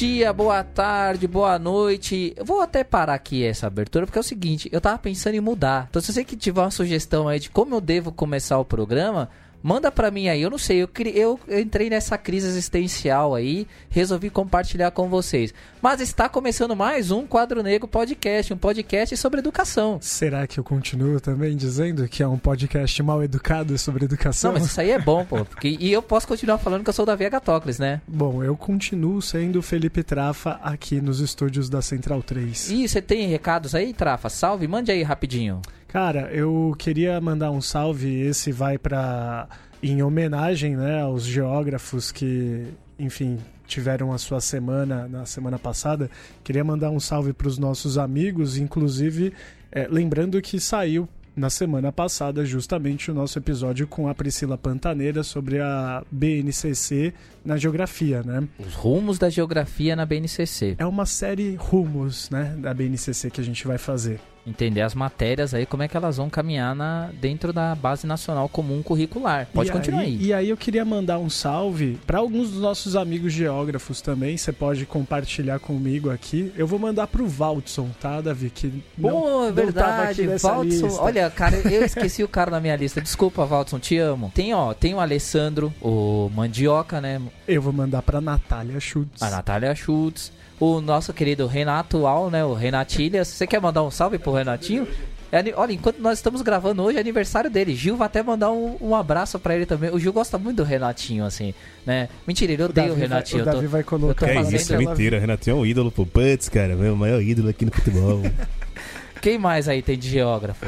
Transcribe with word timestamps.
Dia, 0.00 0.32
boa 0.32 0.64
tarde, 0.64 1.28
boa 1.28 1.58
noite. 1.58 2.32
Eu 2.34 2.42
vou 2.42 2.62
até 2.62 2.82
parar 2.82 3.12
aqui 3.12 3.44
essa 3.44 3.66
abertura 3.66 4.06
porque 4.06 4.18
é 4.18 4.22
o 4.22 4.24
seguinte, 4.24 4.66
eu 4.72 4.80
tava 4.80 4.96
pensando 4.96 5.34
em 5.34 5.40
mudar. 5.40 5.88
Então 5.90 6.00
se 6.00 6.10
você 6.10 6.24
que 6.24 6.38
tiver 6.38 6.62
uma 6.62 6.70
sugestão 6.70 7.28
aí 7.28 7.38
de 7.38 7.50
como 7.50 7.74
eu 7.74 7.82
devo 7.82 8.10
começar 8.10 8.58
o 8.58 8.64
programa, 8.64 9.28
Manda 9.62 9.92
pra 9.92 10.10
mim 10.10 10.28
aí, 10.28 10.40
eu 10.40 10.48
não 10.48 10.56
sei, 10.56 10.82
eu, 10.82 10.88
eu, 11.14 11.38
eu, 11.46 11.60
entrei 11.60 11.90
nessa 11.90 12.16
crise 12.16 12.46
existencial 12.46 13.34
aí, 13.34 13.66
resolvi 13.90 14.30
compartilhar 14.30 14.90
com 14.90 15.08
vocês. 15.08 15.52
Mas 15.82 16.00
está 16.00 16.30
começando 16.30 16.74
mais 16.74 17.10
um 17.10 17.26
Quadro 17.26 17.62
Negro 17.62 17.86
Podcast, 17.86 18.54
um 18.54 18.56
podcast 18.56 19.14
sobre 19.18 19.40
educação. 19.40 19.98
Será 20.00 20.46
que 20.46 20.58
eu 20.58 20.64
continuo 20.64 21.20
também 21.20 21.54
dizendo 21.54 22.08
que 22.08 22.22
é 22.22 22.28
um 22.28 22.38
podcast 22.38 23.02
mal 23.02 23.22
educado 23.22 23.76
sobre 23.76 24.06
educação? 24.06 24.52
Não, 24.52 24.58
mas 24.58 24.70
isso 24.70 24.80
aí 24.80 24.92
é 24.92 24.98
bom, 24.98 25.26
pô. 25.26 25.44
Porque, 25.44 25.76
e 25.78 25.92
eu 25.92 26.00
posso 26.00 26.26
continuar 26.26 26.56
falando 26.56 26.82
que 26.82 26.88
eu 26.88 26.94
sou 26.94 27.04
da 27.04 27.14
Via 27.14 27.28
Gatocles, 27.28 27.78
né? 27.78 28.00
Bom, 28.08 28.42
eu 28.42 28.56
continuo 28.56 29.20
sendo 29.20 29.60
Felipe 29.60 30.02
Trafa 30.02 30.58
aqui 30.62 31.02
nos 31.02 31.20
estúdios 31.20 31.68
da 31.68 31.82
Central 31.82 32.22
3. 32.22 32.70
E 32.70 32.88
você 32.88 33.02
tem 33.02 33.28
recados 33.28 33.74
aí, 33.74 33.92
Trafa? 33.92 34.30
Salve, 34.30 34.66
mande 34.66 34.90
aí 34.90 35.02
rapidinho. 35.02 35.60
Cara, 35.90 36.30
eu 36.32 36.72
queria 36.78 37.20
mandar 37.20 37.50
um 37.50 37.60
salve. 37.60 38.20
Esse 38.20 38.52
vai 38.52 38.78
para 38.78 39.48
em 39.82 40.04
homenagem, 40.04 40.76
né, 40.76 41.02
aos 41.02 41.24
geógrafos 41.24 42.12
que, 42.12 42.64
enfim, 42.96 43.38
tiveram 43.66 44.12
a 44.12 44.18
sua 44.18 44.40
semana 44.40 45.08
na 45.08 45.26
semana 45.26 45.58
passada. 45.58 46.08
Queria 46.44 46.62
mandar 46.62 46.90
um 46.90 47.00
salve 47.00 47.32
para 47.32 47.48
os 47.48 47.58
nossos 47.58 47.98
amigos, 47.98 48.56
inclusive 48.56 49.32
é, 49.72 49.88
lembrando 49.88 50.40
que 50.40 50.60
saiu 50.60 51.08
na 51.34 51.50
semana 51.50 51.90
passada 51.90 52.44
justamente 52.44 53.10
o 53.10 53.14
nosso 53.14 53.36
episódio 53.40 53.88
com 53.88 54.06
a 54.06 54.14
Priscila 54.14 54.56
Pantaneira 54.56 55.24
sobre 55.24 55.58
a 55.58 56.04
BNCC 56.08 57.12
na 57.44 57.56
geografia, 57.56 58.22
né? 58.22 58.46
Os 58.60 58.74
rumos 58.74 59.18
da 59.18 59.28
geografia 59.28 59.96
na 59.96 60.06
BNCC. 60.06 60.76
É 60.78 60.86
uma 60.86 61.06
série 61.06 61.56
rumos, 61.56 62.30
né, 62.30 62.54
da 62.58 62.72
BNCC 62.72 63.28
que 63.28 63.40
a 63.40 63.44
gente 63.44 63.66
vai 63.66 63.78
fazer 63.78 64.20
entender 64.46 64.80
as 64.80 64.94
matérias 64.94 65.54
aí, 65.54 65.66
como 65.66 65.82
é 65.82 65.88
que 65.88 65.96
elas 65.96 66.16
vão 66.16 66.30
caminhar 66.30 66.74
na, 66.74 67.10
dentro 67.20 67.52
da 67.52 67.74
base 67.74 68.06
nacional 68.06 68.48
comum 68.48 68.82
curricular. 68.82 69.46
Pode 69.52 69.70
e 69.70 69.72
continuar 69.72 70.00
aí, 70.00 70.06
aí, 70.06 70.26
E 70.26 70.32
aí 70.32 70.48
eu 70.48 70.56
queria 70.56 70.84
mandar 70.84 71.18
um 71.18 71.30
salve 71.30 71.98
para 72.06 72.18
alguns 72.18 72.50
dos 72.50 72.60
nossos 72.60 72.96
amigos 72.96 73.32
geógrafos 73.32 74.00
também. 74.00 74.36
Você 74.36 74.52
pode 74.52 74.86
compartilhar 74.86 75.58
comigo 75.58 76.10
aqui. 76.10 76.52
Eu 76.56 76.66
vou 76.66 76.78
mandar 76.78 77.06
pro 77.06 77.26
Valdson, 77.26 77.88
tá, 78.00 78.20
Davi? 78.20 78.50
Que 78.50 78.82
não, 78.96 79.46
é 79.46 79.52
verdade, 79.52 80.26
Valdson. 80.38 80.98
Olha, 81.00 81.30
cara, 81.30 81.56
eu 81.56 81.84
esqueci 81.84 82.22
o 82.22 82.28
cara 82.28 82.50
na 82.50 82.60
minha 82.60 82.76
lista. 82.76 83.00
Desculpa, 83.00 83.44
Valdson, 83.44 83.78
te 83.78 83.98
amo. 83.98 84.30
Tem, 84.34 84.54
ó, 84.54 84.74
tem 84.74 84.94
o 84.94 85.00
Alessandro, 85.00 85.72
o 85.80 86.30
Mandioca, 86.34 87.00
né? 87.00 87.20
Eu 87.46 87.62
vou 87.62 87.72
mandar 87.72 88.02
pra 88.02 88.20
Natália 88.20 88.80
Schultz. 88.80 89.22
A 89.22 89.30
Natália 89.30 89.74
Schultz 89.74 90.32
o 90.60 90.80
nosso 90.80 91.12
querido 91.12 91.46
Renato 91.46 92.06
Al, 92.06 92.30
né? 92.30 92.44
O 92.44 92.52
Renatilha. 92.52 93.24
Você 93.24 93.46
quer 93.46 93.60
mandar 93.60 93.82
um 93.82 93.90
salve 93.90 94.18
pro 94.18 94.32
Renatinho? 94.32 94.86
É, 95.32 95.42
olha, 95.56 95.72
enquanto 95.72 95.98
nós 96.00 96.18
estamos 96.18 96.42
gravando 96.42 96.82
hoje 96.82 96.98
é 96.98 97.00
aniversário 97.00 97.48
dele. 97.48 97.74
Gil 97.74 97.96
vai 97.96 98.06
até 98.06 98.22
mandar 98.22 98.50
um, 98.50 98.76
um 98.80 98.94
abraço 98.94 99.38
para 99.38 99.54
ele 99.54 99.64
também. 99.64 99.90
O 99.90 99.98
Gil 99.98 100.12
gosta 100.12 100.36
muito 100.36 100.58
do 100.58 100.64
Renatinho, 100.64 101.24
assim, 101.24 101.54
né? 101.86 102.08
Mentira, 102.26 102.52
ele 102.52 102.62
odeia 102.62 102.90
o, 102.90 102.92
o 102.92 102.96
Renatinho. 102.96 103.44
Vai, 103.44 103.52
o 103.52 103.56
Davi 103.56 103.66
vai 103.68 103.82
colocar. 103.84 104.28
É 104.28 104.40
isso, 104.42 104.74
é 104.74 104.76
mentira. 104.76 105.16
O 105.16 105.20
Renatinho 105.20 105.56
é 105.56 105.60
um 105.60 105.66
ídolo 105.66 105.90
pro 105.90 106.04
Putz, 106.04 106.48
cara. 106.48 106.74
Meu 106.74 106.96
maior 106.96 107.22
ídolo 107.22 107.48
aqui 107.48 107.64
no 107.64 107.72
futebol. 107.72 108.22
Quem 109.22 109.38
mais 109.38 109.68
aí 109.68 109.82
tem 109.82 109.96
de 109.96 110.08
geógrafo? 110.08 110.66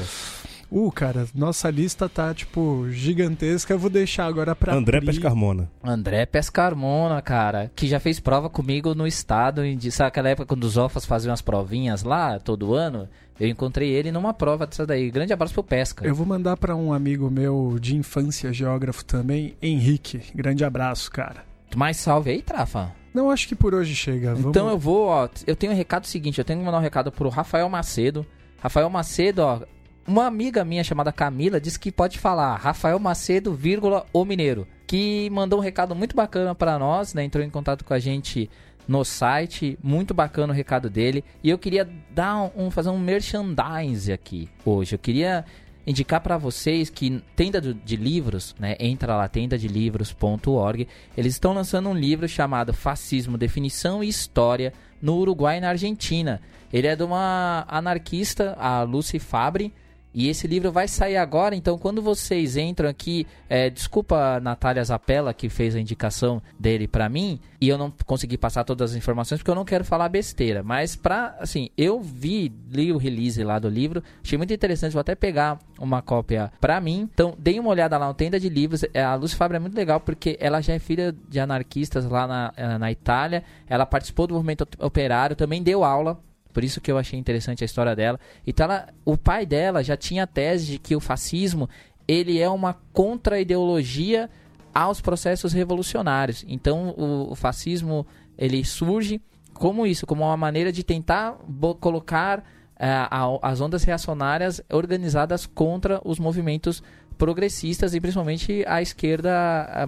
Uh, 0.74 0.90
cara, 0.90 1.26
nossa 1.34 1.68
lista 1.68 2.08
tá, 2.08 2.32
tipo, 2.32 2.88
gigantesca. 2.88 3.74
Eu 3.74 3.78
vou 3.78 3.90
deixar 3.90 4.24
agora 4.24 4.56
pra. 4.56 4.74
André 4.74 4.96
abrir. 4.96 5.12
Pescarmona. 5.12 5.70
André 5.84 6.24
Pescarmona, 6.24 7.20
cara, 7.20 7.70
que 7.76 7.86
já 7.86 8.00
fez 8.00 8.18
prova 8.18 8.48
comigo 8.48 8.94
no 8.94 9.06
estado. 9.06 9.62
Em, 9.62 9.78
sabe 9.90 10.08
aquela 10.08 10.30
época 10.30 10.46
quando 10.46 10.64
os 10.64 10.78
OFAs 10.78 11.04
faziam 11.04 11.34
as 11.34 11.42
provinhas 11.42 12.02
lá, 12.02 12.38
todo 12.38 12.74
ano? 12.74 13.06
Eu 13.38 13.48
encontrei 13.48 13.90
ele 13.90 14.10
numa 14.10 14.32
prova 14.32 14.66
dessa 14.66 14.86
daí. 14.86 15.10
Grande 15.10 15.34
abraço 15.34 15.52
pro 15.52 15.62
Pesca. 15.62 16.06
Eu 16.06 16.14
vou 16.14 16.24
mandar 16.24 16.56
para 16.56 16.74
um 16.74 16.92
amigo 16.92 17.30
meu 17.30 17.76
de 17.78 17.94
infância, 17.94 18.50
geógrafo 18.50 19.04
também, 19.04 19.54
Henrique. 19.60 20.22
Grande 20.34 20.64
abraço, 20.64 21.10
cara. 21.10 21.44
Mais 21.76 21.98
salve 21.98 22.30
aí, 22.30 22.40
Trafa. 22.40 22.92
Não, 23.12 23.30
acho 23.30 23.46
que 23.46 23.54
por 23.54 23.74
hoje 23.74 23.94
chega. 23.94 24.34
Vamos... 24.34 24.50
Então 24.50 24.70
eu 24.70 24.78
vou, 24.78 25.08
ó. 25.08 25.28
Eu 25.46 25.54
tenho 25.54 25.72
um 25.72 25.76
recado 25.76 26.06
seguinte: 26.06 26.38
eu 26.38 26.44
tenho 26.44 26.60
que 26.60 26.64
mandar 26.64 26.78
um 26.78 26.82
recado 26.82 27.12
pro 27.12 27.28
Rafael 27.28 27.68
Macedo. 27.68 28.24
Rafael 28.62 28.88
Macedo, 28.88 29.42
ó, 29.42 29.60
uma 30.06 30.26
amiga 30.26 30.64
minha 30.64 30.82
chamada 30.82 31.12
Camila 31.12 31.60
disse 31.60 31.78
que 31.78 31.92
pode 31.92 32.18
falar 32.18 32.56
Rafael 32.56 32.98
Macedo, 32.98 33.54
vírgula, 33.54 34.06
o 34.12 34.24
Mineiro. 34.24 34.66
Que 34.86 35.30
mandou 35.30 35.58
um 35.58 35.62
recado 35.62 35.94
muito 35.94 36.14
bacana 36.14 36.54
para 36.54 36.78
nós, 36.78 37.14
né? 37.14 37.24
Entrou 37.24 37.44
em 37.44 37.50
contato 37.50 37.84
com 37.84 37.94
a 37.94 37.98
gente 37.98 38.50
no 38.86 39.04
site, 39.04 39.78
muito 39.82 40.12
bacana 40.12 40.52
o 40.52 40.56
recado 40.56 40.90
dele. 40.90 41.24
E 41.42 41.48
eu 41.48 41.58
queria 41.58 41.88
dar 42.10 42.50
um, 42.56 42.70
fazer 42.70 42.90
um 42.90 42.98
merchandise 42.98 44.12
aqui 44.12 44.48
hoje. 44.64 44.94
Eu 44.94 44.98
queria 44.98 45.44
indicar 45.86 46.20
para 46.20 46.36
vocês 46.36 46.90
que 46.90 47.22
tenda 47.34 47.60
de 47.60 47.96
livros, 47.96 48.54
né? 48.58 48.76
Entra 48.78 49.16
lá 49.16 49.28
tendadelivros.org. 49.28 50.88
Eles 51.16 51.34
estão 51.34 51.52
lançando 51.52 51.88
um 51.88 51.94
livro 51.94 52.28
chamado 52.28 52.72
Fascismo, 52.72 53.38
Definição 53.38 54.02
e 54.02 54.08
História 54.08 54.72
no 55.00 55.16
Uruguai 55.16 55.58
e 55.58 55.60
na 55.60 55.70
Argentina. 55.70 56.40
Ele 56.72 56.86
é 56.86 56.94
de 56.94 57.02
uma 57.02 57.64
anarquista, 57.68 58.56
a 58.58 58.82
Lucy 58.82 59.18
Fabre, 59.18 59.72
e 60.14 60.28
esse 60.28 60.46
livro 60.46 60.70
vai 60.70 60.88
sair 60.88 61.16
agora, 61.16 61.54
então 61.54 61.78
quando 61.78 62.02
vocês 62.02 62.56
entram 62.56 62.88
aqui, 62.88 63.26
é, 63.48 63.70
desculpa 63.70 64.36
a 64.36 64.40
Natália 64.40 64.84
Zapella 64.84 65.32
que 65.32 65.48
fez 65.48 65.74
a 65.74 65.80
indicação 65.80 66.42
dele 66.58 66.86
para 66.86 67.08
mim, 67.08 67.40
e 67.60 67.68
eu 67.68 67.78
não 67.78 67.92
consegui 68.04 68.36
passar 68.36 68.64
todas 68.64 68.90
as 68.90 68.96
informações 68.96 69.38
porque 69.38 69.50
eu 69.50 69.54
não 69.54 69.64
quero 69.64 69.84
falar 69.84 70.08
besteira, 70.08 70.62
mas 70.62 70.96
pra, 70.96 71.36
assim, 71.38 71.70
eu 71.76 72.00
vi, 72.00 72.52
li 72.70 72.92
o 72.92 72.98
release 72.98 73.42
lá 73.42 73.58
do 73.58 73.68
livro, 73.68 74.02
achei 74.22 74.36
muito 74.36 74.52
interessante, 74.52 74.92
vou 74.92 75.00
até 75.00 75.14
pegar 75.14 75.58
uma 75.78 76.02
cópia 76.02 76.52
para 76.60 76.80
mim, 76.80 77.08
então 77.12 77.34
deem 77.38 77.60
uma 77.60 77.70
olhada 77.70 77.96
lá 77.96 78.08
no 78.08 78.14
Tenda 78.14 78.38
de 78.38 78.48
Livros, 78.48 78.84
é, 78.92 79.02
a 79.02 79.14
Lúcia 79.14 79.36
Fábio 79.36 79.56
é 79.56 79.58
muito 79.58 79.76
legal 79.76 80.00
porque 80.00 80.36
ela 80.40 80.60
já 80.60 80.74
é 80.74 80.78
filha 80.78 81.14
de 81.28 81.40
anarquistas 81.40 82.04
lá 82.04 82.26
na, 82.26 82.52
eh, 82.56 82.78
na 82.78 82.90
Itália, 82.90 83.44
ela 83.68 83.86
participou 83.86 84.26
do 84.26 84.34
movimento 84.34 84.66
operário, 84.78 85.36
também 85.36 85.62
deu 85.62 85.84
aula 85.84 86.20
por 86.52 86.62
isso 86.62 86.80
que 86.80 86.90
eu 86.90 86.98
achei 86.98 87.18
interessante 87.18 87.62
a 87.62 87.66
história 87.66 87.96
dela. 87.96 88.20
Então, 88.46 88.64
ela, 88.64 88.88
o 89.04 89.16
pai 89.16 89.46
dela 89.46 89.82
já 89.82 89.96
tinha 89.96 90.24
a 90.24 90.26
tese 90.26 90.72
de 90.72 90.78
que 90.78 90.94
o 90.94 91.00
fascismo 91.00 91.68
ele 92.06 92.40
é 92.40 92.48
uma 92.48 92.74
contra-ideologia 92.92 94.28
aos 94.74 95.00
processos 95.00 95.52
revolucionários. 95.52 96.44
Então, 96.48 96.94
o, 96.96 97.32
o, 97.32 97.34
fascismo 97.34 98.06
ele 98.36 98.64
surge 98.64 99.20
como 99.52 99.86
isso, 99.86 100.06
como 100.06 100.24
uma 100.24 100.36
maneira 100.36 100.72
de 100.72 100.82
tentar 100.82 101.38
colocar 101.80 102.40
uh, 102.40 103.40
a, 103.42 103.50
as 103.50 103.60
ondas 103.60 103.84
reacionárias 103.84 104.60
organizadas 104.72 105.46
contra 105.46 106.00
os 106.04 106.18
movimentos 106.18 106.82
progressistas 107.22 107.94
e 107.94 108.00
principalmente 108.00 108.64
a 108.66 108.82
esquerda 108.82 109.32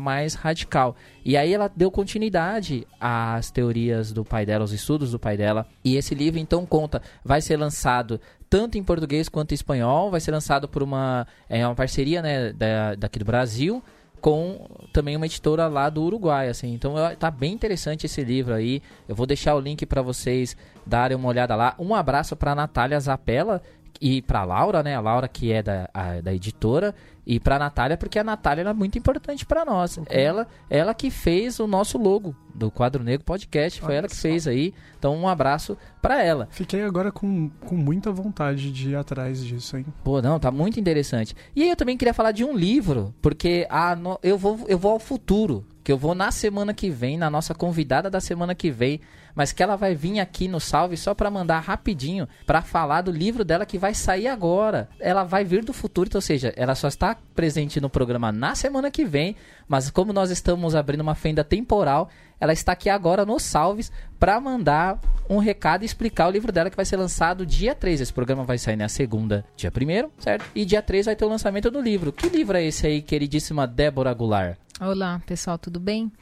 mais 0.01 0.35
radical. 0.35 0.95
E 1.25 1.37
aí 1.37 1.53
ela 1.53 1.69
deu 1.75 1.91
continuidade 1.91 2.87
às 3.01 3.51
teorias 3.51 4.13
do 4.13 4.25
pai 4.25 4.47
dela, 4.47 4.63
aos 4.63 4.71
estudos 4.71 5.11
do 5.11 5.19
pai 5.19 5.37
dela. 5.37 5.67
E 5.85 5.97
esse 5.97 6.15
livro 6.15 6.39
então 6.39 6.65
conta, 6.65 7.03
vai 7.25 7.41
ser 7.41 7.57
lançado 7.57 8.21
tanto 8.49 8.79
em 8.79 8.85
português 8.85 9.29
quanto 9.29 9.51
em 9.51 9.57
espanhol, 9.57 10.13
vai 10.13 10.21
ser 10.21 10.31
lançado 10.31 10.69
por 10.69 10.81
uma, 10.81 11.27
é, 11.49 11.67
uma 11.67 11.75
parceria 11.75 12.23
né, 12.23 12.53
da, 12.53 12.95
daqui 12.95 13.19
do 13.19 13.25
Brasil 13.25 13.83
com 14.21 14.69
também 14.93 15.17
uma 15.17 15.27
editora 15.27 15.67
lá 15.67 15.91
do 15.91 16.05
Uruguai, 16.05 16.49
assim. 16.49 16.73
Então 16.73 16.95
tá 17.19 17.33
bem 17.33 17.53
interessante 17.53 18.07
esse 18.07 18.23
livro 18.23 18.55
aí. 18.55 18.81
Eu 19.09 19.17
vou 19.17 19.27
deixar 19.27 19.57
o 19.57 19.61
link 19.61 19.85
para 19.85 20.03
vocês 20.03 20.57
darem 20.87 21.17
uma 21.17 21.29
olhada 21.29 21.57
lá. 21.57 21.75
Um 21.81 21.97
abraço 21.97 22.37
para 22.37 22.55
Natália 22.55 22.99
Zapella, 23.01 23.61
e 24.01 24.23
para 24.23 24.45
Laura, 24.45 24.83
né? 24.83 24.95
A 24.95 25.01
Laura 25.01 25.29
que 25.29 25.53
é 25.53 25.63
da, 25.63 25.89
a, 25.93 26.21
da 26.21 26.35
editora 26.35 26.95
e 27.27 27.41
para 27.41 27.59
Natália 27.59 27.97
porque 27.97 28.19
a 28.19 28.25
Natália 28.25 28.63
é 28.63 28.73
muito 28.73 28.99
importante 28.99 29.47
para 29.47 29.65
nós. 29.65 29.99
Okay. 29.99 30.21
Ela, 30.21 30.47
ela 30.69 30.95
que 30.95 31.11
fez 31.11 31.59
o 31.59 31.67
nosso 31.67 31.97
logo 31.99 32.35
do 32.55 32.71
Quadro 32.71 33.03
Negro 33.03 33.25
Podcast, 33.25 33.81
foi 33.81 33.91
Olha 33.91 33.99
ela 33.99 34.09
que 34.09 34.17
só. 34.17 34.23
fez 34.23 34.47
aí. 34.47 34.75
Então 34.99 35.17
um 35.17 35.29
abraço 35.29 35.77
para 36.01 36.23
ela. 36.23 36.49
Fiquei 36.51 36.83
agora 36.83 37.11
com, 37.11 37.51
com 37.67 37.75
muita 37.75 38.13
vontade 38.13 38.71
de 38.71 38.91
ir 38.91 38.97
atrás 38.97 39.45
disso, 39.45 39.77
hein? 39.77 39.87
Pô, 40.03 40.21
não, 40.21 40.39
tá 40.39 40.51
muito 40.51 40.79
interessante. 40.79 41.35
E 41.55 41.63
aí 41.63 41.71
eu 41.71 41.77
também 41.77 41.97
queria 41.97 42.15
falar 42.15 42.33
de 42.33 42.45
um 42.45 42.55
livro, 42.57 43.15
porque 43.21 43.67
a, 43.71 43.97
no, 43.97 44.19
eu 44.23 44.37
vou 44.37 44.61
eu 44.69 44.79
vou 44.79 44.93
ao 44.93 44.99
futuro, 44.99 45.67
que 45.83 45.91
eu 45.91 45.99
vou 45.99 46.15
na 46.15 46.31
semana 46.31 46.73
que 46.73 46.91
vem, 46.91 47.17
na 47.17 47.31
nossa 47.31 47.55
convidada 47.55 48.11
da 48.11 48.21
semana 48.21 48.55
que 48.55 48.71
vem 48.71 49.01
mas 49.35 49.53
que 49.53 49.63
ela 49.63 49.77
vai 49.77 49.95
vir 49.95 50.21
aqui 50.21 50.47
no 50.47 50.61
Salve 50.61 50.97
só 50.97 51.15
para 51.15 51.31
mandar 51.31 51.61
rapidinho 51.61 52.29
para 52.47 52.63
falar 52.63 53.03
do 53.03 53.11
livro 53.11 53.45
dela 53.45 53.67
que 53.67 53.79
vai 53.79 53.95
sair 53.95 54.29
agora. 54.29 54.89
Ela 55.01 55.25
vai 55.25 55.45
vir 55.45 55.65
do 55.65 55.73
futuro, 55.73 56.09
então, 56.09 56.19
ou 56.19 56.23
seja, 56.23 56.53
ela 56.57 56.75
só 56.75 56.89
está 56.89 57.17
presente 57.35 57.81
no 57.81 57.91
programa 57.91 58.31
na 58.31 58.55
semana 58.55 58.91
que 58.91 59.05
vem, 59.05 59.37
mas 59.67 59.91
como 59.91 60.13
nós 60.13 60.31
estamos 60.31 60.75
abrindo 60.75 61.01
uma 61.01 61.15
fenda 61.15 61.43
temporal, 61.43 62.09
ela 62.41 62.53
está 62.53 62.73
aqui 62.73 62.89
agora 62.89 63.25
no 63.25 63.39
Salves 63.39 63.91
para 64.19 64.41
mandar 64.41 65.01
um 65.29 65.39
recado 65.39 65.83
e 65.83 65.87
explicar 65.87 66.29
o 66.29 66.31
livro 66.31 66.53
dela 66.53 66.71
que 66.71 66.77
vai 66.77 66.85
ser 66.85 66.97
lançado 66.97 67.47
dia 67.47 67.75
3. 67.75 68.01
Esse 68.01 68.13
programa 68.13 68.45
vai 68.45 68.59
sair 68.59 68.77
na 68.77 68.89
segunda, 68.89 69.45
dia 69.57 69.71
1 69.71 70.11
certo? 70.19 70.45
E 70.55 70.65
dia 70.65 70.83
3 70.83 71.07
vai 71.07 71.17
ter 71.17 71.25
o 71.25 71.29
lançamento 71.29 71.71
do 71.71 71.81
livro. 71.81 72.13
Que 72.13 72.29
livro 72.29 72.57
é 72.57 72.65
esse 72.65 72.87
aí, 72.87 73.03
queridíssima 73.03 73.67
Débora 73.67 74.13
Goulart? 74.13 74.57
Olá, 74.81 75.23
pessoal, 75.25 75.57
tudo 75.57 75.81
bem? 75.81 76.13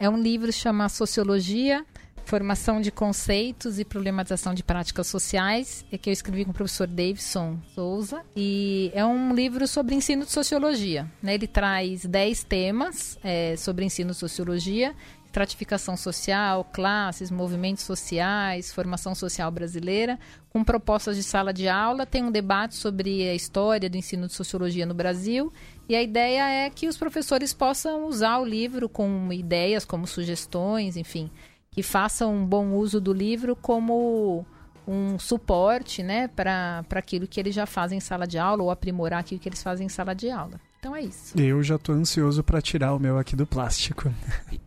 É 0.00 0.08
um 0.08 0.20
livro 0.20 0.52
chamado 0.52 0.90
Sociologia 0.90 1.84
Formação 2.28 2.78
de 2.78 2.90
Conceitos 2.90 3.78
e 3.78 3.86
Problematização 3.86 4.52
de 4.52 4.62
Práticas 4.62 5.06
Sociais, 5.06 5.82
é 5.90 5.96
que 5.96 6.10
eu 6.10 6.12
escrevi 6.12 6.44
com 6.44 6.50
o 6.50 6.54
professor 6.54 6.86
Davidson 6.86 7.58
Souza. 7.74 8.22
E 8.36 8.90
é 8.92 9.02
um 9.02 9.34
livro 9.34 9.66
sobre 9.66 9.94
ensino 9.94 10.26
de 10.26 10.30
sociologia. 10.30 11.10
Né? 11.22 11.36
Ele 11.36 11.46
traz 11.46 12.04
10 12.04 12.44
temas 12.44 13.18
é, 13.24 13.56
sobre 13.56 13.86
ensino 13.86 14.10
de 14.10 14.18
sociologia 14.18 14.94
estratificação 15.24 15.94
social, 15.94 16.64
classes, 16.64 17.30
movimentos 17.30 17.84
sociais, 17.84 18.72
formação 18.72 19.14
social 19.14 19.50
brasileira, 19.50 20.18
com 20.48 20.64
propostas 20.64 21.16
de 21.16 21.22
sala 21.22 21.52
de 21.52 21.68
aula. 21.68 22.06
Tem 22.06 22.24
um 22.24 22.30
debate 22.30 22.74
sobre 22.74 23.28
a 23.28 23.34
história 23.34 23.90
do 23.90 23.96
ensino 23.96 24.26
de 24.26 24.32
sociologia 24.32 24.86
no 24.86 24.94
Brasil. 24.94 25.52
E 25.88 25.94
a 25.94 26.02
ideia 26.02 26.66
é 26.66 26.70
que 26.70 26.88
os 26.88 26.96
professores 26.96 27.52
possam 27.52 28.06
usar 28.06 28.38
o 28.38 28.44
livro 28.44 28.88
com 28.88 29.30
ideias, 29.30 29.84
como 29.84 30.06
sugestões, 30.06 30.96
enfim, 30.96 31.30
que 31.78 31.82
façam 31.84 32.34
um 32.34 32.44
bom 32.44 32.72
uso 32.72 33.00
do 33.00 33.12
livro 33.12 33.54
como 33.54 34.44
um 34.84 35.16
suporte 35.16 36.02
né, 36.02 36.26
para 36.26 36.84
aquilo 36.90 37.24
que 37.24 37.38
eles 37.38 37.54
já 37.54 37.66
fazem 37.66 37.98
em 37.98 38.00
sala 38.00 38.26
de 38.26 38.36
aula 38.36 38.64
ou 38.64 38.70
aprimorar 38.72 39.20
aquilo 39.20 39.40
que 39.40 39.48
eles 39.48 39.62
fazem 39.62 39.86
em 39.86 39.88
sala 39.88 40.12
de 40.12 40.28
aula. 40.28 40.60
Então 40.80 40.96
é 40.96 41.02
isso. 41.02 41.40
Eu 41.40 41.62
já 41.62 41.78
tô 41.78 41.92
ansioso 41.92 42.42
para 42.42 42.60
tirar 42.60 42.92
o 42.94 42.98
meu 42.98 43.16
aqui 43.16 43.36
do 43.36 43.46
plástico. 43.46 44.12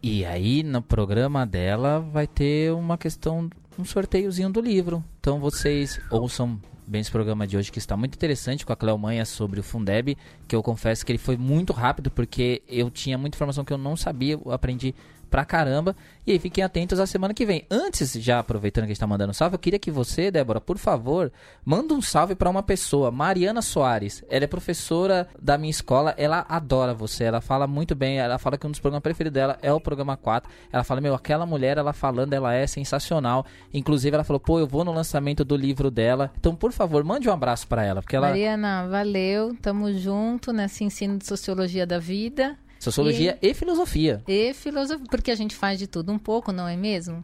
E 0.02 0.24
aí 0.24 0.64
no 0.64 0.82
programa 0.82 1.46
dela 1.46 2.00
vai 2.00 2.28
ter 2.28 2.72
uma 2.72 2.98
questão, 2.98 3.50
um 3.78 3.84
sorteiozinho 3.84 4.50
do 4.50 4.62
livro. 4.62 5.04
Então 5.20 5.38
vocês 5.38 6.00
ouçam 6.10 6.62
bem 6.88 7.02
esse 7.02 7.12
programa 7.12 7.46
de 7.46 7.58
hoje 7.58 7.74
que 7.74 7.80
está 7.80 7.98
muito 7.98 8.16
interessante 8.16 8.66
com 8.66 8.72
a 8.72 8.76
Cleo 8.78 8.98
Manha 8.98 9.26
sobre 9.26 9.60
o 9.60 9.64
Fundeb, 9.64 10.18
que 10.48 10.56
eu 10.56 10.64
confesso 10.64 11.06
que 11.06 11.12
ele 11.12 11.20
foi 11.20 11.36
muito 11.36 11.74
rápido 11.74 12.10
porque 12.10 12.62
eu 12.70 12.90
tinha 12.90 13.18
muita 13.18 13.36
informação 13.36 13.66
que 13.66 13.74
eu 13.74 13.78
não 13.78 13.98
sabia, 13.98 14.34
eu 14.34 14.52
aprendi 14.52 14.96
pra 15.32 15.46
caramba. 15.46 15.96
E 16.28 16.34
aí 16.34 16.38
fiquem 16.38 16.64
atentos 16.64 17.00
à 17.00 17.08
semana 17.08 17.34
que 17.34 17.46
vem. 17.46 17.66
Antes, 17.72 18.12
já 18.14 18.38
aproveitando 18.38 18.84
que 18.84 18.92
a 18.92 18.94
gente 18.94 19.00
tá 19.00 19.08
mandando 19.08 19.34
salve, 19.34 19.56
eu 19.56 19.60
queria 19.60 19.80
que 19.80 19.90
você, 19.90 20.30
Débora, 20.30 20.62
por 20.62 20.78
favor, 20.78 21.32
manda 21.66 21.96
um 21.96 22.02
salve 22.02 22.36
para 22.36 22.50
uma 22.50 22.62
pessoa, 22.62 23.10
Mariana 23.10 23.62
Soares. 23.62 24.24
Ela 24.30 24.44
é 24.44 24.48
professora 24.48 25.28
da 25.42 25.58
minha 25.58 25.72
escola, 25.72 26.14
ela 26.18 26.46
adora 26.48 26.94
você, 26.94 27.24
ela 27.24 27.42
fala 27.42 27.66
muito 27.66 27.96
bem, 27.96 28.20
ela 28.20 28.38
fala 28.38 28.58
que 28.58 28.68
um 28.68 28.72
dos 28.72 28.80
programas 28.80 29.02
preferidos 29.02 29.34
dela 29.34 29.58
é 29.62 29.74
o 29.74 29.80
programa 29.80 30.18
4. 30.18 30.52
Ela 30.72 30.84
fala, 30.84 31.00
meu, 31.00 31.16
aquela 31.16 31.46
mulher, 31.46 31.78
ela 31.78 31.94
falando, 31.94 32.34
ela 32.34 32.54
é 32.54 32.68
sensacional. 32.68 33.46
Inclusive, 33.74 34.14
ela 34.14 34.26
falou, 34.26 34.40
pô, 34.40 34.60
eu 34.60 34.68
vou 34.68 34.84
no 34.84 34.92
lançamento 34.92 35.46
do 35.46 35.56
livro 35.56 35.90
dela. 35.90 36.30
Então, 36.38 36.54
por 36.54 36.74
favor, 36.74 37.04
mande 37.06 37.30
um 37.30 37.34
abraço 37.34 37.68
para 37.68 37.86
ela, 37.86 38.02
porque 38.02 38.18
ela... 38.18 38.28
Mariana, 38.28 38.86
valeu, 38.88 39.56
tamo 39.62 39.92
junto 39.94 40.52
nesse 40.52 40.84
ensino 40.84 41.18
de 41.18 41.26
sociologia 41.26 41.88
da 41.88 41.98
vida. 41.98 42.58
Sociologia 42.82 43.38
e, 43.40 43.50
e 43.50 43.54
filosofia. 43.54 44.24
E 44.28 44.54
filosofia, 44.56 45.06
porque 45.08 45.30
a 45.30 45.36
gente 45.36 45.56
faz 45.56 45.78
de 45.78 45.86
tudo 45.86 46.12
um 46.12 46.18
pouco, 46.18 46.52
não 46.52 46.68
é 46.68 46.76
mesmo? 46.76 47.24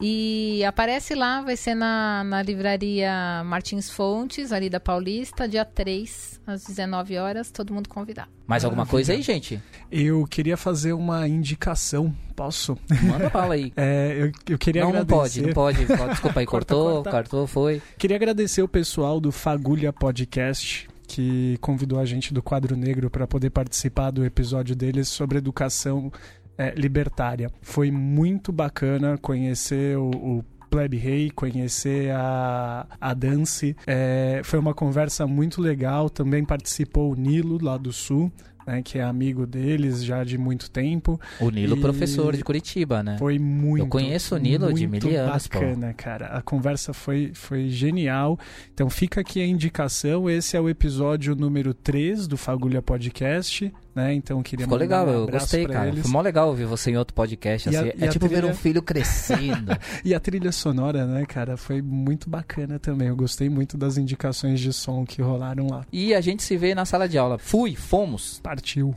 E 0.00 0.62
aparece 0.64 1.14
lá, 1.14 1.40
vai 1.40 1.56
ser 1.56 1.74
na, 1.74 2.22
na 2.24 2.42
livraria 2.42 3.42
Martins 3.44 3.88
Fontes, 3.88 4.52
ali 4.52 4.68
da 4.68 4.80
Paulista, 4.80 5.48
dia 5.48 5.64
3, 5.64 6.40
às 6.44 6.64
19 6.64 7.16
horas, 7.16 7.50
todo 7.52 7.72
mundo 7.72 7.88
convidado. 7.88 8.28
Mais 8.46 8.64
alguma 8.64 8.84
coisa 8.84 9.12
aí, 9.12 9.22
gente? 9.22 9.62
Eu 9.90 10.26
queria 10.26 10.56
fazer 10.56 10.92
uma 10.92 11.26
indicação. 11.26 12.14
Posso? 12.34 12.76
Manda 13.04 13.30
bala 13.30 13.54
aí. 13.54 13.72
É, 13.78 14.16
eu, 14.18 14.32
eu 14.50 14.58
queria 14.58 14.82
não, 14.82 14.88
agradecer... 14.90 15.42
Não 15.42 15.52
pode, 15.52 15.86
não 15.86 15.96
pode. 15.96 16.10
Desculpa 16.10 16.40
aí, 16.40 16.46
cortou, 16.46 17.04
cortou, 17.04 17.46
foi. 17.46 17.80
Queria 17.96 18.16
agradecer 18.16 18.62
o 18.62 18.68
pessoal 18.68 19.20
do 19.20 19.30
Fagulha 19.30 19.92
Podcast 19.92 20.88
que 21.06 21.56
convidou 21.60 21.98
a 21.98 22.04
gente 22.04 22.34
do 22.34 22.42
Quadro 22.42 22.76
Negro 22.76 23.08
para 23.08 23.26
poder 23.26 23.50
participar 23.50 24.10
do 24.10 24.24
episódio 24.24 24.74
deles 24.74 25.08
sobre 25.08 25.38
educação 25.38 26.12
é, 26.58 26.74
libertária. 26.74 27.50
Foi 27.62 27.90
muito 27.90 28.52
bacana 28.52 29.16
conhecer 29.18 29.96
o, 29.96 30.10
o 30.10 30.44
Pleb 30.70 30.96
Rei, 30.96 31.30
conhecer 31.30 32.10
a, 32.10 32.86
a 33.00 33.14
Dance. 33.14 33.76
É, 33.86 34.40
foi 34.44 34.58
uma 34.58 34.74
conversa 34.74 35.26
muito 35.26 35.60
legal. 35.60 36.10
Também 36.10 36.44
participou 36.44 37.12
o 37.12 37.14
Nilo, 37.14 37.58
lá 37.62 37.76
do 37.76 37.92
Sul 37.92 38.32
né, 38.66 38.82
que 38.82 38.98
é 38.98 39.02
amigo 39.02 39.46
deles 39.46 40.04
já 40.04 40.24
de 40.24 40.36
muito 40.36 40.70
tempo. 40.70 41.20
O 41.40 41.50
Nilo, 41.50 41.76
e... 41.76 41.80
professor 41.80 42.36
de 42.36 42.42
Curitiba, 42.42 43.02
né? 43.02 43.16
Foi 43.18 43.38
muito. 43.38 43.84
Eu 43.84 43.88
conheço 43.88 44.34
o 44.34 44.38
Nilo 44.38 44.72
de 44.72 44.86
mil 44.86 45.00
anos. 45.18 45.46
bacana, 45.46 45.88
pô. 45.88 45.94
cara. 45.96 46.26
A 46.26 46.42
conversa 46.42 46.92
foi, 46.92 47.30
foi 47.34 47.68
genial. 47.68 48.38
Então 48.74 48.90
fica 48.90 49.20
aqui 49.20 49.40
a 49.40 49.46
indicação. 49.46 50.28
Esse 50.28 50.56
é 50.56 50.60
o 50.60 50.68
episódio 50.68 51.34
número 51.36 51.72
3 51.72 52.26
do 52.26 52.36
Fagulha 52.36 52.82
Podcast 52.82 53.72
né? 53.96 54.12
Então 54.12 54.42
queria 54.42 54.66
Ficou 54.66 54.76
legal, 54.76 55.06
um 55.06 55.10
eu 55.10 55.26
gostei, 55.26 55.66
cara. 55.66 55.88
Eles. 55.88 56.02
Foi 56.02 56.10
mó 56.10 56.20
legal 56.20 56.48
ouvir 56.48 56.66
você 56.66 56.90
em 56.90 56.98
outro 56.98 57.14
podcast. 57.14 57.70
Assim. 57.70 57.78
A, 57.78 58.04
é 58.04 58.08
tipo 58.08 58.26
trilha... 58.26 58.42
ver 58.42 58.50
um 58.50 58.54
filho 58.54 58.82
crescendo. 58.82 59.72
e 60.04 60.14
a 60.14 60.20
trilha 60.20 60.52
sonora, 60.52 61.06
né, 61.06 61.24
cara, 61.24 61.56
foi 61.56 61.80
muito 61.80 62.28
bacana 62.28 62.78
também. 62.78 63.08
Eu 63.08 63.16
gostei 63.16 63.48
muito 63.48 63.78
das 63.78 63.96
indicações 63.96 64.60
de 64.60 64.70
som 64.70 65.06
que 65.06 65.22
rolaram 65.22 65.68
lá. 65.68 65.86
E 65.90 66.14
a 66.14 66.20
gente 66.20 66.42
se 66.42 66.58
vê 66.58 66.74
na 66.74 66.84
sala 66.84 67.08
de 67.08 67.16
aula. 67.16 67.38
Fui, 67.38 67.74
fomos. 67.74 68.38
Partiu. 68.42 68.94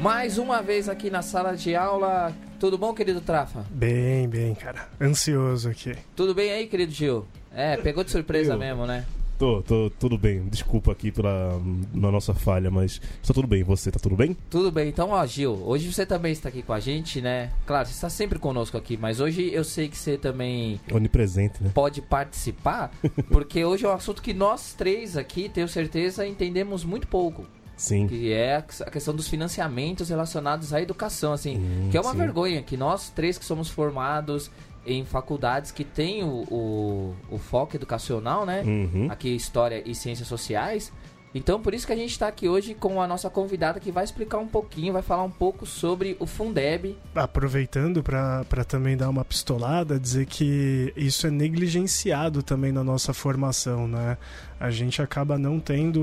Mais 0.00 0.38
uma 0.38 0.62
vez 0.62 0.88
aqui 0.88 1.10
na 1.10 1.20
sala 1.20 1.54
de 1.54 1.74
aula, 1.74 2.32
tudo 2.60 2.76
bom, 2.76 2.92
querido 2.92 3.22
Trafa? 3.22 3.64
Bem, 3.70 4.28
bem, 4.28 4.54
cara. 4.54 4.86
Ansioso 5.00 5.70
aqui. 5.70 5.96
Tudo 6.14 6.34
bem 6.34 6.52
aí, 6.52 6.66
querido 6.66 6.92
Gil? 6.92 7.26
É, 7.54 7.78
pegou 7.78 8.04
de 8.04 8.10
surpresa 8.10 8.52
Eu... 8.52 8.58
mesmo, 8.58 8.86
né? 8.86 9.06
Tô, 9.38 9.62
tô, 9.62 9.90
tudo 9.98 10.18
bem. 10.18 10.46
Desculpa 10.50 10.92
aqui 10.92 11.10
pela 11.10 11.58
na 11.94 12.10
nossa 12.10 12.34
falha, 12.34 12.70
mas 12.70 13.00
está 13.22 13.32
tudo 13.32 13.48
bem. 13.48 13.62
Você 13.62 13.90
tá 13.90 13.98
tudo 13.98 14.14
bem? 14.14 14.36
Tudo 14.50 14.70
bem. 14.70 14.90
Então, 14.90 15.08
ó, 15.12 15.26
Gil, 15.26 15.58
hoje 15.64 15.90
você 15.90 16.04
também 16.04 16.32
está 16.32 16.50
aqui 16.50 16.60
com 16.60 16.74
a 16.74 16.78
gente, 16.78 17.22
né? 17.22 17.50
Claro, 17.66 17.88
você 17.88 17.94
está 17.94 18.10
sempre 18.10 18.38
conosco 18.38 18.76
aqui, 18.76 18.98
mas 18.98 19.18
hoje 19.18 19.50
eu 19.50 19.64
sei 19.64 19.88
que 19.88 19.96
você 19.96 20.18
também 20.18 20.78
onipresente, 20.92 21.62
né? 21.64 21.70
Pode 21.72 22.02
participar, 22.02 22.92
porque 23.32 23.64
hoje 23.64 23.86
é 23.86 23.88
um 23.88 23.92
assunto 23.92 24.20
que 24.20 24.34
nós 24.34 24.74
três 24.74 25.16
aqui, 25.16 25.48
tenho 25.48 25.66
certeza, 25.66 26.26
entendemos 26.26 26.84
muito 26.84 27.08
pouco. 27.08 27.46
Sim. 27.80 28.06
Que 28.06 28.30
é 28.30 28.56
a 28.56 28.90
questão 28.90 29.16
dos 29.16 29.26
financiamentos 29.26 30.10
relacionados 30.10 30.74
à 30.74 30.82
educação, 30.82 31.32
assim. 31.32 31.56
Hum, 31.56 31.88
que 31.90 31.96
é 31.96 32.00
uma 32.00 32.12
sim. 32.12 32.18
vergonha 32.18 32.62
que 32.62 32.76
nós 32.76 33.08
três 33.08 33.38
que 33.38 33.44
somos 33.44 33.70
formados 33.70 34.50
em 34.84 35.02
faculdades 35.02 35.70
que 35.70 35.82
têm 35.82 36.22
o, 36.22 36.44
o, 36.50 37.16
o 37.30 37.38
foco 37.38 37.76
educacional, 37.76 38.44
né? 38.44 38.62
Uhum. 38.66 39.06
Aqui 39.10 39.34
História 39.34 39.82
e 39.86 39.94
Ciências 39.94 40.28
Sociais, 40.28 40.92
então, 41.34 41.60
por 41.60 41.72
isso 41.72 41.86
que 41.86 41.92
a 41.92 41.96
gente 41.96 42.10
está 42.10 42.26
aqui 42.26 42.48
hoje 42.48 42.74
com 42.74 43.00
a 43.00 43.06
nossa 43.06 43.30
convidada 43.30 43.78
que 43.78 43.92
vai 43.92 44.02
explicar 44.02 44.38
um 44.38 44.48
pouquinho, 44.48 44.92
vai 44.92 45.02
falar 45.02 45.22
um 45.22 45.30
pouco 45.30 45.64
sobre 45.64 46.16
o 46.18 46.26
Fundeb. 46.26 46.96
Aproveitando 47.14 48.02
para 48.02 48.64
também 48.66 48.96
dar 48.96 49.08
uma 49.08 49.24
pistolada, 49.24 49.98
dizer 49.98 50.26
que 50.26 50.92
isso 50.96 51.26
é 51.26 51.30
negligenciado 51.30 52.42
também 52.42 52.72
na 52.72 52.82
nossa 52.82 53.14
formação, 53.14 53.86
né? 53.86 54.18
A 54.58 54.70
gente 54.70 55.00
acaba 55.00 55.38
não 55.38 55.58
tendo 55.60 56.00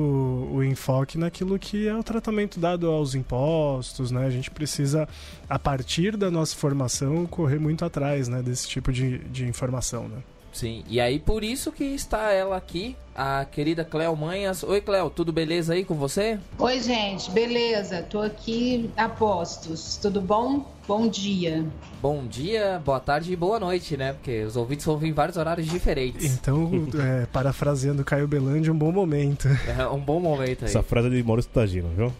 o 0.51 0.63
enfoque 0.63 1.17
naquilo 1.17 1.59
que 1.59 1.87
é 1.87 1.95
o 1.95 2.03
tratamento 2.03 2.59
dado 2.59 2.89
aos 2.89 3.13
impostos, 3.13 4.11
né? 4.11 4.25
A 4.25 4.29
gente 4.29 4.49
precisa, 4.49 5.07
a 5.49 5.59
partir 5.59 6.15
da 6.15 6.31
nossa 6.31 6.55
formação, 6.55 7.25
correr 7.25 7.59
muito 7.59 7.83
atrás 7.83 8.27
né, 8.27 8.41
desse 8.41 8.67
tipo 8.67 8.91
de, 8.91 9.19
de 9.19 9.45
informação, 9.45 10.07
né? 10.07 10.17
Sim, 10.57 10.83
e 10.89 10.99
aí 10.99 11.19
por 11.19 11.43
isso 11.43 11.71
que 11.71 11.83
está 11.83 12.31
ela 12.31 12.57
aqui, 12.57 12.95
a 13.15 13.45
querida 13.45 13.85
Cléo 13.85 14.15
Manhas. 14.15 14.63
Oi, 14.63 14.81
Cléo, 14.81 15.07
tudo 15.07 15.31
beleza 15.31 15.75
aí 15.75 15.85
com 15.85 15.93
você? 15.93 16.39
Oi, 16.57 16.79
gente, 16.81 17.29
beleza. 17.29 18.01
Tô 18.01 18.19
aqui 18.19 18.89
a 18.97 19.07
postos. 19.07 19.99
Tudo 20.01 20.19
bom? 20.19 20.65
Bom 20.87 21.07
dia. 21.07 21.63
Bom 22.01 22.25
dia, 22.25 22.81
boa 22.83 22.99
tarde 22.99 23.31
e 23.31 23.35
boa 23.35 23.59
noite, 23.59 23.95
né? 23.95 24.13
Porque 24.13 24.45
os 24.45 24.55
ouvintes 24.55 24.83
vão 24.83 24.97
vir 24.97 25.09
em 25.09 25.13
vários 25.13 25.37
horários 25.37 25.67
diferentes. 25.67 26.25
Então, 26.25 26.71
é, 26.99 27.27
parafraseando 27.27 28.03
Caio 28.03 28.27
Belandi, 28.27 28.71
um 28.71 28.77
bom 28.77 28.91
momento. 28.91 29.47
É, 29.77 29.87
um 29.87 29.99
bom 29.99 30.19
momento 30.19 30.65
aí. 30.65 30.71
Essa 30.71 30.81
frase 30.81 31.05
é 31.05 31.11
de 31.11 31.21
Maurício 31.21 31.51
Tagino, 31.51 31.89
viu? 31.89 32.11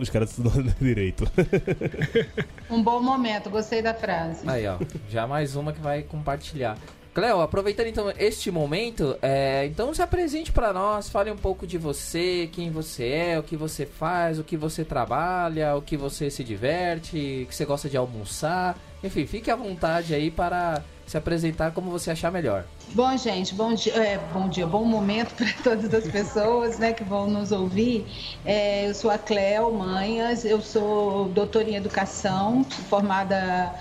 Os 0.00 0.10
caras 0.10 0.30
estudando 0.30 0.74
direito. 0.82 1.22
Um 2.68 2.82
bom 2.82 3.00
momento, 3.00 3.48
gostei 3.48 3.80
da 3.80 3.94
frase. 3.94 4.40
Aí, 4.44 4.66
ó, 4.66 4.76
já 5.08 5.24
mais 5.24 5.54
uma 5.54 5.72
que 5.72 5.80
vai 5.80 6.02
compartilhar. 6.02 6.76
Cleo, 7.16 7.40
aproveitando 7.40 7.86
então 7.86 8.12
este 8.18 8.50
momento, 8.50 9.16
é, 9.22 9.64
então 9.64 9.94
se 9.94 10.02
apresente 10.02 10.52
para 10.52 10.70
nós, 10.70 11.08
fale 11.08 11.30
um 11.30 11.36
pouco 11.36 11.66
de 11.66 11.78
você, 11.78 12.46
quem 12.52 12.70
você 12.70 13.08
é, 13.08 13.38
o 13.38 13.42
que 13.42 13.56
você 13.56 13.86
faz, 13.86 14.38
o 14.38 14.44
que 14.44 14.54
você 14.54 14.84
trabalha, 14.84 15.74
o 15.76 15.80
que 15.80 15.96
você 15.96 16.28
se 16.28 16.44
diverte, 16.44 17.44
o 17.44 17.46
que 17.46 17.54
você 17.54 17.64
gosta 17.64 17.88
de 17.88 17.96
almoçar. 17.96 18.78
Enfim, 19.02 19.24
fique 19.26 19.50
à 19.50 19.56
vontade 19.56 20.14
aí 20.14 20.30
para 20.30 20.82
se 21.06 21.16
apresentar 21.16 21.70
como 21.70 21.90
você 21.90 22.10
achar 22.10 22.30
melhor. 22.30 22.66
Bom, 22.92 23.16
gente, 23.16 23.54
bom 23.54 23.72
dia, 23.72 23.94
é, 23.94 24.18
bom 24.34 24.46
dia, 24.50 24.66
bom 24.66 24.84
momento 24.84 25.34
para 25.36 25.50
todas 25.64 25.94
as 25.94 26.06
pessoas 26.12 26.78
né, 26.78 26.92
que 26.92 27.02
vão 27.02 27.30
nos 27.30 27.50
ouvir. 27.50 28.04
É, 28.44 28.90
eu 28.90 28.94
sou 28.94 29.10
a 29.10 29.16
Cleo 29.16 29.72
Manhas, 29.72 30.44
eu 30.44 30.60
sou 30.60 31.30
doutora 31.30 31.70
em 31.70 31.76
educação, 31.76 32.62
formada 32.90 33.74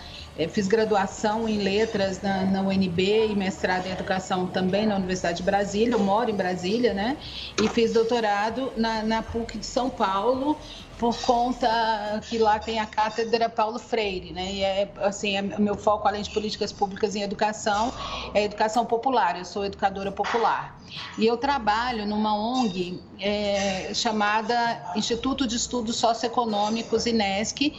fiz 0.50 0.68
graduação 0.68 1.48
em 1.48 1.58
letras 1.58 2.22
na, 2.22 2.44
na, 2.46 2.62
UNB 2.62 3.32
e 3.32 3.36
mestrado 3.36 3.88
em 3.88 3.92
educação 3.92 4.48
também 4.48 4.86
na 4.86 4.96
Universidade 4.98 5.38
de 5.38 5.44
Brasília. 5.44 5.94
Eu 5.94 6.00
moro 6.00 6.30
em 6.30 6.36
Brasília, 6.36 6.94
né? 6.94 7.18
E 7.62 7.70
fiz 7.70 7.94
doutorado 7.94 8.74
na, 8.76 9.02
na 9.02 9.22
PUC 9.22 9.58
de 9.58 9.66
São 9.66 9.90
Paulo 9.90 10.58
por 10.98 11.18
conta 11.22 12.22
que 12.28 12.38
lá 12.38 12.58
tem 12.58 12.80
a 12.80 12.86
cátedra 12.86 13.50
Paulo 13.50 13.80
Freire, 13.80 14.32
né? 14.32 14.52
E 14.52 14.64
é 14.64 14.92
assim, 15.02 15.38
é, 15.38 15.42
meu 15.42 15.76
foco 15.76 16.08
além 16.08 16.22
de 16.22 16.30
políticas 16.30 16.72
públicas 16.72 17.16
em 17.16 17.22
educação 17.22 17.94
é 18.34 18.44
educação 18.44 18.86
popular. 18.86 19.38
Eu 19.38 19.46
sou 19.46 19.66
educadora 19.66 20.12
popular 20.12 20.80
e 21.18 21.26
eu 21.26 21.38
trabalho 21.38 22.06
numa 22.06 22.36
ONG 22.36 23.02
é, 23.20 23.94
chamada 23.94 24.94
Instituto 24.96 25.48
de 25.48 25.56
Estudos 25.56 25.96
Socioeconômicos 25.98 27.06
INESC, 27.06 27.72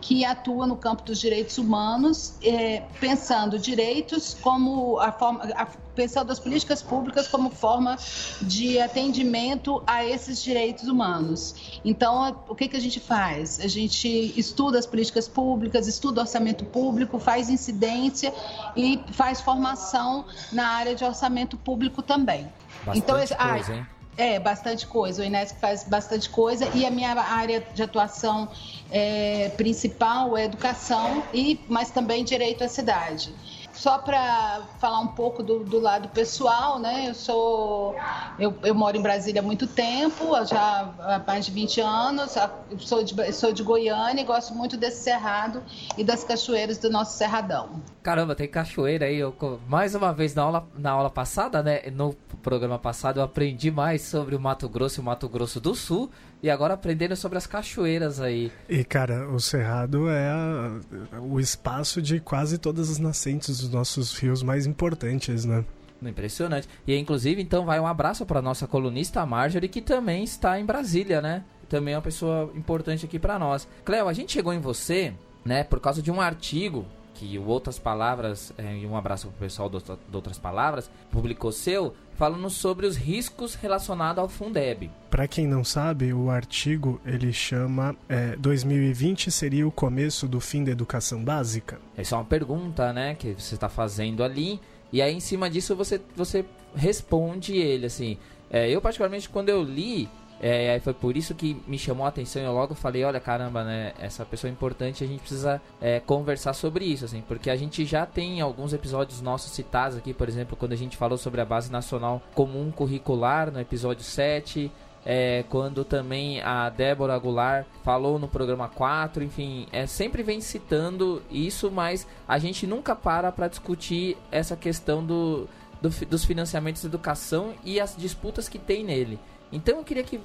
que 0.00 0.24
atua 0.24 0.66
no 0.66 0.76
campo 0.76 1.02
dos 1.02 1.20
direitos 1.20 1.58
humanos, 1.58 2.34
é, 2.42 2.82
pensando 3.00 3.58
direitos 3.58 4.34
como 4.40 4.98
a 4.98 5.12
forma 5.12 5.44
a, 5.54 5.66
pensando 5.94 6.32
as 6.32 6.40
políticas 6.40 6.82
públicas 6.82 7.28
como 7.28 7.50
forma 7.50 7.96
de 8.42 8.80
atendimento 8.80 9.82
a 9.86 10.04
esses 10.04 10.42
direitos 10.42 10.88
humanos. 10.88 11.80
Então, 11.84 12.36
o 12.48 12.54
que, 12.54 12.68
que 12.68 12.76
a 12.76 12.80
gente 12.80 12.98
faz? 12.98 13.60
A 13.60 13.68
gente 13.68 14.34
estuda 14.36 14.78
as 14.78 14.86
políticas 14.86 15.28
públicas, 15.28 15.86
estuda 15.86 16.20
o 16.20 16.24
orçamento 16.24 16.64
público, 16.64 17.18
faz 17.18 17.48
incidência 17.48 18.34
e 18.76 19.00
faz 19.12 19.40
formação 19.40 20.24
na 20.52 20.66
área 20.66 20.94
de 20.94 21.04
orçamento 21.04 21.56
público 21.56 22.02
também. 22.02 22.48
Bastante 22.84 22.98
então, 22.98 23.16
coisa, 23.16 23.36
ah, 23.38 23.58
hein? 23.58 23.86
É, 24.16 24.38
bastante 24.38 24.86
coisa. 24.86 25.22
O 25.22 25.24
Inesc 25.24 25.58
faz 25.60 25.84
bastante 25.88 26.30
coisa 26.30 26.68
e 26.72 26.86
a 26.86 26.90
minha 26.90 27.12
área 27.20 27.66
de 27.74 27.82
atuação 27.82 28.48
é, 28.88 29.48
principal 29.50 30.36
é 30.36 30.44
educação, 30.44 31.24
e, 31.34 31.64
mas 31.68 31.90
também 31.90 32.22
direito 32.24 32.62
à 32.62 32.68
cidade. 32.68 33.34
Só 33.74 33.98
para 33.98 34.62
falar 34.78 35.00
um 35.00 35.08
pouco 35.08 35.42
do, 35.42 35.64
do, 35.64 35.80
lado 35.80 36.08
pessoal, 36.08 36.78
né? 36.78 37.08
Eu 37.08 37.14
sou. 37.14 37.96
Eu, 38.38 38.54
eu, 38.62 38.74
moro 38.74 38.96
em 38.96 39.02
Brasília 39.02 39.40
há 39.40 39.44
muito 39.44 39.66
tempo, 39.66 40.32
já 40.46 40.94
há 41.00 41.22
mais 41.26 41.44
de 41.44 41.50
20 41.50 41.80
anos. 41.80 42.36
Sou 42.78 43.02
de, 43.02 43.32
sou 43.32 43.52
de 43.52 43.62
Goiânia 43.62 44.22
e 44.22 44.24
gosto 44.24 44.54
muito 44.54 44.76
desse 44.76 45.02
cerrado 45.02 45.62
e 45.98 46.04
das 46.04 46.22
cachoeiras 46.22 46.78
do 46.78 46.88
nosso 46.88 47.18
Cerradão. 47.18 47.82
Caramba, 48.02 48.34
tem 48.34 48.48
cachoeira 48.48 49.06
aí. 49.06 49.18
Eu, 49.18 49.34
mais 49.68 49.94
uma 49.94 50.12
vez 50.12 50.34
na 50.34 50.42
aula, 50.42 50.68
na 50.76 50.90
aula 50.92 51.10
passada, 51.10 51.62
né? 51.62 51.82
No 51.90 52.14
programa 52.42 52.78
passado, 52.78 53.18
eu 53.18 53.24
aprendi 53.24 53.70
mais 53.70 54.02
sobre 54.02 54.36
o 54.36 54.40
Mato 54.40 54.68
Grosso 54.68 55.00
e 55.00 55.02
o 55.02 55.04
Mato 55.04 55.28
Grosso 55.28 55.60
do 55.60 55.74
Sul. 55.74 56.10
E 56.44 56.50
agora 56.50 56.74
aprendendo 56.74 57.16
sobre 57.16 57.38
as 57.38 57.46
cachoeiras 57.46 58.20
aí. 58.20 58.52
E, 58.68 58.84
cara, 58.84 59.30
o 59.30 59.40
Cerrado 59.40 60.10
é 60.10 60.28
a, 60.28 60.78
o 61.18 61.40
espaço 61.40 62.02
de 62.02 62.20
quase 62.20 62.58
todas 62.58 62.90
as 62.90 62.98
nascentes 62.98 63.60
dos 63.60 63.70
nossos 63.70 64.14
rios 64.18 64.42
mais 64.42 64.66
importantes, 64.66 65.46
né? 65.46 65.64
Impressionante. 66.02 66.68
E, 66.86 66.94
inclusive, 66.98 67.40
então, 67.40 67.64
vai 67.64 67.80
um 67.80 67.86
abraço 67.86 68.26
para 68.26 68.42
nossa 68.42 68.66
colunista 68.66 69.24
Marjorie, 69.24 69.70
que 69.70 69.80
também 69.80 70.22
está 70.22 70.60
em 70.60 70.66
Brasília, 70.66 71.22
né? 71.22 71.44
Também 71.66 71.94
é 71.94 71.96
uma 71.96 72.02
pessoa 72.02 72.52
importante 72.54 73.06
aqui 73.06 73.18
para 73.18 73.38
nós. 73.38 73.66
Cleo, 73.82 74.06
a 74.06 74.12
gente 74.12 74.30
chegou 74.30 74.52
em 74.52 74.60
você, 74.60 75.14
né, 75.46 75.64
por 75.64 75.80
causa 75.80 76.02
de 76.02 76.10
um 76.10 76.20
artigo 76.20 76.84
que 77.14 77.38
o 77.38 77.46
Outras 77.46 77.78
Palavras, 77.78 78.52
é, 78.58 78.76
e 78.76 78.86
um 78.86 78.96
abraço 78.96 79.28
pro 79.28 79.38
pessoal 79.38 79.70
do, 79.70 79.78
do 79.80 80.14
Outras 80.14 80.38
Palavras, 80.38 80.90
publicou 81.10 81.52
seu, 81.52 81.94
falando 82.14 82.48
sobre 82.48 82.86
os 82.86 82.96
riscos 82.96 83.54
relacionados 83.54 84.18
ao 84.20 84.28
Fundeb. 84.28 84.90
Para 85.10 85.28
quem 85.28 85.46
não 85.46 85.64
sabe, 85.64 86.12
o 86.12 86.30
artigo 86.30 87.00
ele 87.04 87.32
chama 87.32 87.96
é, 88.08 88.36
2020 88.36 89.30
seria 89.30 89.66
o 89.66 89.72
começo 89.72 90.26
do 90.26 90.40
fim 90.40 90.64
da 90.64 90.70
educação 90.70 91.24
básica? 91.24 91.80
Essa 91.96 92.14
é 92.14 92.18
uma 92.18 92.24
pergunta, 92.24 92.92
né, 92.92 93.14
que 93.14 93.34
você 93.34 93.54
está 93.54 93.68
fazendo 93.68 94.22
ali, 94.22 94.60
e 94.92 95.02
aí 95.02 95.14
em 95.14 95.20
cima 95.20 95.50
disso 95.50 95.74
você, 95.74 96.00
você 96.16 96.44
responde 96.74 97.56
ele, 97.56 97.86
assim. 97.86 98.16
É, 98.50 98.70
eu 98.70 98.80
particularmente 98.80 99.28
quando 99.28 99.48
eu 99.48 99.62
li, 99.62 100.08
é, 100.40 100.78
foi 100.80 100.92
por 100.92 101.16
isso 101.16 101.34
que 101.34 101.60
me 101.66 101.78
chamou 101.78 102.04
a 102.04 102.08
atenção 102.08 102.42
e 102.42 102.44
eu 102.44 102.52
logo 102.52 102.74
falei, 102.74 103.04
olha, 103.04 103.20
caramba, 103.20 103.64
né, 103.64 103.92
essa 103.98 104.24
pessoa 104.24 104.50
é 104.50 104.52
importante, 104.52 105.02
a 105.02 105.06
gente 105.06 105.20
precisa 105.20 105.60
é, 105.80 106.00
conversar 106.00 106.52
sobre 106.52 106.84
isso, 106.84 107.04
assim, 107.04 107.22
porque 107.26 107.48
a 107.48 107.56
gente 107.56 107.84
já 107.84 108.04
tem 108.04 108.40
alguns 108.40 108.72
episódios 108.72 109.20
nossos 109.20 109.52
citados 109.52 109.96
aqui, 109.96 110.12
por 110.12 110.28
exemplo, 110.28 110.56
quando 110.56 110.72
a 110.72 110.76
gente 110.76 110.96
falou 110.96 111.16
sobre 111.16 111.40
a 111.40 111.44
Base 111.44 111.70
Nacional 111.70 112.20
Comum 112.34 112.70
Curricular, 112.70 113.50
no 113.50 113.60
episódio 113.60 114.04
7, 114.04 114.70
é, 115.06 115.44
quando 115.50 115.84
também 115.84 116.40
a 116.40 116.68
Débora 116.70 117.18
Goulart 117.18 117.66
falou 117.82 118.18
no 118.18 118.26
programa 118.26 118.68
4, 118.68 119.22
enfim, 119.22 119.66
é, 119.70 119.86
sempre 119.86 120.22
vem 120.22 120.40
citando 120.40 121.22
isso, 121.30 121.70
mas 121.70 122.06
a 122.26 122.38
gente 122.38 122.66
nunca 122.66 122.96
para 122.96 123.30
para 123.30 123.48
discutir 123.48 124.16
essa 124.32 124.56
questão 124.56 125.04
do, 125.04 125.46
do, 125.80 125.90
dos 126.06 126.24
financiamentos 126.24 126.82
de 126.82 126.88
educação 126.88 127.52
e 127.62 127.78
as 127.78 127.94
disputas 127.96 128.48
que 128.48 128.58
tem 128.58 128.82
nele. 128.82 129.18
Então 129.54 129.78
eu 129.78 129.84
queria 129.84 130.02
que, 130.02 130.20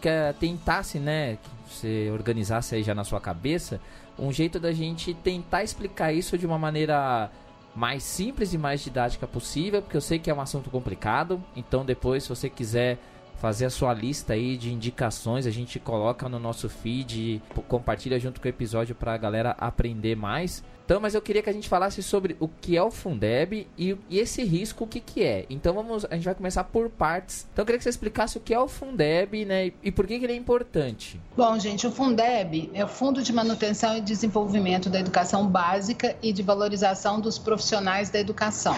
que 0.00 0.08
tentasse, 0.38 0.98
né, 0.98 1.36
que 1.36 1.50
você 1.66 2.10
organizasse 2.12 2.74
aí 2.74 2.82
já 2.82 2.94
na 2.94 3.02
sua 3.04 3.20
cabeça 3.20 3.80
um 4.18 4.30
jeito 4.30 4.60
da 4.60 4.72
gente 4.72 5.14
tentar 5.14 5.64
explicar 5.64 6.12
isso 6.12 6.38
de 6.38 6.46
uma 6.46 6.58
maneira 6.58 7.30
mais 7.74 8.02
simples 8.02 8.54
e 8.54 8.58
mais 8.58 8.80
didática 8.82 9.26
possível, 9.26 9.82
porque 9.82 9.96
eu 9.96 10.00
sei 10.00 10.18
que 10.18 10.30
é 10.30 10.34
um 10.34 10.40
assunto 10.40 10.70
complicado. 10.70 11.42
Então 11.54 11.84
depois, 11.84 12.22
se 12.22 12.28
você 12.28 12.48
quiser 12.48 12.98
fazer 13.40 13.66
a 13.66 13.70
sua 13.70 13.92
lista 13.92 14.32
aí 14.32 14.56
de 14.56 14.72
indicações, 14.72 15.46
a 15.46 15.50
gente 15.50 15.78
coloca 15.78 16.28
no 16.28 16.38
nosso 16.38 16.68
feed, 16.68 17.42
compartilha 17.68 18.18
junto 18.18 18.40
com 18.40 18.46
o 18.46 18.48
episódio 18.48 18.94
para 18.94 19.14
a 19.14 19.16
galera 19.16 19.54
aprender 19.58 20.16
mais. 20.16 20.62
Então, 20.86 21.00
mas 21.00 21.16
eu 21.16 21.20
queria 21.20 21.42
que 21.42 21.50
a 21.50 21.52
gente 21.52 21.68
falasse 21.68 22.00
sobre 22.00 22.36
o 22.38 22.46
que 22.46 22.76
é 22.76 22.82
o 22.82 22.92
Fundeb 22.92 23.66
e, 23.76 23.96
e, 24.08 24.18
esse 24.20 24.44
risco, 24.44 24.84
o 24.84 24.86
que, 24.86 25.00
que 25.00 25.20
é. 25.20 25.44
Então, 25.50 25.74
vamos, 25.74 26.04
a 26.04 26.14
gente 26.14 26.24
vai 26.24 26.34
começar 26.34 26.62
por 26.62 26.88
partes. 26.88 27.44
Então, 27.52 27.64
eu 27.64 27.66
queria 27.66 27.78
que 27.78 27.82
você 27.82 27.90
explicasse 27.90 28.38
o 28.38 28.40
que 28.40 28.54
é 28.54 28.60
o 28.60 28.68
Fundeb, 28.68 29.44
né, 29.44 29.66
e, 29.66 29.74
e 29.82 29.90
por 29.90 30.06
que, 30.06 30.16
que 30.16 30.24
ele 30.24 30.34
é 30.34 30.36
importante. 30.36 31.20
Bom, 31.36 31.58
gente, 31.58 31.88
o 31.88 31.90
Fundeb 31.90 32.70
é 32.72 32.84
o 32.84 32.88
Fundo 32.88 33.20
de 33.20 33.32
Manutenção 33.32 33.96
e 33.96 34.00
Desenvolvimento 34.00 34.88
da 34.88 35.00
Educação 35.00 35.48
Básica 35.48 36.14
e 36.22 36.32
de 36.32 36.44
Valorização 36.44 37.20
dos 37.20 37.36
Profissionais 37.36 38.08
da 38.08 38.20
Educação. 38.20 38.76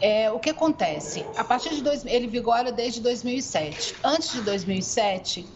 É, 0.00 0.30
o 0.30 0.38
que 0.38 0.50
acontece? 0.50 1.24
A 1.36 1.44
partir 1.44 1.74
de 1.74 1.82
dois, 1.82 2.04
ele 2.06 2.26
vigora 2.26 2.72
desde 2.72 3.00
2007. 3.00 3.96
Antes 4.02 4.32
de 4.32 4.40
2007, 4.40 5.46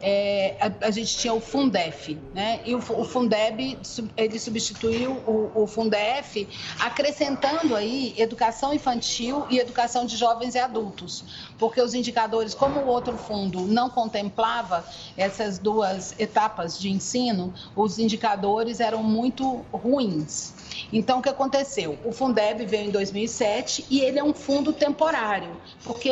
é, 0.00 0.56
a, 0.60 0.88
a, 0.88 0.90
gente 0.90 1.16
tinha 1.16 1.32
o 1.32 1.40
Fundef, 1.40 2.18
né? 2.34 2.60
E 2.64 2.74
o, 2.74 2.78
o 2.78 3.04
Fundeb 3.04 3.78
ele 4.16 4.38
substituiu 4.40 5.12
o, 5.12 5.52
o, 5.62 5.66
Fundef, 5.68 6.48
acrescentando 6.80 7.76
aí 7.76 8.12
educação 8.18 8.74
infantil 8.74 9.46
e 9.48 9.60
educação 9.60 10.04
de 10.04 10.16
jovens 10.16 10.56
e 10.56 10.58
adultos, 10.58 11.24
porque 11.56 11.80
os 11.80 11.94
indicadores, 11.94 12.52
como 12.52 12.80
o 12.80 12.86
outro 12.88 13.16
fundo 13.16 13.60
não 13.60 13.88
contemplava 13.88 14.84
essas 15.16 15.60
duas 15.60 16.18
etapas 16.18 16.76
de 16.76 16.90
ensino, 16.90 17.54
os 17.76 18.00
indicadores 18.00 18.80
eram 18.80 19.04
muito 19.04 19.64
ruins. 19.72 20.54
Então, 20.92 21.18
o 21.18 21.22
que 21.22 21.28
aconteceu? 21.28 21.98
O 22.04 22.12
Fundeb 22.12 22.64
veio 22.66 22.88
em 22.88 22.90
2007 22.90 23.86
e 23.90 24.00
ele 24.00 24.18
é 24.18 24.24
um 24.24 24.34
fundo 24.34 24.72
temporário, 24.72 25.56
porque 25.84 26.08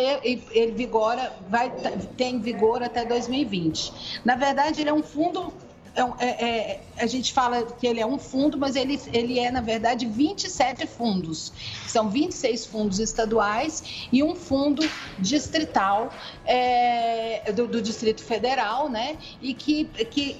ele 0.52 0.72
vigora, 0.72 1.32
vai 1.48 1.70
ter 2.16 2.38
vigor 2.38 2.82
até 2.82 3.04
2020. 3.04 4.20
Na 4.24 4.36
verdade, 4.36 4.80
ele 4.80 4.90
é 4.90 4.94
um 4.94 5.02
fundo 5.02 5.52
é, 5.94 6.24
é, 6.24 6.28
é, 6.28 6.80
a 6.98 7.06
gente 7.06 7.32
fala 7.32 7.64
que 7.64 7.86
ele 7.86 8.00
é 8.00 8.06
um 8.06 8.18
fundo, 8.18 8.56
mas 8.56 8.76
ele, 8.76 9.00
ele 9.12 9.38
é, 9.38 9.50
na 9.50 9.60
verdade, 9.60 10.06
27 10.06 10.86
fundos. 10.86 11.52
São 11.86 12.08
26 12.08 12.66
fundos 12.66 13.00
estaduais 13.00 14.06
e 14.12 14.22
um 14.22 14.34
fundo 14.34 14.88
distrital 15.18 16.12
é, 16.46 17.52
do, 17.52 17.66
do, 17.66 17.82
Distrito 17.82 18.22
Federal, 18.22 18.88
né? 18.88 19.16
E 19.42 19.52
que, 19.52 19.84
que 20.10 20.36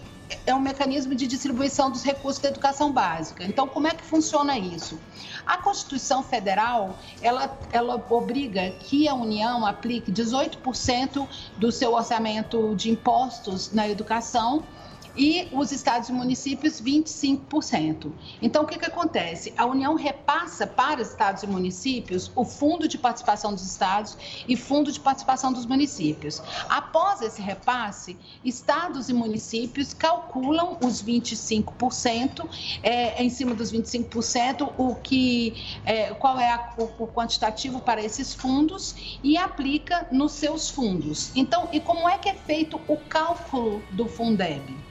é 0.46 0.54
um 0.54 0.60
mecanismo 0.60 1.14
de 1.14 1.26
distribuição 1.26 1.90
dos 1.90 2.02
recursos 2.02 2.40
da 2.40 2.49
educação 2.49 2.92
básica. 2.92 3.44
Então, 3.44 3.66
como 3.66 3.87
é 3.87 3.90
que 3.90 4.04
funciona 4.04 4.58
isso? 4.58 4.99
A 5.46 5.58
Constituição 5.58 6.22
Federal, 6.22 6.99
ela, 7.20 7.58
ela 7.72 8.04
obriga 8.10 8.70
que 8.70 9.08
a 9.08 9.14
União 9.14 9.66
aplique 9.66 10.12
18% 10.12 11.26
do 11.56 11.72
seu 11.72 11.92
orçamento 11.92 12.75
de 12.75 12.90
impostos 12.90 13.72
na 13.72 13.88
educação 13.88 14.64
e 15.16 15.48
os 15.52 15.72
estados 15.72 16.08
e 16.08 16.12
municípios 16.12 16.80
25%. 16.80 18.12
Então, 18.40 18.62
o 18.62 18.66
que, 18.66 18.78
que 18.78 18.86
acontece? 18.86 19.52
A 19.56 19.66
União 19.66 19.94
repassa 19.94 20.66
para 20.66 21.00
estados 21.00 21.42
e 21.42 21.46
municípios 21.46 22.30
o 22.34 22.44
Fundo 22.44 22.86
de 22.86 22.98
Participação 22.98 23.52
dos 23.52 23.64
Estados 23.64 24.16
e 24.46 24.56
Fundo 24.56 24.92
de 24.92 25.00
Participação 25.00 25.52
dos 25.52 25.66
Municípios. 25.66 26.42
Após 26.68 27.22
esse 27.22 27.40
repasse, 27.40 28.16
estados 28.44 29.08
e 29.08 29.12
municípios 29.12 29.92
calculam 29.92 30.78
os 30.82 31.02
25%, 31.02 32.48
é, 32.82 33.22
em 33.22 33.28
cima 33.28 33.54
dos 33.54 33.72
25%, 33.72 34.72
o 34.76 34.94
que, 34.96 35.78
é, 35.84 36.14
qual 36.14 36.38
é 36.38 36.50
a, 36.50 36.74
o, 36.78 37.04
o 37.04 37.08
quantitativo 37.08 37.80
para 37.80 38.02
esses 38.02 38.34
fundos 38.34 39.18
e 39.22 39.36
aplica 39.36 40.06
nos 40.10 40.32
seus 40.32 40.70
fundos. 40.70 41.30
Então, 41.34 41.68
e 41.72 41.80
como 41.80 42.08
é 42.08 42.18
que 42.18 42.28
é 42.28 42.34
feito 42.34 42.80
o 42.88 42.96
cálculo 42.96 43.82
do 43.90 44.06
Fundeb? 44.06 44.89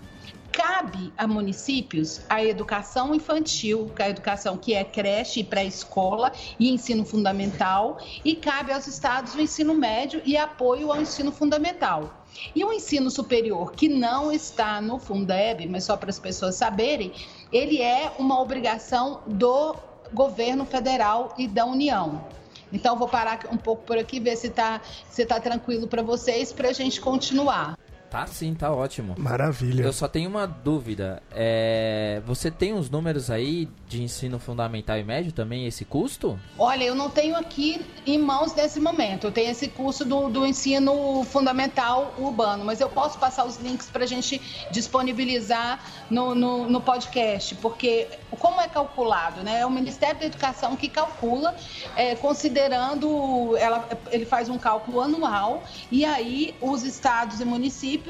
Cabe 0.52 1.12
a 1.16 1.26
municípios 1.26 2.20
a 2.28 2.42
educação 2.42 3.14
infantil, 3.14 3.90
a 3.98 4.08
educação 4.08 4.56
que 4.56 4.74
é 4.74 4.84
creche 4.84 5.40
e 5.40 5.44
pré-escola 5.44 6.32
e 6.58 6.70
ensino 6.70 7.04
fundamental, 7.04 7.98
e 8.24 8.34
cabe 8.34 8.72
aos 8.72 8.86
estados 8.86 9.34
o 9.34 9.40
ensino 9.40 9.74
médio 9.74 10.22
e 10.24 10.36
apoio 10.36 10.90
ao 10.90 11.00
ensino 11.00 11.30
fundamental. 11.32 12.24
E 12.54 12.64
o 12.64 12.72
ensino 12.72 13.10
superior, 13.10 13.72
que 13.72 13.88
não 13.88 14.30
está 14.30 14.80
no 14.80 14.98
Fundeb, 14.98 15.66
mas 15.68 15.84
só 15.84 15.96
para 15.96 16.10
as 16.10 16.18
pessoas 16.18 16.54
saberem, 16.54 17.12
ele 17.52 17.80
é 17.80 18.12
uma 18.18 18.40
obrigação 18.40 19.22
do 19.26 19.74
governo 20.12 20.64
federal 20.64 21.34
e 21.38 21.48
da 21.48 21.64
União. 21.64 22.24
Então, 22.72 22.96
vou 22.96 23.08
parar 23.08 23.40
um 23.50 23.56
pouco 23.56 23.84
por 23.84 23.96
aqui, 23.96 24.20
ver 24.20 24.36
se 24.36 24.48
está 24.48 24.80
se 25.08 25.24
tá 25.24 25.40
tranquilo 25.40 25.86
para 25.86 26.02
vocês, 26.02 26.52
para 26.52 26.68
a 26.68 26.72
gente 26.72 27.00
continuar. 27.00 27.78
Tá 28.16 28.26
sim, 28.26 28.54
tá 28.54 28.72
ótimo. 28.72 29.14
Maravilha. 29.18 29.82
Eu 29.82 29.92
só 29.92 30.08
tenho 30.08 30.30
uma 30.30 30.46
dúvida. 30.46 31.22
É... 31.30 32.22
Você 32.24 32.50
tem 32.50 32.72
os 32.72 32.88
números 32.88 33.30
aí 33.30 33.68
de 33.86 34.02
ensino 34.02 34.38
fundamental 34.38 34.96
e 34.96 35.04
médio 35.04 35.32
também, 35.32 35.66
esse 35.66 35.84
custo? 35.84 36.38
Olha, 36.58 36.84
eu 36.84 36.94
não 36.94 37.10
tenho 37.10 37.36
aqui 37.36 37.84
em 38.06 38.16
mãos 38.18 38.54
nesse 38.54 38.80
momento. 38.80 39.26
Eu 39.26 39.32
tenho 39.32 39.50
esse 39.50 39.68
curso 39.68 40.02
do, 40.02 40.30
do 40.30 40.46
ensino 40.46 41.24
fundamental 41.24 42.14
urbano, 42.18 42.64
mas 42.64 42.80
eu 42.80 42.88
posso 42.88 43.18
passar 43.18 43.44
os 43.44 43.58
links 43.58 43.90
para 43.90 44.04
a 44.04 44.06
gente 44.06 44.40
disponibilizar 44.70 45.78
no, 46.10 46.34
no, 46.34 46.70
no, 46.70 46.80
podcast, 46.80 47.54
porque 47.56 48.08
como 48.38 48.60
é 48.60 48.68
calculado, 48.68 49.42
né? 49.42 49.60
É 49.60 49.66
o 49.66 49.70
Ministério 49.70 50.18
da 50.20 50.26
Educação 50.26 50.74
que 50.74 50.88
calcula, 50.88 51.54
é, 51.96 52.14
considerando, 52.14 53.56
ela, 53.58 53.86
ele 54.10 54.24
faz 54.24 54.48
um 54.48 54.58
cálculo 54.58 55.00
anual 55.00 55.62
e 55.90 56.04
aí 56.04 56.54
os 56.60 56.82
estados 56.82 57.40
e 57.40 57.44
municípios 57.44 58.05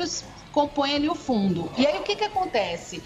compõem 0.57 0.95
ali 0.95 1.09
o 1.09 1.15
fundo. 1.15 1.71
E 1.77 1.87
aí 1.87 1.99
o 1.99 2.03
que, 2.03 2.17
que 2.17 2.25
acontece 2.25 3.03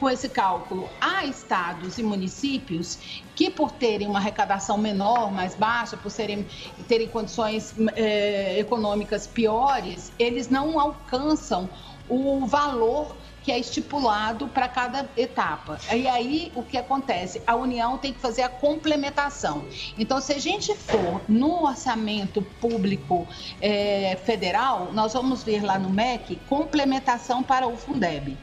com 0.00 0.10
esse 0.10 0.28
cálculo? 0.28 0.88
Há 1.00 1.24
estados 1.24 1.98
e 1.98 2.02
municípios 2.02 2.98
que, 3.36 3.48
por 3.48 3.70
terem 3.70 4.08
uma 4.08 4.18
arrecadação 4.18 4.76
menor, 4.76 5.30
mais 5.30 5.54
baixa, 5.54 5.96
por 5.96 6.10
serem, 6.10 6.44
terem 6.88 7.06
condições 7.06 7.74
é, 7.94 8.58
econômicas 8.58 9.24
piores, 9.24 10.10
eles 10.18 10.48
não 10.48 10.80
alcançam 10.80 11.70
o 12.08 12.44
valor 12.44 13.14
que 13.44 13.52
é 13.52 13.58
estipulado 13.58 14.48
para 14.48 14.66
cada 14.66 15.06
etapa. 15.16 15.78
E 15.92 16.08
aí 16.08 16.50
o 16.54 16.62
que 16.62 16.78
acontece? 16.78 17.42
A 17.46 17.54
União 17.54 17.98
tem 17.98 18.12
que 18.12 18.18
fazer 18.18 18.42
a 18.42 18.48
complementação. 18.48 19.66
Então, 19.98 20.18
se 20.20 20.32
a 20.32 20.38
gente 20.38 20.74
for 20.74 21.20
no 21.28 21.64
orçamento 21.64 22.40
público 22.60 23.28
é, 23.60 24.16
federal, 24.24 24.90
nós 24.92 25.12
vamos 25.12 25.42
ver 25.42 25.62
lá 25.62 25.78
no 25.78 25.90
MEC 25.90 26.36
complementação 26.48 27.42
para 27.42 27.66
o 27.66 27.76
Fundeb. 27.76 28.36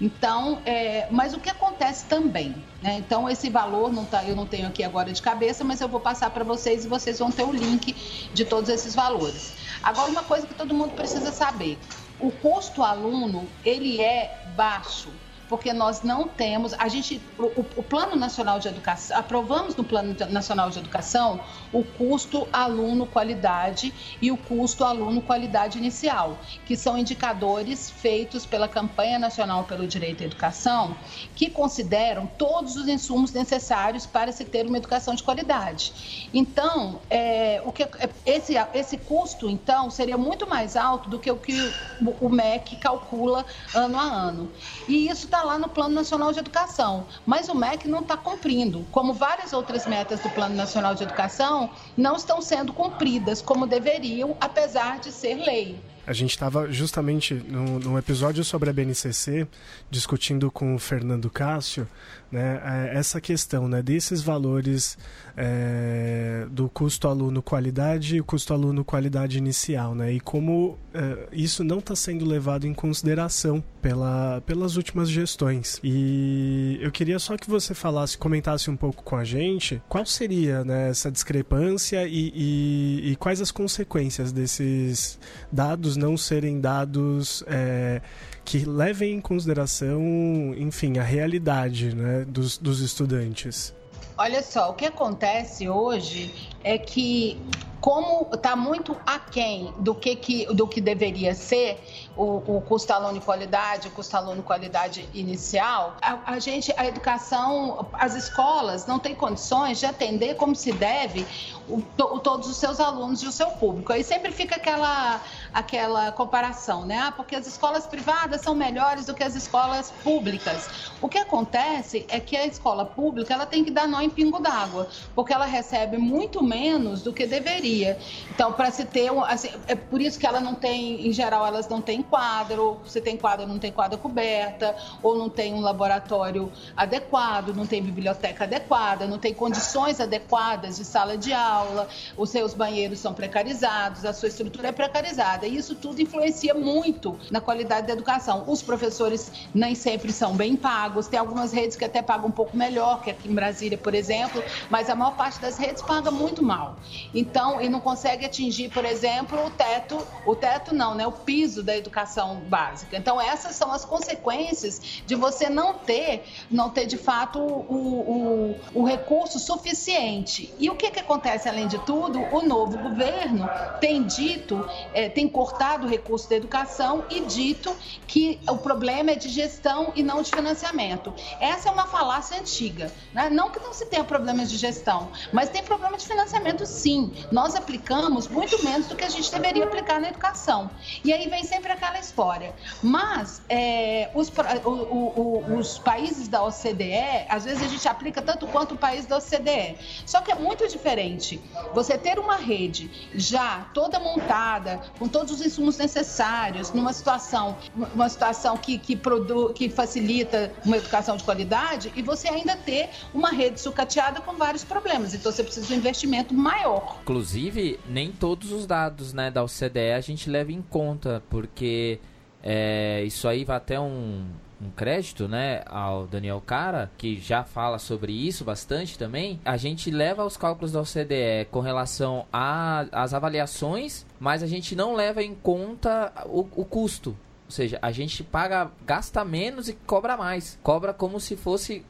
Então, 0.00 0.60
é, 0.64 1.08
mas 1.10 1.32
o 1.34 1.40
que 1.40 1.48
acontece 1.48 2.04
também? 2.04 2.54
Né? 2.82 2.96
Então, 2.98 3.28
esse 3.28 3.48
valor 3.48 3.92
não 3.92 4.04
tá, 4.04 4.22
eu 4.24 4.36
não 4.36 4.46
tenho 4.46 4.68
aqui 4.68 4.84
agora 4.84 5.10
de 5.10 5.22
cabeça, 5.22 5.64
mas 5.64 5.80
eu 5.80 5.88
vou 5.88 6.00
passar 6.00 6.30
para 6.30 6.44
vocês 6.44 6.84
e 6.84 6.88
vocês 6.88 7.18
vão 7.18 7.30
ter 7.30 7.44
o 7.44 7.52
link 7.52 7.96
de 8.32 8.44
todos 8.44 8.68
esses 8.68 8.94
valores. 8.94 9.54
Agora, 9.82 10.10
uma 10.10 10.22
coisa 10.22 10.46
que 10.46 10.54
todo 10.54 10.74
mundo 10.74 10.92
precisa 10.92 11.32
saber: 11.32 11.78
o 12.20 12.30
custo 12.30 12.82
aluno 12.82 13.48
ele 13.64 14.00
é 14.00 14.52
baixo 14.56 15.08
porque 15.48 15.72
nós 15.72 16.02
não 16.02 16.26
temos, 16.26 16.74
a 16.74 16.88
gente, 16.88 17.20
o, 17.38 17.64
o, 17.76 17.82
Plano 17.82 18.16
Nacional 18.16 18.58
de 18.58 18.68
Educação, 18.68 19.16
aprovamos 19.16 19.76
no 19.76 19.84
Plano 19.84 20.16
Nacional 20.30 20.70
de 20.70 20.78
Educação 20.78 21.40
o 21.72 21.84
custo 21.84 22.48
aluno 22.52 23.06
qualidade 23.06 23.94
e 24.20 24.30
o 24.32 24.36
custo 24.36 24.84
aluno 24.84 25.22
qualidade 25.22 25.78
inicial, 25.78 26.38
que 26.64 26.76
são 26.76 26.98
indicadores 26.98 27.90
feitos 27.90 28.44
pela 28.44 28.68
Campanha 28.68 29.18
Nacional 29.18 29.64
pelo 29.64 29.86
Direito 29.86 30.22
à 30.22 30.26
Educação, 30.26 30.96
que 31.34 31.48
consideram 31.48 32.26
todos 32.26 32.76
os 32.76 32.88
insumos 32.88 33.32
necessários 33.32 34.04
para 34.04 34.32
se 34.32 34.44
ter 34.44 34.66
uma 34.66 34.78
educação 34.78 35.14
de 35.14 35.22
qualidade. 35.22 36.28
Então, 36.34 37.00
é, 37.08 37.62
o 37.64 37.72
que, 37.72 37.84
é, 37.84 38.08
esse, 38.24 38.54
esse 38.74 38.96
custo, 38.96 39.48
então, 39.48 39.90
seria 39.90 40.18
muito 40.18 40.46
mais 40.46 40.76
alto 40.76 41.08
do 41.08 41.18
que 41.18 41.30
o 41.30 41.36
que 41.36 41.72
o 42.20 42.28
MEC 42.28 42.76
calcula 42.76 43.44
ano 43.74 43.98
a 43.98 44.02
ano. 44.02 44.50
E 44.88 45.08
isso 45.08 45.26
está 45.26 45.35
está 45.36 45.44
lá 45.44 45.58
no 45.58 45.68
Plano 45.68 45.94
Nacional 45.94 46.32
de 46.32 46.38
Educação, 46.38 47.06
mas 47.26 47.50
o 47.50 47.54
MEC 47.54 47.86
não 47.86 48.00
está 48.00 48.16
cumprindo. 48.16 48.86
Como 48.90 49.12
várias 49.12 49.52
outras 49.52 49.86
metas 49.86 50.18
do 50.20 50.30
Plano 50.30 50.54
Nacional 50.54 50.94
de 50.94 51.02
Educação 51.02 51.68
não 51.94 52.16
estão 52.16 52.40
sendo 52.40 52.72
cumpridas 52.72 53.42
como 53.42 53.66
deveriam, 53.66 54.34
apesar 54.40 54.98
de 54.98 55.12
ser 55.12 55.34
lei. 55.34 55.78
A 56.06 56.14
gente 56.14 56.30
estava 56.30 56.72
justamente 56.72 57.34
num, 57.34 57.98
episódio 57.98 58.42
sobre 58.44 58.70
a 58.70 58.72
BNCC 58.72 59.46
discutindo 59.90 60.50
com 60.50 60.74
o 60.74 60.78
Fernando 60.78 61.28
Cássio 61.28 61.86
né, 62.30 62.60
é, 62.64 62.98
essa 62.98 63.20
questão 63.20 63.68
né, 63.68 63.82
desses 63.82 64.22
valores 64.22 64.98
é, 65.36 66.46
do 66.50 66.68
custo 66.68 67.08
aluno 67.08 67.42
qualidade 67.42 68.16
e 68.16 68.22
custo 68.22 68.52
aluno 68.52 68.84
qualidade 68.84 69.38
inicial, 69.38 69.94
né, 69.94 70.12
e 70.12 70.20
como 70.20 70.78
é, 70.92 71.28
isso 71.32 71.62
não 71.62 71.78
está 71.78 71.94
sendo 71.94 72.24
levado 72.24 72.66
em 72.66 72.74
consideração 72.74 73.62
pela, 73.80 74.40
pelas 74.46 74.76
últimas 74.76 75.08
gestões. 75.08 75.78
E 75.84 76.78
eu 76.80 76.90
queria 76.90 77.18
só 77.18 77.36
que 77.36 77.48
você 77.48 77.74
falasse, 77.74 78.18
comentasse 78.18 78.70
um 78.70 78.76
pouco 78.76 79.02
com 79.02 79.16
a 79.16 79.24
gente 79.24 79.82
qual 79.88 80.04
seria 80.04 80.64
né, 80.64 80.90
essa 80.90 81.10
discrepância 81.10 82.06
e, 82.06 82.32
e, 82.34 83.12
e, 83.12 83.16
quais 83.16 83.40
as 83.40 83.50
consequências 83.50 84.32
desses 84.32 85.18
dados 85.52 85.96
não 85.96 86.16
serem 86.16 86.60
dados. 86.60 87.44
É, 87.46 88.00
que 88.46 88.64
levem 88.64 89.14
em 89.14 89.20
consideração, 89.20 90.54
enfim, 90.56 90.98
a 90.98 91.02
realidade 91.02 91.94
né, 91.94 92.24
dos, 92.24 92.56
dos 92.56 92.80
estudantes. 92.80 93.74
Olha 94.18 94.42
só, 94.42 94.70
o 94.70 94.74
que 94.74 94.86
acontece 94.86 95.68
hoje 95.68 96.50
é 96.64 96.78
que 96.78 97.38
como 97.86 98.28
está 98.32 98.56
muito 98.56 98.96
aquém 99.06 99.72
do 99.78 99.94
que, 99.94 100.16
que, 100.16 100.46
do 100.46 100.66
que 100.66 100.80
deveria 100.80 101.34
ser 101.34 101.78
o, 102.16 102.56
o 102.56 102.60
custo 102.62 102.92
aluno 102.92 103.20
qualidade, 103.20 103.88
o 103.88 103.90
custo 103.90 104.16
aluno 104.16 104.42
qualidade 104.42 105.08
inicial, 105.14 105.96
a, 106.00 106.32
a, 106.32 106.38
gente, 106.38 106.74
a 106.76 106.86
educação, 106.86 107.86
as 107.92 108.14
escolas 108.14 108.86
não 108.86 108.98
têm 108.98 109.14
condições 109.14 109.78
de 109.78 109.86
atender 109.86 110.34
como 110.34 110.56
se 110.56 110.72
deve 110.72 111.26
o, 111.68 111.76
o, 111.76 112.18
todos 112.18 112.48
os 112.48 112.56
seus 112.56 112.80
alunos 112.80 113.22
e 113.22 113.26
o 113.26 113.32
seu 113.32 113.50
público. 113.50 113.92
Aí 113.92 114.02
sempre 114.02 114.32
fica 114.32 114.56
aquela, 114.56 115.20
aquela 115.52 116.10
comparação, 116.12 116.84
né? 116.84 116.98
Ah, 116.98 117.12
porque 117.12 117.36
as 117.36 117.46
escolas 117.46 117.86
privadas 117.86 118.40
são 118.40 118.54
melhores 118.54 119.06
do 119.06 119.14
que 119.14 119.22
as 119.22 119.36
escolas 119.36 119.92
públicas. 120.02 120.90
O 121.00 121.08
que 121.08 121.18
acontece 121.18 122.04
é 122.08 122.18
que 122.18 122.36
a 122.36 122.46
escola 122.46 122.84
pública 122.84 123.34
ela 123.34 123.46
tem 123.46 123.62
que 123.64 123.70
dar 123.70 123.86
nó 123.86 124.00
em 124.06 124.10
pingo 124.10 124.40
d'água, 124.40 124.88
porque 125.14 125.32
ela 125.32 125.44
recebe 125.44 125.98
muito 125.98 126.42
menos 126.42 127.02
do 127.02 127.12
que 127.12 127.26
deveria. 127.26 127.98
Então, 128.30 128.52
para 128.52 128.70
se 128.70 128.84
ter 128.84 129.10
assim, 129.26 129.50
é 129.66 129.74
por 129.74 130.00
isso 130.00 130.18
que 130.18 130.26
ela 130.26 130.40
não 130.40 130.54
tem, 130.54 131.06
em 131.06 131.12
geral, 131.12 131.46
elas 131.46 131.68
não 131.68 131.80
têm 131.80 132.02
quadro. 132.02 132.80
Se 132.86 133.00
tem 133.00 133.16
quadro, 133.16 133.46
não 133.46 133.58
tem 133.58 133.72
quadra 133.72 133.98
coberta, 133.98 134.74
ou 135.02 135.16
não 135.16 135.28
tem 135.28 135.52
um 135.54 135.60
laboratório 135.60 136.50
adequado, 136.76 137.54
não 137.54 137.66
tem 137.66 137.82
biblioteca 137.82 138.44
adequada, 138.44 139.06
não 139.06 139.18
tem 139.18 139.34
condições 139.34 140.00
adequadas 140.00 140.76
de 140.76 140.84
sala 140.84 141.16
de 141.16 141.32
aula, 141.32 141.88
os 142.16 142.30
seus 142.30 142.54
banheiros 142.54 142.98
são 142.98 143.12
precarizados, 143.12 144.04
a 144.04 144.12
sua 144.12 144.28
estrutura 144.28 144.68
é 144.68 144.72
precarizada. 144.72 145.46
E 145.46 145.56
isso 145.56 145.74
tudo 145.74 146.00
influencia 146.00 146.54
muito 146.54 147.18
na 147.30 147.40
qualidade 147.40 147.86
da 147.86 147.92
educação. 147.92 148.44
Os 148.46 148.62
professores 148.62 149.30
nem 149.54 149.74
sempre 149.74 150.12
são 150.12 150.34
bem 150.34 150.56
pagos, 150.56 151.06
tem 151.06 151.18
algumas 151.18 151.52
redes 151.52 151.76
que 151.76 151.84
até 151.84 152.02
pagam 152.02 152.28
um 152.28 152.32
pouco 152.32 152.56
melhor, 152.56 153.02
que 153.02 153.10
aqui 153.10 153.28
em 153.28 153.34
Brasília, 153.34 153.78
por 153.78 153.94
exemplo, 153.96 154.42
mas 154.70 154.88
a 154.88 154.94
maior 154.94 155.16
parte 155.16 155.40
das 155.40 155.56
redes 155.58 155.82
paga 155.82 156.10
muito 156.10 156.42
mal. 156.42 156.76
Então, 157.14 157.60
e 157.60 157.68
não 157.68 157.80
consegue 157.80 158.24
atingir, 158.24 158.70
por 158.70 158.84
exemplo, 158.84 159.46
o 159.46 159.50
teto, 159.50 160.06
o 160.24 160.34
teto 160.34 160.74
não, 160.74 160.94
né? 160.94 161.06
O 161.06 161.12
piso 161.12 161.62
da 161.62 161.76
educação 161.76 162.36
básica. 162.48 162.96
Então, 162.96 163.20
essas 163.20 163.56
são 163.56 163.72
as 163.72 163.84
consequências 163.84 165.02
de 165.06 165.14
você 165.14 165.48
não 165.48 165.74
ter, 165.74 166.24
não 166.50 166.70
ter 166.70 166.86
de 166.86 166.96
fato 166.96 167.38
o, 167.38 168.56
o, 168.74 168.80
o 168.82 168.84
recurso 168.84 169.38
suficiente. 169.38 170.52
E 170.58 170.68
o 170.70 170.76
que, 170.76 170.90
que 170.90 171.00
acontece 171.00 171.48
além 171.48 171.66
de 171.66 171.78
tudo? 171.84 172.20
O 172.20 172.42
novo 172.42 172.78
governo 172.78 173.48
tem 173.80 174.02
dito, 174.04 174.68
é, 174.92 175.08
tem 175.08 175.28
cortado 175.28 175.86
o 175.86 175.88
recurso 175.88 176.28
da 176.28 176.36
educação 176.36 177.04
e 177.10 177.20
dito 177.20 177.74
que 178.06 178.38
o 178.48 178.56
problema 178.58 179.12
é 179.12 179.14
de 179.14 179.28
gestão 179.28 179.92
e 179.94 180.02
não 180.02 180.22
de 180.22 180.30
financiamento. 180.30 181.12
Essa 181.40 181.68
é 181.68 181.72
uma 181.72 181.86
falácia 181.86 182.38
antiga. 182.38 182.92
Né? 183.12 183.30
Não 183.30 183.50
que 183.50 183.60
não 183.60 183.72
se 183.72 183.85
tenha 183.86 184.04
problemas 184.04 184.50
de 184.50 184.56
gestão, 184.56 185.08
mas 185.32 185.48
tem 185.48 185.62
problema 185.62 185.96
de 185.96 186.06
financiamento 186.06 186.66
sim. 186.66 187.12
Nós 187.30 187.54
aplicamos 187.54 188.28
muito 188.28 188.62
menos 188.64 188.86
do 188.86 188.96
que 188.96 189.04
a 189.04 189.08
gente 189.08 189.30
deveria 189.30 189.64
aplicar 189.64 190.00
na 190.00 190.08
educação. 190.08 190.70
E 191.04 191.12
aí 191.12 191.28
vem 191.28 191.44
sempre 191.44 191.72
aquela 191.72 191.98
história. 191.98 192.54
Mas 192.82 193.42
é, 193.48 194.10
os, 194.14 194.32
o, 194.64 194.70
o, 194.70 195.58
os 195.58 195.78
países 195.78 196.28
da 196.28 196.44
OCDE, 196.44 197.26
às 197.28 197.44
vezes 197.44 197.62
a 197.62 197.68
gente 197.68 197.88
aplica 197.88 198.22
tanto 198.22 198.46
quanto 198.46 198.74
o 198.74 198.78
país 198.78 199.06
da 199.06 199.18
OCDE. 199.18 199.76
Só 200.04 200.20
que 200.20 200.30
é 200.30 200.34
muito 200.34 200.66
diferente 200.68 201.40
você 201.74 201.96
ter 201.98 202.18
uma 202.18 202.36
rede 202.36 202.90
já 203.14 203.66
toda 203.72 203.98
montada, 203.98 204.80
com 204.98 205.08
todos 205.08 205.32
os 205.32 205.44
insumos 205.44 205.76
necessários, 205.76 206.72
numa 206.72 206.92
situação, 206.92 207.56
uma 207.94 208.08
situação 208.08 208.56
que, 208.56 208.78
que, 208.78 208.96
produ, 208.96 209.52
que 209.52 209.68
facilita 209.68 210.52
uma 210.64 210.76
educação 210.76 211.16
de 211.16 211.24
qualidade, 211.24 211.92
e 211.96 212.02
você 212.02 212.28
ainda 212.28 212.56
ter 212.56 212.88
uma 213.12 213.30
rede 213.30 213.60
sucateada 213.76 214.22
com 214.22 214.34
vários 214.34 214.64
problemas. 214.64 215.12
Então 215.12 215.30
você 215.30 215.44
precisa 215.44 215.66
de 215.66 215.74
um 215.74 215.76
investimento 215.76 216.32
maior. 216.32 216.96
Inclusive, 217.02 217.78
nem 217.86 218.10
todos 218.10 218.50
os 218.50 218.66
dados 218.66 219.12
né, 219.12 219.30
da 219.30 219.44
OCDE 219.44 219.92
a 219.94 220.00
gente 220.00 220.30
leva 220.30 220.50
em 220.50 220.62
conta, 220.62 221.22
porque 221.28 222.00
é, 222.42 223.02
isso 223.04 223.28
aí 223.28 223.44
vai 223.44 223.58
até 223.58 223.78
um, 223.78 224.24
um 224.60 224.70
crédito, 224.70 225.28
né, 225.28 225.62
ao 225.66 226.06
Daniel 226.06 226.42
Cara, 226.44 226.90
que 226.96 227.18
já 227.20 227.44
fala 227.44 227.78
sobre 227.78 228.12
isso 228.12 228.44
bastante 228.44 228.98
também. 228.98 229.38
A 229.44 229.58
gente 229.58 229.90
leva 229.90 230.24
os 230.24 230.36
cálculos 230.36 230.72
da 230.72 230.80
OCDE 230.80 231.46
com 231.50 231.60
relação 231.60 232.26
às 232.32 233.12
avaliações, 233.12 234.06
mas 234.18 234.42
a 234.42 234.46
gente 234.46 234.74
não 234.74 234.94
leva 234.94 235.22
em 235.22 235.34
conta 235.34 236.12
o, 236.24 236.40
o 236.56 236.64
custo. 236.64 237.14
Ou 237.46 237.50
seja, 237.50 237.78
a 237.80 237.92
gente 237.92 238.24
paga, 238.24 238.70
gasta 238.84 239.24
menos 239.24 239.68
e 239.68 239.72
cobra 239.72 240.16
mais. 240.16 240.58
Cobra 240.62 240.92
como 240.92 241.20
se 241.20 241.36
fosse. 241.36 241.84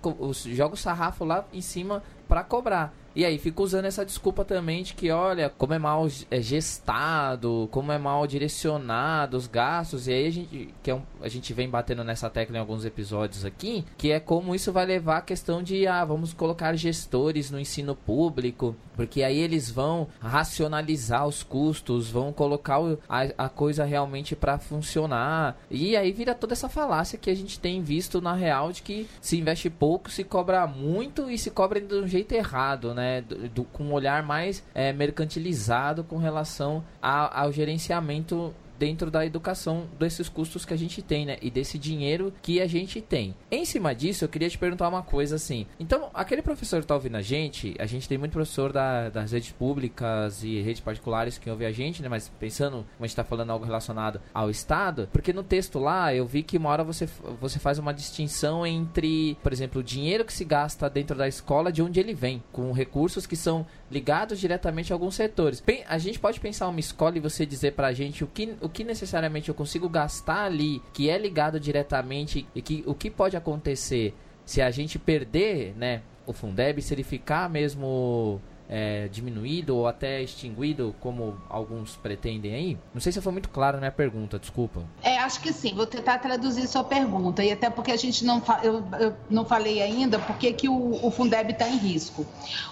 Joga 0.46 0.74
o 0.74 0.76
sarrafo 0.78 1.24
lá 1.24 1.46
em 1.52 1.62
cima 1.62 2.02
para 2.28 2.44
cobrar. 2.44 2.92
E 3.16 3.24
aí 3.24 3.38
fica 3.38 3.62
usando 3.62 3.86
essa 3.86 4.04
desculpa 4.04 4.44
também 4.44 4.82
de 4.82 4.92
que, 4.92 5.10
olha, 5.10 5.48
como 5.48 5.72
é 5.72 5.78
mal 5.78 6.06
é, 6.30 6.42
gestado, 6.42 7.66
como 7.70 7.90
é 7.90 7.96
mal 7.96 8.26
direcionado 8.26 9.38
os 9.38 9.46
gastos. 9.46 10.06
E 10.06 10.12
aí 10.12 10.26
a 10.26 10.30
gente, 10.30 10.74
que 10.82 10.90
é 10.90 10.94
um, 10.94 11.00
a 11.22 11.28
gente 11.28 11.54
vem 11.54 11.66
batendo 11.66 12.04
nessa 12.04 12.28
tecla 12.28 12.58
em 12.58 12.60
alguns 12.60 12.84
episódios 12.84 13.42
aqui, 13.42 13.86
que 13.96 14.12
é 14.12 14.20
como 14.20 14.54
isso 14.54 14.70
vai 14.70 14.84
levar 14.84 15.16
a 15.16 15.22
questão 15.22 15.62
de, 15.62 15.86
ah, 15.86 16.04
vamos 16.04 16.34
colocar 16.34 16.76
gestores 16.76 17.50
no 17.50 17.58
ensino 17.58 17.96
público, 17.96 18.76
porque 18.94 19.22
aí 19.22 19.38
eles 19.38 19.70
vão 19.70 20.08
racionalizar 20.20 21.26
os 21.26 21.42
custos, 21.42 22.10
vão 22.10 22.34
colocar 22.34 22.80
a, 23.08 23.46
a 23.46 23.48
coisa 23.48 23.82
realmente 23.86 24.36
para 24.36 24.58
funcionar. 24.58 25.56
E 25.70 25.96
aí 25.96 26.12
vira 26.12 26.34
toda 26.34 26.52
essa 26.52 26.68
falácia 26.68 27.18
que 27.18 27.30
a 27.30 27.34
gente 27.34 27.58
tem 27.58 27.80
visto 27.82 28.20
na 28.20 28.34
real 28.34 28.72
de 28.72 28.82
que 28.82 29.08
se 29.22 29.38
investe 29.38 29.70
pouco, 29.70 30.10
se 30.10 30.22
cobra 30.22 30.66
muito 30.66 31.30
e 31.30 31.38
se 31.38 31.50
cobra 31.50 31.80
de 31.80 31.94
um 31.94 32.06
jeito 32.06 32.32
errado, 32.32 32.92
né? 32.92 33.05
Né, 33.06 33.20
do, 33.20 33.48
do, 33.48 33.64
com 33.64 33.84
um 33.84 33.92
olhar 33.92 34.22
mais 34.22 34.64
é, 34.74 34.92
mercantilizado 34.92 36.02
com 36.02 36.16
relação 36.16 36.84
a, 37.00 37.42
ao 37.42 37.52
gerenciamento 37.52 38.52
dentro 38.78 39.10
da 39.10 39.24
educação 39.24 39.86
desses 39.98 40.28
custos 40.28 40.64
que 40.64 40.74
a 40.74 40.76
gente 40.76 41.02
tem, 41.02 41.26
né? 41.26 41.36
E 41.40 41.50
desse 41.50 41.78
dinheiro 41.78 42.32
que 42.42 42.60
a 42.60 42.66
gente 42.66 43.00
tem. 43.00 43.34
Em 43.50 43.64
cima 43.64 43.94
disso, 43.94 44.24
eu 44.24 44.28
queria 44.28 44.48
te 44.48 44.58
perguntar 44.58 44.88
uma 44.88 45.02
coisa 45.02 45.36
assim. 45.36 45.66
Então, 45.78 46.10
aquele 46.14 46.42
professor 46.42 46.80
que 46.80 46.86
tá 46.86 46.94
ouvindo 46.94 47.16
a 47.16 47.22
gente, 47.22 47.74
a 47.78 47.86
gente 47.86 48.08
tem 48.08 48.18
muito 48.18 48.32
professor 48.32 48.72
da, 48.72 49.08
das 49.08 49.32
redes 49.32 49.52
públicas 49.52 50.42
e 50.42 50.60
redes 50.60 50.80
particulares 50.80 51.38
que 51.38 51.50
ouve 51.50 51.64
a 51.64 51.72
gente, 51.72 52.02
né? 52.02 52.08
Mas 52.08 52.30
pensando, 52.40 52.86
como 52.96 53.04
a 53.04 53.06
gente 53.06 53.16
tá 53.16 53.24
falando 53.24 53.50
algo 53.50 53.64
relacionado 53.64 54.20
ao 54.32 54.50
Estado, 54.50 55.08
porque 55.12 55.32
no 55.32 55.42
texto 55.42 55.78
lá 55.78 56.14
eu 56.14 56.26
vi 56.26 56.42
que 56.42 56.56
uma 56.56 56.70
hora 56.70 56.84
você, 56.84 57.08
você 57.40 57.58
faz 57.58 57.78
uma 57.78 57.92
distinção 57.92 58.66
entre, 58.66 59.36
por 59.42 59.52
exemplo, 59.52 59.80
o 59.80 59.84
dinheiro 59.84 60.24
que 60.24 60.32
se 60.32 60.44
gasta 60.44 60.88
dentro 60.88 61.16
da 61.16 61.28
escola 61.28 61.72
de 61.72 61.82
onde 61.82 62.00
ele 62.00 62.14
vem, 62.14 62.42
com 62.52 62.72
recursos 62.72 63.26
que 63.26 63.36
são 63.36 63.66
ligados 63.90 64.38
diretamente 64.38 64.92
a 64.92 64.96
alguns 64.96 65.14
setores. 65.14 65.62
A 65.88 65.98
gente 65.98 66.18
pode 66.18 66.40
pensar 66.40 66.68
uma 66.68 66.80
escola 66.80 67.16
e 67.16 67.20
você 67.20 67.46
dizer 67.46 67.72
pra 67.72 67.92
gente 67.92 68.24
o 68.24 68.26
que, 68.26 68.54
o 68.66 68.68
que 68.68 68.84
necessariamente 68.84 69.48
eu 69.48 69.54
consigo 69.54 69.88
gastar 69.88 70.44
ali, 70.44 70.82
que 70.92 71.08
é 71.08 71.16
ligado 71.16 71.58
diretamente 71.58 72.46
e 72.54 72.60
que 72.60 72.82
o 72.86 72.94
que 72.94 73.10
pode 73.10 73.36
acontecer 73.36 74.14
se 74.44 74.60
a 74.60 74.70
gente 74.70 74.98
perder, 74.98 75.74
né, 75.76 76.02
o 76.26 76.32
Fundeb, 76.32 76.80
se 76.82 76.94
ele 76.94 77.02
ficar 77.02 77.48
mesmo 77.48 78.40
é, 78.68 79.08
diminuído 79.08 79.76
ou 79.76 79.86
até 79.86 80.22
extinguido, 80.22 80.94
como 81.00 81.36
alguns 81.48 81.96
pretendem 81.96 82.54
aí? 82.54 82.78
Não 82.92 83.00
sei 83.00 83.12
se 83.12 83.20
foi 83.20 83.32
muito 83.32 83.48
claro 83.48 83.76
na 83.76 83.82
minha 83.82 83.92
pergunta, 83.92 84.38
desculpa. 84.38 84.82
É, 85.02 85.18
acho 85.18 85.40
que 85.40 85.52
sim. 85.52 85.74
Vou 85.74 85.86
tentar 85.86 86.18
traduzir 86.18 86.66
sua 86.66 86.84
pergunta. 86.84 87.44
E 87.44 87.52
até 87.52 87.70
porque 87.70 87.92
a 87.92 87.96
gente 87.96 88.24
não, 88.24 88.42
eu, 88.62 88.84
eu 88.98 89.14
não 89.30 89.44
falei 89.44 89.80
ainda 89.82 90.18
porque 90.18 90.52
que 90.52 90.68
o, 90.68 91.04
o 91.04 91.10
Fundeb 91.10 91.52
está 91.52 91.68
em 91.68 91.76
risco. 91.76 92.26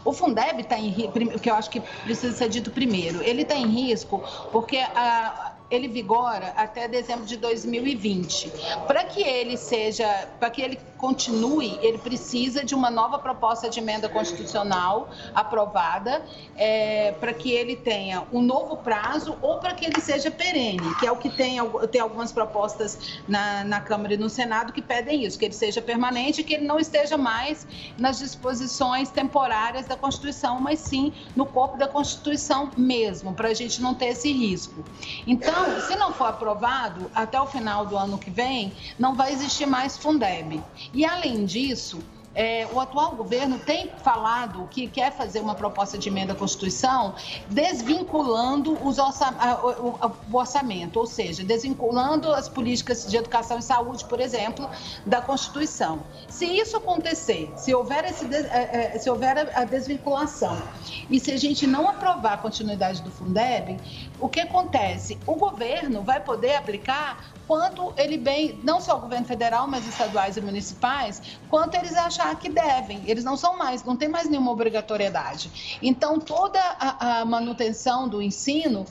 O 0.04 0.12
Fundeb 0.12 0.60
está 0.60 0.78
em 0.78 0.88
risco, 0.88 1.38
que 1.40 1.50
eu 1.50 1.54
acho 1.54 1.70
que 1.70 1.80
precisa 2.02 2.32
ser 2.32 2.48
dito 2.48 2.70
primeiro. 2.70 3.22
Ele 3.22 3.42
está 3.42 3.54
em 3.54 3.66
risco 3.66 4.22
porque 4.50 4.78
a 4.78 5.53
ele 5.74 5.88
vigora 5.88 6.52
até 6.56 6.88
dezembro 6.88 7.24
de 7.24 7.36
2020. 7.36 8.52
Para 8.86 9.04
que 9.04 9.22
ele 9.22 9.56
seja, 9.56 10.28
para 10.38 10.50
que 10.50 10.62
ele 10.62 10.78
continue, 11.04 11.78
ele 11.82 11.98
precisa 11.98 12.64
de 12.64 12.74
uma 12.74 12.90
nova 12.90 13.18
proposta 13.18 13.68
de 13.68 13.78
emenda 13.78 14.08
constitucional 14.08 15.10
aprovada, 15.34 16.24
é, 16.56 17.12
para 17.20 17.34
que 17.34 17.52
ele 17.52 17.76
tenha 17.76 18.26
um 18.32 18.40
novo 18.40 18.78
prazo 18.78 19.36
ou 19.42 19.58
para 19.58 19.74
que 19.74 19.84
ele 19.84 20.00
seja 20.00 20.30
perene, 20.30 20.94
que 20.98 21.06
é 21.06 21.12
o 21.12 21.16
que 21.16 21.28
tem, 21.28 21.58
tem 21.90 22.00
algumas 22.00 22.32
propostas 22.32 23.20
na, 23.28 23.64
na 23.64 23.80
Câmara 23.80 24.14
e 24.14 24.16
no 24.16 24.30
Senado 24.30 24.72
que 24.72 24.80
pedem 24.80 25.24
isso, 25.24 25.38
que 25.38 25.44
ele 25.44 25.54
seja 25.54 25.82
permanente 25.82 26.40
e 26.40 26.44
que 26.44 26.54
ele 26.54 26.66
não 26.66 26.78
esteja 26.78 27.18
mais 27.18 27.66
nas 27.98 28.18
disposições 28.18 29.10
temporárias 29.10 29.86
da 29.86 29.96
Constituição, 29.96 30.58
mas 30.58 30.78
sim 30.78 31.12
no 31.36 31.44
corpo 31.44 31.76
da 31.76 31.86
Constituição 31.86 32.70
mesmo, 32.76 33.34
para 33.34 33.48
a 33.48 33.54
gente 33.54 33.82
não 33.82 33.94
ter 33.94 34.06
esse 34.06 34.32
risco. 34.32 34.82
Então, 35.26 35.63
então, 35.64 35.80
se 35.80 35.96
não 35.96 36.12
for 36.12 36.26
aprovado, 36.26 37.10
até 37.14 37.40
o 37.40 37.46
final 37.46 37.86
do 37.86 37.96
ano 37.96 38.18
que 38.18 38.30
vem, 38.30 38.72
não 38.98 39.14
vai 39.14 39.32
existir 39.32 39.64
mais 39.64 39.96
Fundeb. 39.96 40.62
E, 40.92 41.06
além 41.06 41.46
disso, 41.46 42.02
é, 42.34 42.66
o 42.72 42.80
atual 42.80 43.14
governo 43.14 43.58
tem 43.58 43.90
falado 44.02 44.68
que 44.70 44.88
quer 44.88 45.12
fazer 45.12 45.40
uma 45.40 45.54
proposta 45.54 45.96
de 45.96 46.08
emenda 46.08 46.32
à 46.32 46.36
Constituição 46.36 47.14
desvinculando 47.48 48.76
orça, 48.82 49.32
o, 49.62 50.32
o, 50.32 50.36
orçamento, 50.36 50.98
ou 50.98 51.06
seja, 51.06 51.44
desvinculando 51.44 52.32
as 52.32 52.48
políticas 52.48 53.06
de 53.06 53.16
educação 53.16 53.58
e 53.58 53.62
saúde, 53.62 54.04
por 54.04 54.20
exemplo, 54.20 54.68
da 55.06 55.22
Constituição. 55.22 56.00
Se 56.28 56.44
isso 56.44 56.76
acontecer, 56.76 57.52
se 57.56 57.72
houver, 57.74 58.04
esse, 58.04 58.26
é, 58.34 58.94
é, 58.94 58.98
se 58.98 59.08
houver 59.08 59.50
a 59.54 59.64
desvinculação 59.64 60.60
e 61.08 61.20
se 61.20 61.30
a 61.30 61.36
gente 61.36 61.66
não 61.66 61.88
aprovar 61.88 62.34
a 62.34 62.38
continuidade 62.38 63.00
do 63.02 63.10
Fundeb, 63.10 63.76
o 64.24 64.28
que 64.30 64.40
acontece? 64.40 65.18
O 65.26 65.34
governo 65.34 66.00
vai 66.00 66.18
poder 66.18 66.56
aplicar 66.56 67.34
quanto 67.46 67.92
ele 67.94 68.16
bem, 68.16 68.58
não 68.64 68.80
só 68.80 68.96
o 68.96 69.00
governo 69.00 69.26
federal, 69.26 69.68
mas 69.68 69.86
estaduais 69.86 70.38
e 70.38 70.40
municipais, 70.40 71.20
quanto 71.50 71.74
eles 71.74 71.94
achar 71.94 72.34
que 72.38 72.48
devem. 72.48 73.02
Eles 73.06 73.22
não 73.22 73.36
são 73.36 73.58
mais, 73.58 73.84
não 73.84 73.96
tem 73.96 74.08
mais 74.08 74.26
nenhuma 74.26 74.50
obrigatoriedade. 74.50 75.78
Então, 75.82 76.18
toda 76.18 76.58
a, 76.58 77.20
a 77.20 77.24
manutenção 77.26 78.08
do 78.08 78.22
ensino 78.22 78.86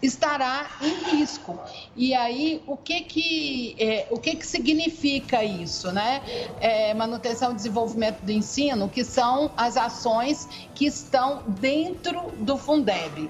estará 0.00 0.70
em 0.80 1.16
risco. 1.16 1.60
E 1.94 2.14
aí, 2.14 2.62
o 2.66 2.74
que 2.74 3.02
que, 3.02 3.76
é, 3.78 4.06
o 4.10 4.18
que, 4.18 4.36
que 4.36 4.46
significa 4.46 5.44
isso? 5.44 5.92
Né? 5.92 6.22
É, 6.62 6.94
manutenção 6.94 7.52
e 7.52 7.56
desenvolvimento 7.56 8.22
do 8.22 8.32
ensino, 8.32 8.88
que 8.88 9.04
são 9.04 9.50
as 9.54 9.76
ações 9.76 10.48
que 10.74 10.86
estão 10.86 11.42
dentro 11.46 12.32
do 12.38 12.56
Fundeb 12.56 13.28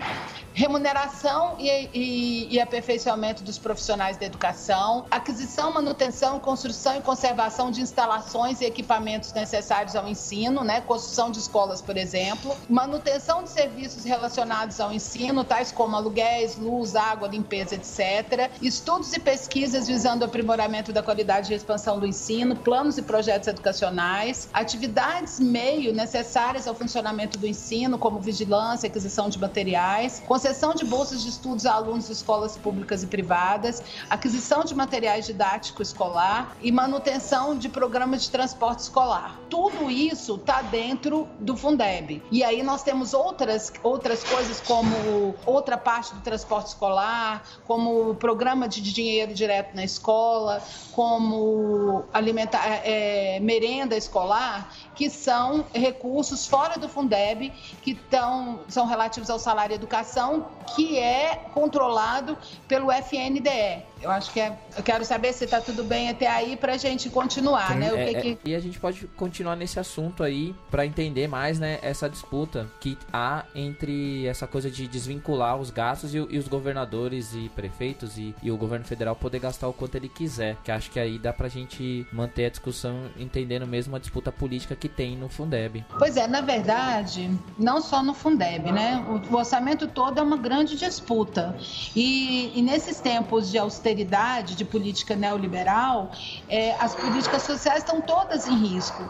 remuneração 0.54 1.56
e, 1.58 1.88
e, 1.94 2.54
e, 2.54 2.60
aperfeiçoamento 2.60 3.42
dos 3.42 3.58
profissionais 3.58 4.16
da 4.16 4.26
educação, 4.26 5.04
aquisição, 5.10 5.72
manutenção, 5.72 6.40
construção 6.40 6.96
e 6.96 7.00
conservação 7.00 7.70
de 7.70 7.80
instalações 7.80 8.60
e 8.60 8.64
equipamentos 8.64 9.32
necessários 9.32 9.94
ao 9.94 10.08
ensino, 10.08 10.64
né? 10.64 10.80
construção 10.80 11.30
de 11.30 11.38
escolas, 11.38 11.80
por 11.80 11.96
exemplo, 11.96 12.56
manutenção 12.68 13.42
de 13.42 13.50
serviços 13.50 14.04
relacionados 14.04 14.80
ao 14.80 14.92
ensino, 14.92 15.44
tais 15.44 15.70
como 15.70 15.96
aluguéis, 15.96 16.56
luz, 16.56 16.96
água, 16.96 17.28
limpeza, 17.28 17.74
etc. 17.74 18.50
Estudos 18.60 19.12
e 19.12 19.20
pesquisas 19.20 19.86
visando 19.86 20.22
o 20.22 20.24
aprimoramento 20.24 20.92
da 20.92 21.02
qualidade 21.02 21.52
e 21.52 21.56
expansão 21.56 21.98
do 21.98 22.06
ensino, 22.06 22.56
planos 22.56 22.98
e 22.98 23.02
projetos 23.02 23.48
educacionais, 23.48 24.48
atividades 24.52 25.38
meio 25.38 25.92
necessárias 25.92 26.66
ao 26.66 26.74
funcionamento 26.74 27.38
do 27.38 27.46
ensino, 27.46 27.98
como 27.98 28.18
vigilância, 28.18 28.86
aquisição 28.86 29.28
de 29.28 29.38
materiais, 29.38 30.22
concessão 30.38 30.72
de 30.72 30.84
bolsas 30.84 31.22
de 31.22 31.30
estudos 31.30 31.66
a 31.66 31.72
alunos 31.72 32.06
de 32.06 32.12
escolas 32.12 32.56
públicas 32.56 33.02
e 33.02 33.08
privadas, 33.08 33.82
aquisição 34.08 34.62
de 34.62 34.72
materiais 34.72 35.26
didáticos 35.26 35.88
escolar 35.88 36.56
e 36.62 36.70
manutenção 36.70 37.58
de 37.58 37.68
programas 37.68 38.22
de 38.22 38.30
transporte 38.30 38.78
escolar. 38.78 39.36
Tudo 39.50 39.90
isso 39.90 40.36
está 40.36 40.62
dentro 40.62 41.26
do 41.40 41.56
Fundeb. 41.56 42.22
E 42.30 42.44
aí 42.44 42.62
nós 42.62 42.84
temos 42.84 43.14
outras, 43.14 43.72
outras 43.82 44.22
coisas 44.22 44.60
como 44.60 45.34
outra 45.44 45.76
parte 45.76 46.14
do 46.14 46.20
transporte 46.20 46.68
escolar, 46.68 47.42
como 47.66 48.14
programa 48.14 48.68
de 48.68 48.80
dinheiro 48.80 49.34
direto 49.34 49.74
na 49.74 49.82
escola, 49.82 50.62
como 50.92 52.04
alimentar, 52.12 52.62
é, 52.84 53.40
merenda 53.40 53.96
escolar, 53.96 54.72
que 54.98 55.08
são 55.08 55.64
recursos 55.72 56.44
fora 56.44 56.76
do 56.76 56.88
Fundeb, 56.88 57.52
que 57.82 57.94
tão, 57.94 58.58
são 58.66 58.84
relativos 58.84 59.30
ao 59.30 59.38
salário 59.38 59.72
e 59.72 59.76
educação, 59.76 60.48
que 60.74 60.98
é 60.98 61.36
controlado 61.54 62.36
pelo 62.66 62.90
FNDE. 62.90 63.84
Eu 64.00 64.10
acho 64.10 64.32
que 64.32 64.40
é. 64.40 64.56
Eu 64.76 64.82
quero 64.82 65.04
saber 65.04 65.32
se 65.32 65.44
está 65.44 65.60
tudo 65.60 65.82
bem 65.82 66.08
até 66.08 66.28
aí 66.28 66.56
para 66.56 66.74
a 66.74 66.76
gente 66.76 67.10
continuar, 67.10 67.74
né? 67.74 67.90
É, 67.94 68.14
que 68.14 68.34
que... 68.36 68.48
É, 68.48 68.52
e 68.52 68.54
a 68.54 68.60
gente 68.60 68.78
pode 68.78 69.06
continuar 69.08 69.56
nesse 69.56 69.80
assunto 69.80 70.22
aí 70.22 70.54
para 70.70 70.86
entender 70.86 71.26
mais, 71.26 71.58
né? 71.58 71.78
Essa 71.82 72.08
disputa 72.08 72.68
que 72.80 72.96
há 73.12 73.44
entre 73.54 74.26
essa 74.26 74.46
coisa 74.46 74.70
de 74.70 74.86
desvincular 74.86 75.56
os 75.56 75.70
gastos 75.70 76.14
e, 76.14 76.18
e 76.18 76.38
os 76.38 76.46
governadores 76.46 77.34
e 77.34 77.48
prefeitos 77.50 78.16
e, 78.18 78.34
e, 78.42 78.50
o 78.50 78.56
governo 78.56 78.84
federal 78.84 79.16
poder 79.16 79.40
gastar 79.40 79.68
o 79.68 79.72
quanto 79.72 79.96
ele 79.96 80.08
quiser. 80.08 80.56
Que 80.62 80.70
acho 80.70 80.90
que 80.90 81.00
aí 81.00 81.18
dá 81.18 81.32
pra 81.32 81.48
gente 81.48 82.06
manter 82.12 82.46
a 82.46 82.50
discussão 82.50 83.10
entendendo 83.16 83.66
mesmo 83.66 83.96
a 83.96 83.98
disputa 83.98 84.30
política 84.30 84.76
que 84.76 84.88
tem 84.88 85.16
no 85.16 85.28
Fundeb. 85.28 85.84
Pois 85.98 86.16
é, 86.16 86.26
na 86.28 86.40
verdade, 86.40 87.30
não 87.58 87.80
só 87.80 88.02
no 88.02 88.14
Fundeb, 88.14 88.70
né? 88.70 89.04
O, 89.08 89.34
o 89.34 89.36
orçamento 89.36 89.88
todo 89.88 90.18
é 90.18 90.22
uma 90.22 90.36
grande 90.36 90.76
disputa. 90.76 91.56
E, 91.96 92.56
e 92.56 92.62
nesses 92.62 93.00
tempos 93.00 93.50
de 93.50 93.58
austeridade 93.58 93.87
austeridade, 93.88 94.54
de 94.54 94.64
política 94.64 95.16
neoliberal, 95.16 96.10
é, 96.48 96.74
as 96.78 96.94
políticas 96.94 97.42
sociais 97.42 97.78
estão 97.78 98.00
todas 98.00 98.46
em 98.46 98.56
risco. 98.56 99.02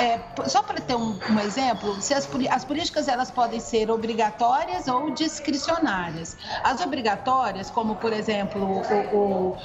É, 0.00 0.20
só 0.48 0.62
para 0.62 0.80
ter 0.80 0.94
um, 0.94 1.18
um 1.30 1.40
exemplo, 1.40 2.00
se 2.00 2.14
as, 2.14 2.28
as, 2.50 2.64
políticas 2.64 3.08
elas 3.08 3.30
podem 3.30 3.60
ser 3.60 3.90
obrigatórias 3.90 4.88
ou 4.88 5.10
discricionárias. 5.10 6.36
As 6.64 6.80
obrigatórias, 6.80 7.70
como 7.70 7.96
por 7.96 8.12
exemplo 8.12 8.62
o, 8.62 9.16
o, 9.16 9.58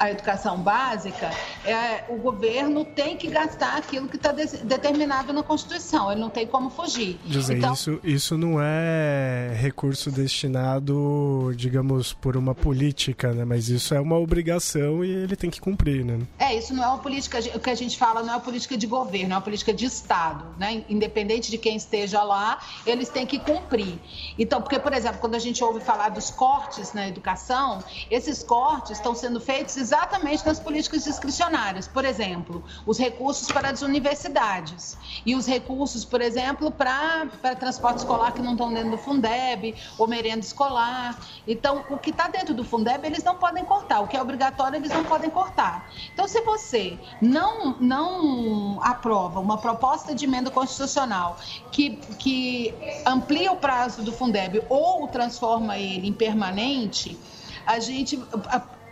a 0.00 0.10
educação 0.10 0.56
básica, 0.56 1.30
é, 1.62 2.04
o 2.08 2.16
governo 2.16 2.86
tem 2.86 3.18
que 3.18 3.28
gastar 3.28 3.76
aquilo 3.76 4.08
que 4.08 4.16
está 4.16 4.32
de, 4.32 4.46
determinado 4.64 5.30
na 5.30 5.42
Constituição, 5.42 6.10
ele 6.10 6.22
não 6.22 6.30
tem 6.30 6.46
como 6.46 6.70
fugir. 6.70 7.20
José, 7.26 7.58
então, 7.58 7.74
isso, 7.74 8.00
isso 8.02 8.38
não 8.38 8.58
é 8.58 9.52
recurso 9.54 10.10
destinado, 10.10 11.52
digamos, 11.54 12.14
por 12.14 12.34
uma 12.34 12.54
política, 12.54 13.34
né? 13.34 13.44
mas 13.44 13.68
isso 13.68 13.94
é 13.94 14.00
uma 14.00 14.16
obrigação 14.16 15.04
e 15.04 15.10
ele 15.10 15.36
tem 15.36 15.50
que 15.50 15.60
cumprir, 15.60 16.02
né? 16.02 16.18
É, 16.38 16.56
isso 16.56 16.72
não 16.72 16.82
é 16.82 16.86
uma 16.86 16.98
política, 16.98 17.38
o 17.54 17.60
que 17.60 17.68
a 17.68 17.74
gente 17.74 17.98
fala 17.98 18.22
não 18.22 18.30
é 18.30 18.36
uma 18.36 18.40
política 18.40 18.78
de 18.78 18.86
governo, 18.86 19.34
é 19.34 19.36
uma 19.36 19.42
política 19.42 19.74
de 19.74 19.84
Estado, 19.84 20.46
né? 20.58 20.82
Independente 20.88 21.50
de 21.50 21.58
quem 21.58 21.76
esteja 21.76 22.22
lá, 22.22 22.58
eles 22.86 23.10
têm 23.10 23.26
que 23.26 23.38
cumprir. 23.38 23.98
Então, 24.38 24.62
porque, 24.62 24.78
por 24.78 24.94
exemplo, 24.94 25.18
quando 25.20 25.34
a 25.34 25.38
gente 25.38 25.62
ouve 25.62 25.80
falar 25.80 26.08
dos 26.08 26.30
cortes 26.30 26.94
na 26.94 27.06
educação, 27.06 27.84
esses 28.10 28.42
cortes 28.42 28.92
estão 28.92 29.14
sendo 29.14 29.38
feitos 29.38 29.89
exatamente 29.90 30.46
nas 30.46 30.60
políticas 30.60 31.04
discricionárias. 31.04 31.88
Por 31.88 32.04
exemplo, 32.04 32.62
os 32.86 32.96
recursos 32.96 33.50
para 33.50 33.70
as 33.70 33.82
universidades 33.82 34.96
e 35.26 35.34
os 35.34 35.46
recursos, 35.46 36.04
por 36.04 36.20
exemplo, 36.20 36.70
para, 36.70 37.26
para 37.42 37.56
transporte 37.56 37.98
escolar 37.98 38.32
que 38.32 38.40
não 38.40 38.52
estão 38.52 38.72
dentro 38.72 38.92
do 38.92 38.98
Fundeb 38.98 39.74
ou 39.98 40.06
merenda 40.06 40.40
escolar. 40.40 41.18
Então, 41.46 41.84
o 41.90 41.98
que 41.98 42.10
está 42.10 42.28
dentro 42.28 42.54
do 42.54 42.64
Fundeb, 42.64 43.04
eles 43.04 43.24
não 43.24 43.34
podem 43.34 43.64
cortar 43.64 44.00
o 44.00 44.06
que 44.06 44.16
é 44.16 44.22
obrigatório 44.22 44.76
eles 44.76 44.90
não 44.90 45.04
podem 45.04 45.28
cortar. 45.28 45.90
Então, 46.12 46.28
se 46.28 46.40
você 46.42 46.96
não, 47.20 47.76
não 47.80 48.78
aprova 48.82 49.40
uma 49.40 49.58
proposta 49.58 50.14
de 50.14 50.24
emenda 50.24 50.50
constitucional 50.50 51.36
que, 51.72 51.96
que 52.18 52.72
amplia 53.04 53.50
o 53.50 53.56
prazo 53.56 54.02
do 54.02 54.12
Fundeb 54.12 54.62
ou 54.68 55.08
transforma 55.08 55.76
ele 55.78 56.06
em 56.06 56.12
permanente, 56.12 57.18
a 57.66 57.78
gente. 57.80 58.16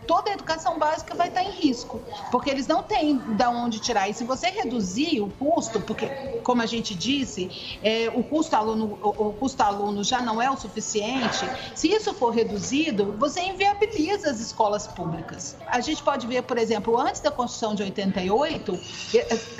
Toda 0.09 0.31
a 0.31 0.33
educação 0.33 0.79
básica 0.79 1.13
vai 1.13 1.27
estar 1.27 1.43
em 1.43 1.51
risco, 1.51 2.01
porque 2.31 2.49
eles 2.49 2.65
não 2.65 2.81
têm 2.81 3.19
de 3.19 3.45
onde 3.45 3.77
tirar. 3.77 4.09
E 4.09 4.13
se 4.15 4.23
você 4.23 4.47
reduzir 4.49 5.21
o 5.21 5.29
custo, 5.29 5.79
porque, 5.81 6.07
como 6.43 6.63
a 6.63 6.65
gente 6.65 6.95
disse, 6.95 7.77
é, 7.83 8.11
o, 8.15 8.23
custo 8.23 8.55
aluno, 8.55 8.97
o, 9.03 9.27
o 9.27 9.33
custo 9.33 9.61
aluno 9.61 10.03
já 10.03 10.19
não 10.19 10.41
é 10.41 10.49
o 10.49 10.57
suficiente, 10.57 11.47
se 11.75 11.91
isso 11.91 12.11
for 12.15 12.31
reduzido, 12.31 13.15
você 13.19 13.39
inviabiliza 13.41 14.31
as 14.31 14.39
escolas 14.39 14.87
públicas. 14.87 15.55
A 15.67 15.79
gente 15.79 16.01
pode 16.01 16.25
ver, 16.25 16.41
por 16.41 16.57
exemplo, 16.57 16.99
antes 16.99 17.21
da 17.21 17.29
Constituição 17.29 17.75
de 17.75 17.83
88, 17.83 18.79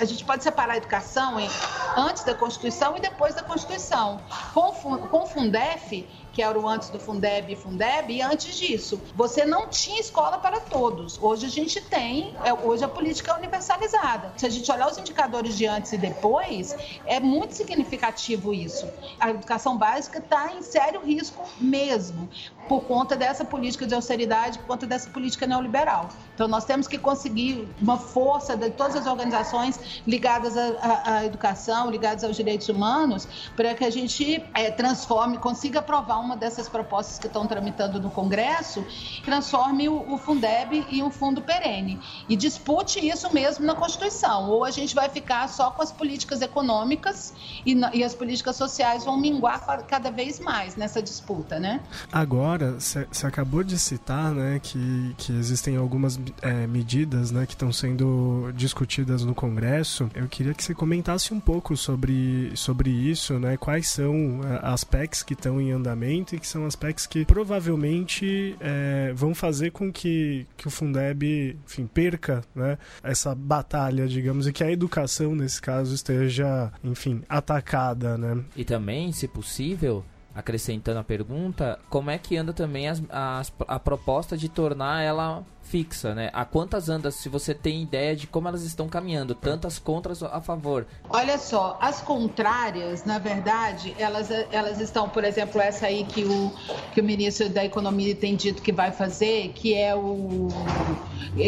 a 0.00 0.04
gente 0.04 0.24
pode 0.24 0.42
separar 0.42 0.72
a 0.72 0.76
educação 0.78 1.38
em 1.38 1.48
antes 1.96 2.24
da 2.24 2.34
Constituição 2.34 2.96
e 2.96 3.00
depois 3.00 3.36
da 3.36 3.44
Constituição. 3.44 4.20
Com 4.52 4.72
o 5.12 5.26
Fundef, 5.26 6.08
que 6.32 6.42
era 6.42 6.58
o 6.58 6.68
antes 6.68 6.90
do 6.90 6.98
Fundeb 6.98 7.52
e 7.52 7.56
Fundeb, 7.56 8.12
e 8.12 8.22
antes 8.22 8.56
disso, 8.56 9.00
você 9.14 9.44
não 9.44 9.68
tinha 9.68 10.00
escola 10.00 10.38
para 10.38 10.60
todos. 10.60 11.18
Hoje 11.20 11.46
a 11.46 11.48
gente 11.48 11.80
tem, 11.80 12.34
é, 12.44 12.52
hoje 12.52 12.84
a 12.84 12.88
política 12.88 13.32
é 13.32 13.34
universalizada. 13.36 14.32
Se 14.36 14.46
a 14.46 14.48
gente 14.48 14.70
olhar 14.70 14.90
os 14.90 14.98
indicadores 14.98 15.56
de 15.56 15.66
antes 15.66 15.92
e 15.92 15.98
depois, 15.98 16.74
é 17.04 17.18
muito 17.18 17.54
significativo 17.54 18.54
isso. 18.54 18.88
A 19.18 19.30
educação 19.30 19.76
básica 19.76 20.18
está 20.18 20.52
em 20.52 20.62
sério 20.62 21.00
risco 21.00 21.44
mesmo, 21.60 22.28
por 22.68 22.82
conta 22.84 23.16
dessa 23.16 23.44
política 23.44 23.86
de 23.86 23.94
austeridade, 23.94 24.58
por 24.58 24.66
conta 24.66 24.86
dessa 24.86 25.10
política 25.10 25.46
neoliberal. 25.46 26.08
Então 26.34 26.46
nós 26.46 26.64
temos 26.64 26.86
que 26.86 26.98
conseguir 26.98 27.68
uma 27.80 27.96
força 27.96 28.56
de 28.56 28.70
todas 28.70 28.96
as 28.96 29.06
organizações 29.06 30.02
ligadas 30.06 30.56
à, 30.56 31.02
à 31.04 31.24
educação, 31.24 31.90
ligadas 31.90 32.24
aos 32.24 32.36
direitos 32.36 32.68
humanos, 32.68 33.26
para 33.56 33.74
que 33.74 33.84
a 33.84 33.90
gente 33.90 34.44
é, 34.54 34.70
transforme, 34.70 35.38
consiga 35.38 35.80
aprovar 35.80 36.18
uma 36.20 36.36
dessas 36.36 36.68
propostas 36.68 37.18
que 37.18 37.26
estão 37.26 37.46
tramitando 37.46 38.00
no 38.00 38.10
Congresso, 38.10 38.84
transforme 39.24 39.88
o, 39.88 40.14
o 40.14 40.16
Fundeb 40.18 40.86
em 40.90 41.02
um 41.02 41.10
fundo 41.10 41.42
perene 41.42 42.00
e 42.28 42.36
dispute 42.36 43.04
isso 43.06 43.32
mesmo 43.34 43.66
na 43.66 43.74
Constituição. 43.74 44.48
Ou 44.48 44.64
a 44.64 44.70
gente 44.70 44.94
vai 44.94 45.08
ficar 45.08 45.48
só 45.48 45.70
com 45.70 45.82
as 45.82 45.92
políticas 45.92 46.40
econômicas 46.40 47.34
e, 47.66 47.74
e 47.92 48.04
as 48.04 48.14
políticas 48.14 48.56
sociais 48.56 49.04
vão 49.04 49.18
minguar 49.18 49.60
cada 49.86 50.10
vez 50.10 50.38
mais 50.38 50.76
nessa 50.76 51.02
disputa, 51.02 51.58
né? 51.58 51.80
Agora, 52.12 52.59
você 52.66 53.26
acabou 53.26 53.62
de 53.62 53.78
citar, 53.78 54.32
né, 54.32 54.60
que, 54.62 55.14
que 55.16 55.32
existem 55.32 55.76
algumas 55.76 56.20
é, 56.42 56.66
medidas, 56.66 57.30
né, 57.30 57.46
que 57.46 57.52
estão 57.52 57.72
sendo 57.72 58.50
discutidas 58.54 59.24
no 59.24 59.34
Congresso. 59.34 60.10
Eu 60.14 60.28
queria 60.28 60.54
que 60.54 60.62
você 60.62 60.74
comentasse 60.74 61.32
um 61.32 61.40
pouco 61.40 61.76
sobre, 61.76 62.52
sobre 62.54 62.90
isso, 62.90 63.38
né, 63.38 63.56
quais 63.56 63.88
são 63.88 64.40
é, 64.44 64.60
as 64.62 64.84
PECs 64.84 65.22
que 65.22 65.34
estão 65.34 65.60
em 65.60 65.72
andamento 65.72 66.34
e 66.34 66.40
que 66.40 66.46
são 66.46 66.66
aspectos 66.66 67.06
que 67.06 67.24
provavelmente 67.24 68.56
é, 68.60 69.12
vão 69.14 69.34
fazer 69.34 69.70
com 69.70 69.92
que, 69.92 70.46
que 70.56 70.66
o 70.66 70.70
Fundeb 70.70 71.56
enfim, 71.64 71.86
perca 71.86 72.42
né, 72.54 72.78
essa 73.02 73.34
batalha, 73.34 74.06
digamos, 74.06 74.46
e 74.46 74.52
que 74.52 74.64
a 74.64 74.70
educação, 74.70 75.34
nesse 75.34 75.60
caso, 75.60 75.94
esteja, 75.94 76.72
enfim, 76.82 77.22
atacada. 77.28 78.16
Né? 78.16 78.42
E 78.56 78.64
também, 78.64 79.12
se 79.12 79.28
possível, 79.28 80.04
acrescentando 80.34 80.98
a 81.00 81.04
pergunta, 81.04 81.78
como 81.88 82.10
é 82.10 82.18
que 82.18 82.36
anda 82.36 82.52
também 82.52 82.88
as, 82.88 83.02
as, 83.10 83.52
a 83.66 83.78
proposta 83.78 84.36
de 84.36 84.48
tornar 84.48 85.02
ela 85.02 85.44
fixa, 85.62 86.14
né? 86.14 86.30
A 86.32 86.44
quantas 86.44 86.88
andas, 86.88 87.14
se 87.14 87.28
você 87.28 87.54
tem 87.54 87.82
ideia 87.82 88.16
de 88.16 88.26
como 88.26 88.48
elas 88.48 88.62
estão 88.64 88.88
caminhando, 88.88 89.34
tantas 89.34 89.78
contras 89.78 90.22
a 90.22 90.40
favor? 90.40 90.86
Olha 91.08 91.38
só, 91.38 91.78
as 91.80 92.00
contrárias, 92.00 93.04
na 93.04 93.18
verdade, 93.18 93.94
elas, 93.98 94.30
elas 94.50 94.80
estão, 94.80 95.08
por 95.08 95.22
exemplo, 95.22 95.60
essa 95.60 95.86
aí 95.86 96.04
que 96.04 96.24
o, 96.24 96.52
que 96.92 97.00
o 97.00 97.04
ministro 97.04 97.48
da 97.48 97.64
Economia 97.64 98.14
tem 98.16 98.34
dito 98.34 98.62
que 98.62 98.72
vai 98.72 98.90
fazer, 98.90 99.52
que 99.54 99.74
é 99.74 99.94
o 99.94 100.48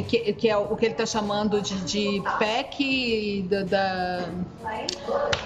que, 0.06 0.32
que 0.34 0.48
é 0.48 0.56
o 0.56 0.76
que 0.76 0.84
ele 0.84 0.94
está 0.94 1.06
chamando 1.06 1.60
de, 1.60 1.74
de 1.80 2.22
PEC 2.38 3.46
da, 3.48 3.62
da... 3.64 4.28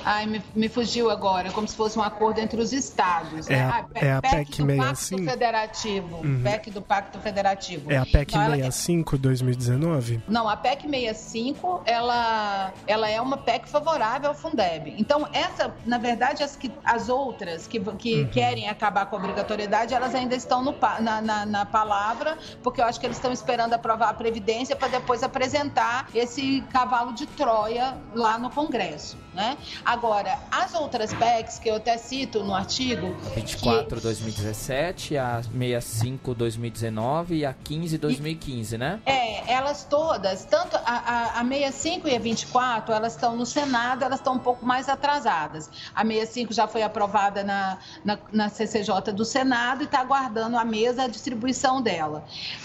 Ai, 0.05 0.27
me, 0.27 0.43
me 0.55 0.69
fugiu 0.69 1.11
agora, 1.11 1.51
como 1.51 1.67
se 1.67 1.75
fosse 1.75 1.99
um 1.99 2.03
acordo 2.03 2.41
entre 2.41 2.61
os 2.61 2.73
estados 2.73 3.26
estados. 3.35 3.51
É 3.51 3.57
né? 3.57 3.63
a- 3.71 4.07
é 4.07 4.13
a 4.13 4.23
PEC 4.23 4.63
do 4.63 4.67
65? 4.67 5.17
Pacto 5.25 5.31
Federativo. 5.31 6.23
PEC 6.43 6.71
do 6.71 6.83
Pacto 6.83 7.19
Federativo. 7.19 7.93
É 7.93 7.97
a 7.97 8.05
PEC 8.07 8.31
Então, 8.33 8.43
ela- 8.43 8.57
65 8.57 9.19
2019? 9.19 10.23
Não, 10.29 10.49
a 10.49 10.57
PEC 10.57 10.83
65, 10.89 11.83
ela, 11.85 12.73
ela 12.87 13.09
é 13.09 13.21
uma 13.21 13.37
PEC 13.37 13.69
favorável 13.69 14.29
ao 14.31 14.35
Fundeb. 14.35 14.95
Então, 14.99 15.29
essa, 15.33 15.75
na 15.85 15.99
verdade, 15.99 16.43
as, 16.43 16.57
que, 16.57 16.71
as 16.85 17.09
outras 17.09 17.67
que, 17.67 17.81
que 17.97 18.23
Uhum. 18.23 18.29
querem 18.29 18.69
acabar 18.69 19.07
com 19.07 19.17
a 19.17 19.19
obrigatoriedade, 19.19 19.95
elas 19.95 20.15
ainda 20.15 20.35
estão 20.35 20.63
no, 20.63 20.75
na, 21.01 21.21
na, 21.21 21.47
na 21.47 21.67
palavra, 21.67 22.37
porque 22.63 22.81
eu 22.81 22.85
acho 22.85 22.99
que 23.01 23.07
eles 23.07 23.17
estão 23.17 23.33
esperando 23.33 23.73
aprovar 23.75 24.11
a 24.11 24.15
Previdência 24.15 24.75
para 24.77 24.89
depois 24.89 25.23
apresentar 25.23 26.09
esse 26.15 26.63
cavalo 26.71 27.13
de 27.13 27.27
Troia 27.27 27.97
lá 28.15 28.39
no 28.39 28.51
Congresso. 28.51 29.17
Né? 29.35 29.57
Agora, 29.85 30.39
as 30.51 30.75
outras 30.75 31.13
PECs, 31.13 31.59
que 31.59 31.69
eu 31.69 31.77
até 31.77 31.99
cito 31.99 32.43
no 32.43 32.55
artigo, 32.55 33.15
24 33.35 34.01
2017, 34.01 35.17
a 35.17 35.43
65 35.43 36.35
2019 36.35 37.37
e 37.37 37.47
a 37.47 37.53
15 37.53 37.99
2015, 37.99 38.79
né? 38.79 39.01
É, 39.05 39.53
elas 39.53 39.85
todas, 39.85 40.45
tanto 40.45 40.77
a, 40.77 40.81
a, 40.85 41.41
a 41.41 41.45
65 41.45 42.09
e 42.09 42.17
a 42.17 42.19
24, 42.19 42.95
elas 42.95 43.15
estão 43.15 43.37
no 43.37 43.47
Senado, 43.47 44.05
elas 44.05 44.21
estão 44.21 44.35
um 44.35 44.39
pouco 44.39 44.65
mais 44.65 44.89
atrasadas. 44.89 45.71
A 45.95 46.03
65 46.03 46.53
já 46.53 46.67
foi 46.67 46.83
aprovada 46.83 47.45
na, 47.45 47.79
na, 48.05 48.19
na 48.33 48.49
CCJ 48.49 49.13
do 49.15 49.25
Senado 49.25 49.83
e 49.83 49.85
está 49.85 50.01
aguardando 50.01 50.57
a 50.57 50.65
mesa 50.65 51.05
a 51.05 51.09
distribuição 51.09 51.83
dela. 51.83 52.25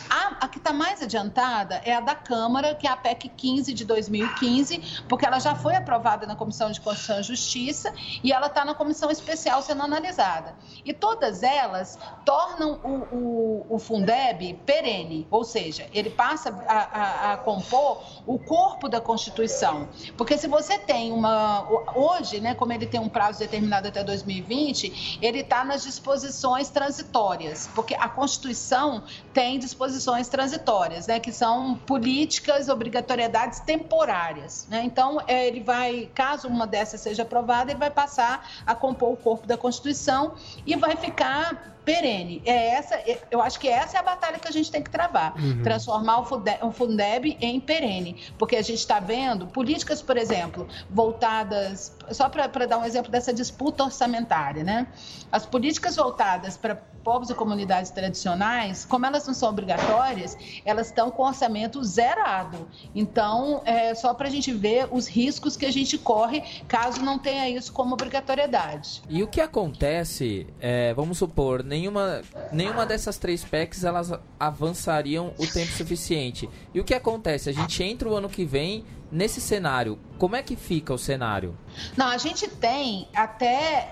A, 0.10 0.46
a 0.46 0.48
que 0.48 0.58
está 0.58 0.74
mais 0.74 1.02
adiantada 1.02 1.82
é 1.86 1.96
a 1.96 2.02
da 2.02 2.16
Câmara, 2.16 2.76
que 2.76 2.88
é 2.88 2.92
a 2.92 2.98
PEC 2.98 3.30
15 3.30 3.74
de 3.74 3.86
2015, 3.86 5.04
porque 5.08 5.26
ela 5.26 5.40
já 5.40 5.56
foi 5.56 5.76
aprovada 5.76 6.26
na 6.28 6.36
Comissão 6.36 6.72
de 6.72 6.82
Constituição 6.82 7.20
e 7.20 7.24
Justiça 7.24 7.94
e 8.24 8.32
ela 8.32 8.48
está 8.48 8.66
na 8.66 8.74
Comissão 8.74 9.10
Especial 9.10 9.62
sendo 9.62 9.84
analisada. 9.84 10.41
E 10.86 10.94
todas 10.94 11.44
elas 11.44 11.98
tornam 12.26 12.80
o, 12.84 13.16
o, 13.16 13.66
o 13.76 13.80
Fundeb 13.80 14.54
perene, 14.66 15.28
ou 15.30 15.44
seja, 15.44 15.88
ele 15.94 16.10
passa 16.10 16.50
a, 16.68 16.74
a, 16.74 17.34
a 17.34 17.38
compor 17.38 18.02
o 18.26 18.38
corpo 18.40 18.88
da 18.88 19.02
Constituição. 19.02 19.88
Porque 20.18 20.38
se 20.38 20.48
você 20.48 20.78
tem 20.80 21.12
uma. 21.12 21.68
Hoje, 21.96 22.40
né, 22.40 22.56
como 22.56 22.74
ele 22.74 22.86
tem 22.86 23.00
um 23.00 23.10
prazo 23.10 23.40
determinado 23.40 23.88
até 23.88 24.04
2020, 24.04 25.20
ele 25.22 25.40
está 25.40 25.64
nas 25.64 25.84
disposições 25.84 26.70
transitórias, 26.70 27.70
porque 27.74 27.94
a 27.96 28.08
Constituição 28.08 29.04
tem 29.34 29.60
disposições 29.60 30.28
transitórias, 30.28 31.08
né, 31.08 31.20
que 31.20 31.32
são 31.32 31.76
políticas, 31.76 32.70
obrigatoriedades 32.70 33.60
temporárias. 33.60 34.68
Né? 34.70 34.84
Então, 34.84 35.22
eh, 35.28 35.48
ele 35.48 35.62
vai, 35.62 36.10
caso 36.14 36.48
uma 36.48 36.68
dessas 36.68 37.02
seja 37.02 37.24
aprovada, 37.24 37.72
ele 37.72 37.80
vai 37.80 37.92
passar 37.92 38.50
a 38.66 38.76
compor 38.76 39.14
o 39.14 39.18
corpo 39.18 39.48
da 39.48 39.58
Constituição 39.58 40.31
e 40.66 40.76
vai 40.76 40.96
ficar 40.96 41.80
perene. 41.84 42.44
É 42.46 42.76
essa, 42.76 43.02
eu 43.32 43.42
acho 43.42 43.60
que 43.60 43.68
essa 43.68 43.98
é 43.98 44.00
a 44.00 44.04
batalha 44.04 44.38
que 44.38 44.48
a 44.48 44.52
gente 44.52 44.72
tem 44.72 44.84
que 44.84 44.90
travar, 44.90 45.34
transformar 45.64 46.20
o 46.20 46.26
Funde- 46.26 46.60
o 46.62 46.72
Fundeb 46.72 47.38
em 47.42 47.60
perene, 47.60 48.22
porque 48.38 48.56
a 48.56 48.62
gente 48.62 48.78
está 48.80 49.00
vendo 49.00 49.48
políticas, 49.48 50.02
por 50.02 50.16
exemplo, 50.16 50.68
voltadas, 50.90 51.96
só 52.12 52.30
para 52.30 52.66
dar 52.68 52.78
um 52.78 52.86
exemplo 52.86 53.12
dessa 53.12 53.34
disputa 53.34 53.84
orçamentária, 53.84 54.64
né? 54.64 54.88
As 55.32 55.46
políticas 55.46 55.96
voltadas 55.96 56.56
para 56.56 56.76
povos 57.04 57.30
e 57.30 57.36
comunidades 57.36 57.92
tradicionais, 57.92 58.86
como 58.86 59.06
elas 59.06 59.26
não 59.26 59.34
são 59.34 59.50
obrigatórias, 59.50 60.38
elas 60.66 60.88
estão 60.88 61.12
com 61.12 61.24
orçamento 61.24 61.84
zerado. 61.84 62.68
Então, 62.96 63.62
é 63.66 63.94
só 63.94 64.14
para 64.14 64.28
a 64.28 64.32
gente 64.32 64.52
ver 64.52 64.88
os 64.92 65.08
riscos 65.08 65.58
que 65.58 65.66
a 65.66 65.72
gente 65.72 65.98
corre 65.98 66.42
caso 66.68 67.02
não 67.02 67.18
tenha 67.18 67.50
isso 67.50 67.72
como 67.74 67.94
obrigatoriedade. 67.94 69.02
E 69.10 69.22
o 69.24 69.28
que 69.28 69.42
acontece, 69.42 70.48
é, 70.60 70.94
vamos 70.94 71.18
supor, 71.18 71.64
nenhuma, 71.64 72.22
nenhuma 72.52 72.86
dessas 72.86 73.18
três 73.18 73.44
PECs 73.44 73.84
elas 73.84 74.12
avançariam 74.40 75.34
o 75.38 75.48
tempo 75.48 75.72
suficiente. 75.72 76.50
E 76.74 76.80
o 76.80 76.84
que 76.84 76.94
acontece? 76.94 77.50
A 77.50 77.54
gente 77.54 77.84
entra 77.84 78.10
o 78.10 78.16
ano 78.16 78.30
que 78.30 78.46
vem 78.46 78.86
nesse 79.12 79.42
cenário. 79.42 80.00
Como 80.18 80.36
é 80.36 80.44
que 80.44 80.56
fica 80.56 80.94
o 80.94 80.98
cenário? 81.00 81.58
Não, 81.98 82.06
a 82.06 82.18
gente 82.18 82.48
tem 82.48 83.08
até, 83.16 83.92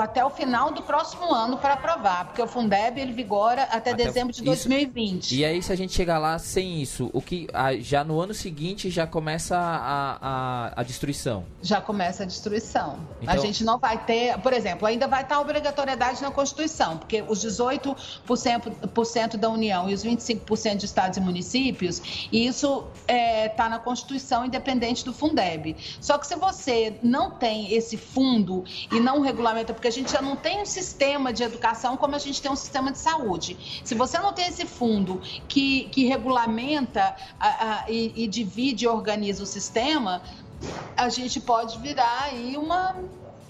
até 0.00 0.24
o 0.24 0.30
final 0.30 0.72
do 0.72 0.82
próximo 0.82 1.32
ano 1.32 1.56
para 1.58 1.74
aprovar, 1.74 2.24
porque 2.26 2.42
o 2.42 2.48
Fundeb 2.48 3.00
ele 3.00 3.12
vigora 3.12 3.62
até, 3.64 3.92
Até 3.92 4.04
dezembro 4.06 4.32
de 4.32 4.38
isso- 4.40 4.44
2020. 4.44 5.36
E 5.36 5.44
aí, 5.44 5.62
se 5.62 5.72
a 5.72 5.76
gente 5.76 5.92
chegar 5.92 6.18
lá 6.18 6.36
sem 6.38 6.82
isso, 6.82 7.08
o 7.12 7.22
que 7.22 7.46
a- 7.52 7.76
já 7.76 8.02
no 8.02 8.20
ano 8.20 8.34
seguinte 8.34 8.90
já 8.90 9.06
começa 9.06 9.56
a, 9.56 10.18
a, 10.20 10.80
a 10.80 10.82
destruição. 10.82 11.44
Já 11.62 11.80
começa 11.80 12.24
a 12.24 12.26
destruição. 12.26 12.98
A 13.20 13.34
Então- 13.34 13.44
gente 13.46 13.62
não 13.62 13.78
vai 13.78 13.98
ter, 13.98 14.36
por 14.38 14.52
exemplo, 14.52 14.86
ainda 14.88 15.06
vai 15.06 15.22
estar 15.22 15.36
a 15.36 15.40
obrigatoriedade 15.40 16.20
na 16.22 16.30
Constituição, 16.32 16.96
porque 16.98 17.22
os 17.28 17.38
18% 17.40 18.88
por 18.92 19.04
cento 19.06 19.38
da 19.38 19.48
União 19.48 19.88
e 19.88 19.94
os 19.94 20.02
25% 20.02 20.76
de 20.78 20.86
estados 20.86 21.16
e 21.18 21.20
municípios, 21.20 22.02
isso 22.32 22.84
está 23.06 23.68
na 23.68 23.78
Constituição, 23.78 24.40
independente 24.44 24.57
do 25.04 25.12
Fundeb. 25.14 25.76
Só 26.00 26.18
que 26.18 26.26
se 26.26 26.34
você 26.36 26.98
não 27.02 27.30
tem 27.30 27.72
esse 27.74 27.96
fundo 27.96 28.64
e 28.92 29.00
não 29.00 29.20
regulamenta, 29.20 29.72
porque 29.72 29.88
a 29.88 29.92
gente 29.92 30.10
já 30.12 30.20
não 30.20 30.36
tem 30.36 30.62
um 30.62 30.66
sistema 30.66 31.32
de 31.32 31.42
educação 31.42 31.96
como 31.96 32.14
a 32.14 32.18
gente 32.18 32.40
tem 32.42 32.50
um 32.50 32.56
sistema 32.56 32.90
de 32.92 32.98
saúde. 32.98 33.56
Se 33.84 33.94
você 33.94 34.18
não 34.18 34.32
tem 34.32 34.46
esse 34.48 34.64
fundo 34.66 35.20
que, 35.48 35.84
que 35.90 36.06
regulamenta 36.06 37.14
a- 37.38 37.82
a- 37.84 37.84
e, 37.90 38.12
e 38.24 38.26
divide 38.26 38.84
e 38.84 38.88
organiza 38.88 39.42
o 39.42 39.46
sistema, 39.46 40.22
a 40.96 41.08
gente 41.08 41.40
pode 41.40 41.78
virar 41.78 42.24
aí 42.24 42.56
uma. 42.56 42.96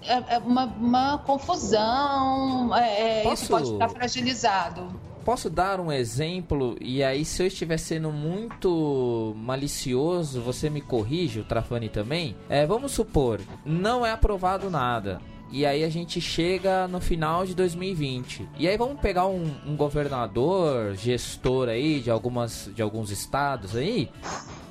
é- 0.03 0.35
é 0.37 0.38
Uma, 0.38 0.64
uma 0.66 1.18
confusão, 1.18 2.75
é, 2.75 3.21
é, 3.21 3.23
Posso- 3.23 3.42
isso 3.42 3.53
pode 3.53 3.71
ficar 3.73 3.88
fragilizado. 3.88 5.01
Posso 5.29 5.51
dar 5.51 5.79
um 5.79 5.93
exemplo 5.93 6.75
e 6.81 7.05
aí 7.05 7.23
se 7.23 7.43
eu 7.43 7.47
estiver 7.47 7.77
sendo 7.77 8.11
muito 8.11 9.35
malicioso, 9.37 10.41
você 10.41 10.71
me 10.71 10.81
corrige, 10.81 11.41
o 11.41 11.45
Trafani 11.45 11.91
também? 11.91 12.35
É, 12.49 12.64
vamos 12.64 12.93
supor, 12.93 13.38
não 13.62 14.07
é 14.07 14.11
aprovado 14.11 14.71
nada. 14.71 15.21
E 15.53 15.67
aí 15.67 15.85
a 15.85 15.91
gente 15.91 16.19
chega 16.19 16.88
no 16.88 16.99
final 16.99 17.45
de 17.45 17.55
2020. 17.55 18.49
E 18.59 18.67
aí 18.67 18.79
vamos 18.79 19.03
pegar 19.03 19.27
um, 19.27 19.55
um 19.67 19.77
governador, 19.77 20.95
gestor 20.95 21.69
aí 21.69 22.01
de 22.01 22.11
algumas 22.11 22.71
de 22.75 22.81
alguns 22.81 23.11
estados 23.11 23.77
aí, 23.77 24.09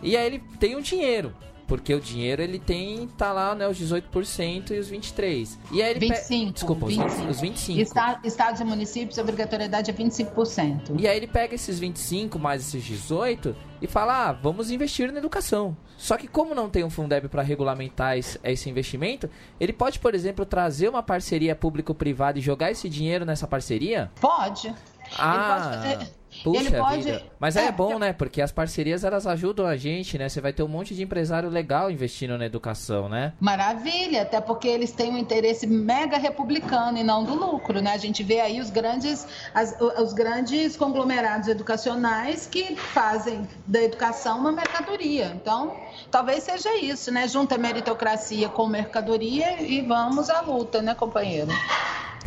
e 0.02 0.18
aí 0.18 0.26
ele 0.26 0.40
tem 0.60 0.76
o 0.76 0.82
dinheiro. 0.82 1.36
Porque 1.68 1.94
o 1.94 2.00
dinheiro 2.00 2.42
ele 2.42 2.58
tem, 2.60 3.08
tá 3.18 3.34
lá, 3.34 3.54
né, 3.54 3.68
os 3.68 3.78
18% 3.78 4.72
e 4.72 4.80
os 4.80 4.90
23%. 4.90 5.58
E 5.72 5.84
aí 5.84 5.92
ele 5.92 6.00
pe- 6.08 6.14
25%. 6.16 6.54
Desculpa, 6.54 6.86
os 6.86 6.96
20 6.96 7.30
os 7.30 7.42
25%. 7.42 7.82
Esta- 7.82 8.20
Estados 8.24 8.62
e 8.62 8.64
municípios, 8.64 9.20
a 9.20 9.22
obrigatoriedade 9.22 9.92
é 9.92 9.94
25%. 9.94 10.96
E 10.98 11.06
aí 11.08 11.18
ele 11.18 11.28
pega 11.28 11.56
esses 11.56 11.78
25 11.78 12.40
mais 12.40 12.62
esses 12.66 12.84
18 12.84 13.54
e 13.82 13.88
fala: 13.88 14.30
ah, 14.30 14.32
vamos 14.32 14.72
investir 14.72 15.12
na 15.12 15.20
educação. 15.20 15.76
Só 15.98 16.16
que 16.16 16.28
como 16.28 16.56
não 16.56 16.70
tem 16.70 16.84
um 16.84 16.90
Fundeb 16.90 17.28
para 17.28 17.42
regulamentar 17.42 18.18
esse, 18.18 18.40
esse 18.44 18.70
investimento, 18.70 19.30
ele 19.60 19.74
pode, 19.74 20.00
por 20.00 20.14
exemplo, 20.16 20.46
trazer 20.46 20.88
uma 20.88 21.04
parceria 21.04 21.56
público-privada 21.56 22.38
e 22.40 22.42
jogar 22.42 22.72
esse 22.72 22.88
dinheiro 22.88 23.26
nessa 23.26 23.48
parceria? 23.48 24.10
Pode. 24.22 24.74
Ah, 25.18 25.60
pode 25.82 25.98
fazer- 25.98 26.12
puxa 26.44 26.60
ele 26.62 26.78
pode- 26.78 27.02
vida. 27.04 27.24
Mas 27.40 27.56
é, 27.56 27.66
é, 27.68 27.72
bom, 27.72 27.88
porque- 27.92 28.00
né? 28.00 28.14
Porque 28.14 28.42
as 28.42 28.52
parcerias 28.52 29.04
elas 29.04 29.26
ajudam 29.28 29.66
a 29.66 29.76
gente, 29.78 30.18
né? 30.18 30.28
Você 30.30 30.42
vai 30.42 30.52
ter 30.54 30.64
um 30.64 30.68
monte 30.68 30.96
de 30.96 31.04
empresário 31.04 31.50
legal 31.50 31.90
investindo 31.92 32.38
na 32.38 32.46
educação, 32.46 33.08
né? 33.10 33.34
Maravilha, 33.40 34.24
até 34.24 34.40
porque 34.42 34.68
eles 34.68 34.92
têm 34.92 35.12
um 35.12 35.18
interesse 35.18 35.66
mega 35.68 36.18
republicano 36.18 36.98
e 36.98 37.04
não 37.04 37.24
do 37.24 37.34
lucro, 37.36 37.82
né? 37.82 37.92
A 37.94 37.98
gente 37.98 38.24
vê 38.24 38.40
aí 38.40 38.60
os 38.60 38.70
grandes, 38.70 39.28
as- 39.54 39.76
os 39.80 40.14
grandes 40.14 40.76
conglomerados 40.76 41.48
educacionais 41.48 42.48
que 42.48 42.76
fazem 42.76 43.48
da 43.66 43.82
educação 43.82 44.40
uma 44.40 44.52
mercadoria. 44.52 45.32
Então, 45.36 45.76
talvez 46.12 46.44
seja 46.44 46.76
isso, 46.78 47.12
né? 47.12 47.28
Junta 47.28 47.58
meritocracia 47.58 48.50
com 48.50 48.68
mercadoria 48.68 49.62
e 49.62 49.82
vamos 49.82 50.30
à 50.30 50.42
luta, 50.42 50.82
né, 50.82 50.94
companheiro? 50.96 51.48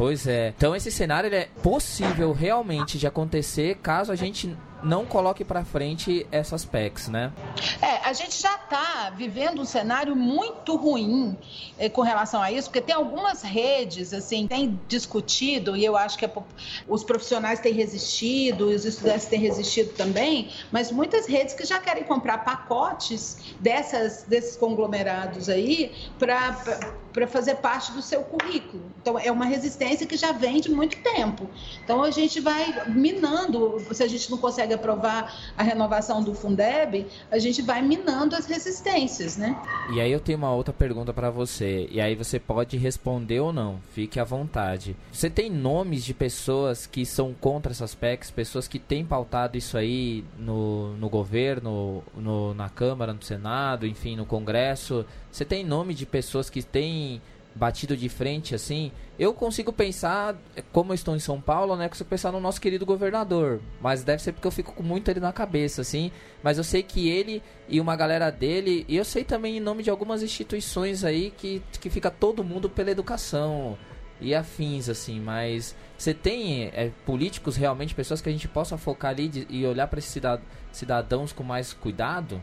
Pois 0.01 0.27
é. 0.27 0.55
Então 0.57 0.75
esse 0.75 0.91
cenário 0.91 1.31
é 1.35 1.47
possível 1.63 2.33
realmente 2.33 2.97
de 2.97 3.07
acontecer 3.07 3.77
caso 3.83 4.11
a 4.11 4.17
gente 4.17 4.57
não 4.83 5.05
coloque 5.05 5.45
pra 5.45 5.63
frente 5.63 6.27
essas 6.33 6.65
PECs, 6.65 7.09
né? 7.09 7.33
É, 7.83 8.09
a 8.09 8.13
gente 8.15 8.41
já 8.41 8.55
está 8.55 9.13
vivendo 9.15 9.61
um 9.61 9.65
cenário 9.65 10.17
muito 10.17 10.75
ruim 10.77 11.37
eh, 11.79 11.91
com 11.91 12.01
relação 12.01 12.41
a 12.41 12.51
isso, 12.51 12.69
porque 12.69 12.81
tem 12.81 12.95
algumas 12.95 13.43
redes, 13.43 14.15
assim, 14.15 14.47
têm 14.47 14.81
discutido, 14.89 15.77
e 15.77 15.85
eu 15.85 15.97
acho 15.97 16.17
que 16.17 16.29
os 16.89 17.05
profissionais 17.05 17.61
têm 17.61 17.75
resistido, 17.75 18.69
os 18.69 18.87
estudantes 18.87 19.27
têm 19.27 19.39
resistido 19.39 19.93
também, 19.95 20.51
mas 20.73 20.91
muitas 20.91 21.27
redes 21.27 21.55
que 21.55 21.65
já 21.65 21.79
querem 21.79 22.05
comprar 22.05 22.39
pacotes 22.39 23.55
dessas, 23.61 24.23
desses 24.23 24.57
conglomerados 24.57 25.49
aí 25.51 25.93
para 26.19 26.57
para 27.13 27.27
fazer 27.27 27.57
parte 27.57 27.93
do 27.93 28.03
seu 28.03 28.23
currículo. 28.23 28.83
Então, 29.01 29.19
é 29.19 29.31
uma 29.31 29.45
resistência 29.45 30.07
que 30.07 30.17
já 30.17 30.33
vem 30.33 30.61
de 30.61 30.71
muito 30.71 30.97
tempo. 31.03 31.49
Então, 31.83 32.03
a 32.03 32.11
gente 32.11 32.41
vai 32.41 32.89
minando, 32.89 33.81
se 33.93 34.03
a 34.03 34.09
gente 34.09 34.31
não 34.31 34.39
consegue 34.39 34.75
aprovar 34.75 35.53
a 35.57 35.63
renovação 35.63 36.23
do 36.23 36.35
Fundeb, 36.35 37.07
a 37.31 37.39
gente 37.39 37.63
vai 37.63 37.83
minando 37.83 38.37
as 38.37 38.47
resistências, 38.47 39.37
né? 39.37 39.57
E 39.93 40.01
aí 40.01 40.13
eu 40.13 40.21
tenho 40.21 40.39
uma 40.39 40.53
outra 40.53 40.73
pergunta 40.73 41.13
para 41.13 41.31
você, 41.31 41.89
e 41.91 42.01
aí 42.01 42.15
você 42.15 42.39
pode 42.39 42.77
responder 42.77 43.41
ou 43.41 43.53
não, 43.53 43.81
fique 43.93 44.21
à 44.21 44.25
vontade. 44.25 44.97
Você 45.13 45.29
tem 45.29 45.51
nomes 45.51 46.05
de 46.05 46.15
pessoas 46.15 46.87
que 46.87 47.05
são 47.05 47.35
contra 47.35 47.73
essas 47.73 47.95
PECs, 47.95 48.31
pessoas 48.31 48.69
que 48.69 48.79
têm 48.79 49.05
pautado 49.05 49.57
isso 49.57 49.77
aí 49.77 50.25
no, 50.39 50.97
no 50.97 51.09
governo, 51.09 52.03
no, 52.17 52.55
na 52.55 52.69
Câmara, 52.69 53.13
no 53.13 53.23
Senado, 53.23 53.87
enfim, 53.87 54.17
no 54.17 54.27
Congresso? 54.27 55.05
Você 55.31 55.45
tem 55.45 55.65
nome 55.65 55.95
de 55.95 56.05
pessoas 56.07 56.51
que 56.51 56.63
têm 56.63 57.21
batido 57.55 57.97
de 57.97 58.09
frente 58.09 58.55
assim? 58.55 58.93
Eu 59.19 59.35
consigo 59.35 59.73
pensar, 59.73 60.37
como 60.73 60.93
eu 60.93 60.95
estou 60.95 61.15
em 61.15 61.21
São 61.21 61.41
Paulo, 61.41 61.77
né? 61.77 61.89
Consigo 61.89 62.09
pensar 62.09 62.33
no 62.33 62.41
nosso 62.41 62.61
querido 62.61 62.87
governador. 62.87 63.61
Mas 63.81 64.03
deve 64.03 64.23
ser 64.23 64.33
porque 64.33 64.47
eu 64.47 64.53
fico 64.53 64.73
com 64.73 64.83
muito 64.83 65.11
ele 65.11 65.21
na 65.21 65.33
cabeça, 65.33 65.83
assim. 65.83 66.11
Mas 66.43 66.59
eu 66.59 66.65
sei 66.65 66.83
que 66.83 67.09
ele 67.09 67.43
e 67.69 67.81
uma 67.81 67.97
galera 67.97 68.31
dele, 68.31 68.85
e 68.89 68.97
eu 68.97 69.05
sei 69.05 69.25
também 69.25 69.59
em 69.59 69.61
nome 69.61 69.83
de 69.83 69.91
algumas 69.91 70.23
instituições 70.23 71.05
aí 71.05 71.33
que, 71.37 71.63
que 71.81 71.91
fica 71.91 72.11
todo 72.11 72.43
mundo 72.43 72.69
pela 72.69 72.91
educação 72.91 73.77
e 74.21 74.35
afins, 74.35 74.89
assim, 74.89 75.19
mas 75.19 75.75
você 75.97 76.13
tem 76.13 76.65
é, 76.75 76.91
políticos 77.07 77.57
realmente, 77.57 77.95
pessoas 77.95 78.21
que 78.21 78.29
a 78.29 78.33
gente 78.33 78.47
possa 78.47 78.77
focar 78.77 79.13
ali 79.13 79.29
de, 79.29 79.47
e 79.49 79.67
olhar 79.67 79.87
para 79.87 79.99
esses 79.99 80.11
cidad 80.11 80.41
cidadãos 80.73 81.33
com 81.33 81.43
mais 81.43 81.73
cuidado? 81.73 82.41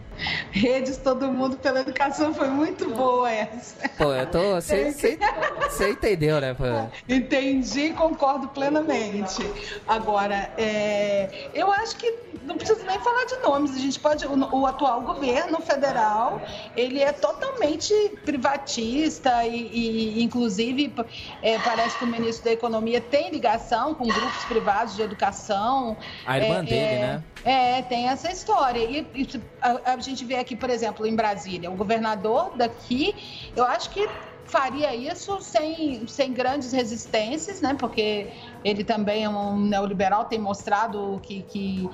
Redes 0.52 0.98
Todo 0.98 1.32
Mundo 1.32 1.58
pela 1.58 1.82
Educação 1.82 2.34
foi 2.34 2.48
muito 2.48 2.90
boa 2.90 3.32
essa. 3.32 3.90
Pô, 3.98 4.14
eu 4.14 4.26
tô. 4.28 4.56
Você 4.56 5.90
entendeu, 5.90 6.40
né? 6.40 6.54
Pô? 6.54 6.64
Entendi 7.08 7.94
concordo 7.94 8.48
plenamente. 8.50 9.42
Agora, 9.88 10.52
é, 10.58 11.50
eu 11.54 11.72
acho 11.72 11.96
que 11.98 12.14
não 12.44 12.58
precisa 12.58 12.84
nem 12.86 13.00
falar 13.00 13.26
de 13.26 13.38
nomes. 13.38 13.76
A 13.76 13.80
gente 13.80 14.00
pode. 14.00 14.26
O, 14.26 14.60
o 14.60 14.66
atual 14.66 15.02
governo 15.02 15.60
federal 15.62 16.42
ele 16.76 17.02
é 17.02 17.12
totalmente 17.12 17.94
privatista 18.24 19.46
e, 19.46 20.20
e 20.20 20.24
inclusive, 20.24 20.94
é, 21.42 21.58
parece 21.60 21.98
que 21.98 22.04
o 22.04 22.08
ministro 22.08 22.46
da 22.46 22.52
Economia 22.52 23.02
tem 23.02 23.32
ligação 23.32 23.48
ligação 23.48 23.94
com 23.96 24.06
grupos 24.06 24.44
privados 24.46 24.96
de 24.96 25.02
educação. 25.02 25.98
A 26.26 26.38
irmã 26.38 26.60
é, 26.60 26.64
dele, 26.64 26.76
é, 26.76 27.00
né? 27.00 27.24
É, 27.48 27.82
tem 27.82 28.10
essa 28.10 28.30
história. 28.30 28.80
E, 28.80 29.08
e 29.16 29.42
a, 29.62 29.94
a, 29.94 30.00
gente 30.00 30.26
vê 30.26 30.36
aqui, 30.36 30.54
por 30.54 30.70
exemplo, 30.70 31.08
em 31.08 31.16
Brasília, 31.16 31.72
o 31.72 31.76
governador 31.78 32.52
daqui, 32.58 33.16
eu 33.56 33.64
acho 33.64 33.90
que 33.90 34.06
faria 34.44 34.94
isso 34.94 35.40
sem, 35.40 36.06
sem 36.08 36.34
grandes 36.34 36.74
resistências, 36.74 37.62
né? 37.62 37.74
Porque 37.80 38.28
ele 38.66 38.84
também 38.84 39.24
é 39.24 39.30
um 39.30 39.58
neoliberal, 39.58 40.26
tem 40.26 40.40
mostrado 40.40 41.22
que, 41.24 41.42
que 41.44 41.90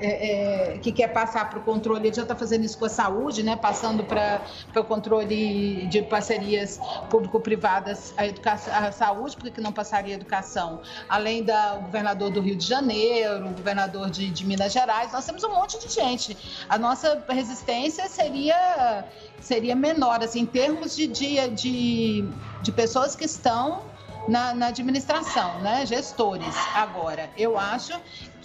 é, 0.00 0.74
é, 0.74 0.78
que 0.78 0.92
quer 0.92 1.08
passar 1.08 1.50
para 1.50 1.58
o 1.58 1.62
controle, 1.62 2.06
ele 2.06 2.14
já 2.14 2.22
está 2.22 2.34
fazendo 2.34 2.64
isso 2.64 2.78
com 2.78 2.84
a 2.84 2.88
saúde, 2.88 3.42
né? 3.42 3.56
passando 3.56 4.04
para 4.04 4.42
o 4.76 4.84
controle 4.84 5.86
de 5.86 6.02
parcerias 6.02 6.80
público-privadas 7.10 8.14
a, 8.16 8.26
educação, 8.26 8.72
a 8.74 8.92
saúde, 8.92 9.36
porque 9.36 9.60
não 9.60 9.72
passaria 9.72 10.14
a 10.14 10.16
educação. 10.16 10.80
Além 11.08 11.42
do 11.42 11.52
governador 11.82 12.30
do 12.30 12.40
Rio 12.40 12.56
de 12.56 12.66
Janeiro, 12.66 13.48
governador 13.50 14.10
de, 14.10 14.30
de 14.30 14.46
Minas 14.46 14.72
Gerais, 14.72 15.12
nós 15.12 15.24
temos 15.26 15.42
um 15.44 15.54
monte 15.54 15.78
de 15.78 15.92
gente. 15.92 16.36
A 16.68 16.78
nossa 16.78 17.22
resistência 17.28 18.08
seria, 18.08 19.04
seria 19.40 19.74
menor, 19.74 20.22
assim, 20.22 20.40
em 20.40 20.46
termos 20.46 20.94
de, 20.94 21.06
de, 21.06 21.48
de, 21.48 22.28
de 22.62 22.72
pessoas 22.72 23.16
que 23.16 23.24
estão 23.24 23.82
na, 24.28 24.54
na, 24.54 24.66
administração, 24.66 25.60
né? 25.60 25.86
gestores. 25.86 26.54
Agora, 26.74 27.30
eu 27.36 27.58
acho 27.58 27.98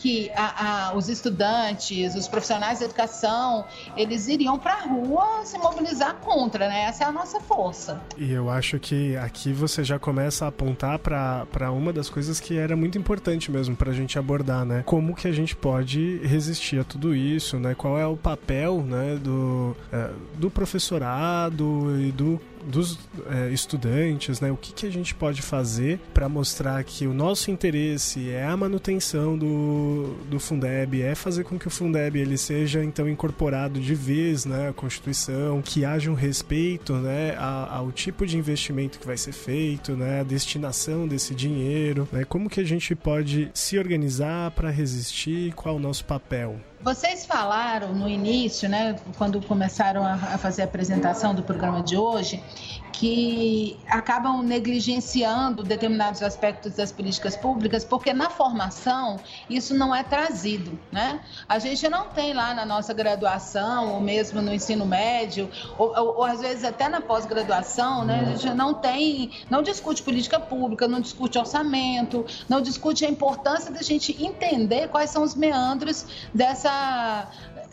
que 0.03 0.29
a, 0.35 0.89
a, 0.89 0.97
os 0.97 1.07
estudantes, 1.07 2.13
os 2.13 2.27
profissionais 2.27 2.79
de 2.79 2.83
educação, 2.83 3.63
eles 3.95 4.27
iriam 4.27 4.59
para 4.59 4.73
a 4.73 4.81
rua 4.81 5.45
se 5.45 5.57
mobilizar 5.57 6.15
contra, 6.15 6.67
né? 6.67 6.83
Essa 6.83 7.05
é 7.05 7.07
a 7.07 7.11
nossa 7.11 7.39
força. 7.39 8.01
E 8.17 8.29
eu 8.29 8.49
acho 8.49 8.77
que 8.79 9.15
aqui 9.15 9.53
você 9.53 9.81
já 9.81 9.97
começa 9.97 10.43
a 10.43 10.49
apontar 10.49 10.99
para 10.99 11.71
uma 11.71 11.93
das 11.93 12.09
coisas 12.09 12.41
que 12.41 12.57
era 12.57 12.75
muito 12.75 12.97
importante 12.97 13.49
mesmo 13.49 13.77
para 13.77 13.91
a 13.91 13.93
gente 13.93 14.19
abordar, 14.19 14.65
né? 14.65 14.83
Como 14.85 15.15
que 15.15 15.25
a 15.25 15.31
gente 15.31 15.55
pode 15.55 16.17
resistir 16.17 16.81
a 16.81 16.83
tudo 16.83 17.15
isso, 17.15 17.57
né? 17.57 17.73
Qual 17.73 17.97
é 17.97 18.05
o 18.05 18.17
papel, 18.17 18.81
né, 18.81 19.15
do, 19.15 19.73
é, 19.89 20.09
do 20.35 20.51
professorado 20.51 21.97
e 21.97 22.11
do 22.11 22.41
dos 22.67 22.97
é, 23.29 23.49
estudantes, 23.49 24.39
né? 24.39 24.51
O 24.51 24.57
que, 24.57 24.73
que 24.73 24.85
a 24.85 24.91
gente 24.91 25.13
pode 25.13 25.41
fazer 25.41 25.99
para 26.13 26.27
mostrar 26.27 26.83
que 26.83 27.07
o 27.07 27.13
nosso 27.13 27.51
interesse 27.51 28.29
é 28.29 28.45
a 28.45 28.55
manutenção 28.55 29.37
do 29.37 30.13
do, 30.29 30.39
Fundeb 30.39 31.01
é 31.01 31.15
fazer 31.15 31.43
com 31.43 31.57
que 31.57 31.67
o 31.67 31.71
Fundeb 31.71 32.17
ele 32.17 32.37
seja 32.37 32.83
então 32.83 33.07
incorporado 33.07 33.79
de 33.79 33.95
vez 33.95 34.45
né, 34.45 34.73
Constituição, 34.75 35.61
que 35.61 35.85
haja 35.85 36.09
um 36.11 36.15
respeito 36.15 36.93
né, 36.93 37.35
ao, 37.37 37.91
tipo 37.91 38.25
de 38.25 38.37
investimento 38.37 38.99
que 38.99 39.05
vai 39.05 39.17
ser 39.17 39.31
feito, 39.31 39.93
né, 39.93 40.21
a 40.21 40.23
destinação 40.23 41.07
desse 41.07 41.33
dinheiro, 41.35 42.07
né, 42.11 42.23
como 42.23 42.49
que 42.49 42.59
a 42.59 42.65
gente 42.65 42.95
pode 42.95 43.49
se 43.53 43.77
organizar 43.77 44.51
para 44.51 44.69
resistir, 44.69 45.53
qual 45.53 45.75
é 45.75 45.77
o 45.77 45.81
nosso 45.81 46.05
papel. 46.05 46.59
Vocês 46.83 47.25
falaram 47.25 47.93
no 47.93 48.09
início, 48.09 48.67
né, 48.67 48.99
quando 49.17 49.41
começaram 49.41 50.03
a 50.05 50.37
fazer 50.37 50.63
a 50.63 50.65
apresentação 50.65 51.33
do 51.33 51.41
programa 51.41 51.81
de 51.81 51.95
hoje, 51.95 52.43
que 52.93 53.75
acabam 53.87 54.43
negligenciando 54.43 55.63
determinados 55.63 56.21
aspectos 56.21 56.75
das 56.75 56.91
políticas 56.91 57.35
públicas, 57.35 57.83
porque 57.83 58.13
na 58.13 58.29
formação 58.29 59.19
isso 59.49 59.73
não 59.73 59.93
é 59.93 60.03
trazido, 60.03 60.79
né? 60.91 61.19
A 61.49 61.57
gente 61.57 61.89
não 61.89 62.09
tem 62.09 62.33
lá 62.33 62.53
na 62.53 62.65
nossa 62.65 62.93
graduação, 62.93 63.95
ou 63.95 63.99
mesmo 63.99 64.41
no 64.41 64.53
ensino 64.53 64.85
médio, 64.85 65.49
ou, 65.77 65.89
ou, 65.89 66.17
ou 66.17 66.23
às 66.23 66.39
vezes 66.39 66.63
até 66.63 66.87
na 66.87 67.01
pós-graduação, 67.01 68.05
né? 68.05 68.19
A 68.21 68.37
gente 68.37 68.53
não 68.53 68.75
tem, 68.75 69.31
não 69.49 69.63
discute 69.63 70.03
política 70.03 70.39
pública, 70.39 70.87
não 70.87 71.01
discute 71.01 71.37
orçamento, 71.39 72.23
não 72.47 72.61
discute 72.61 73.03
a 73.05 73.09
importância 73.09 73.71
da 73.71 73.81
gente 73.81 74.23
entender 74.23 74.87
quais 74.89 75.09
são 75.09 75.23
os 75.23 75.33
meandros 75.33 76.05
dessa 76.33 77.27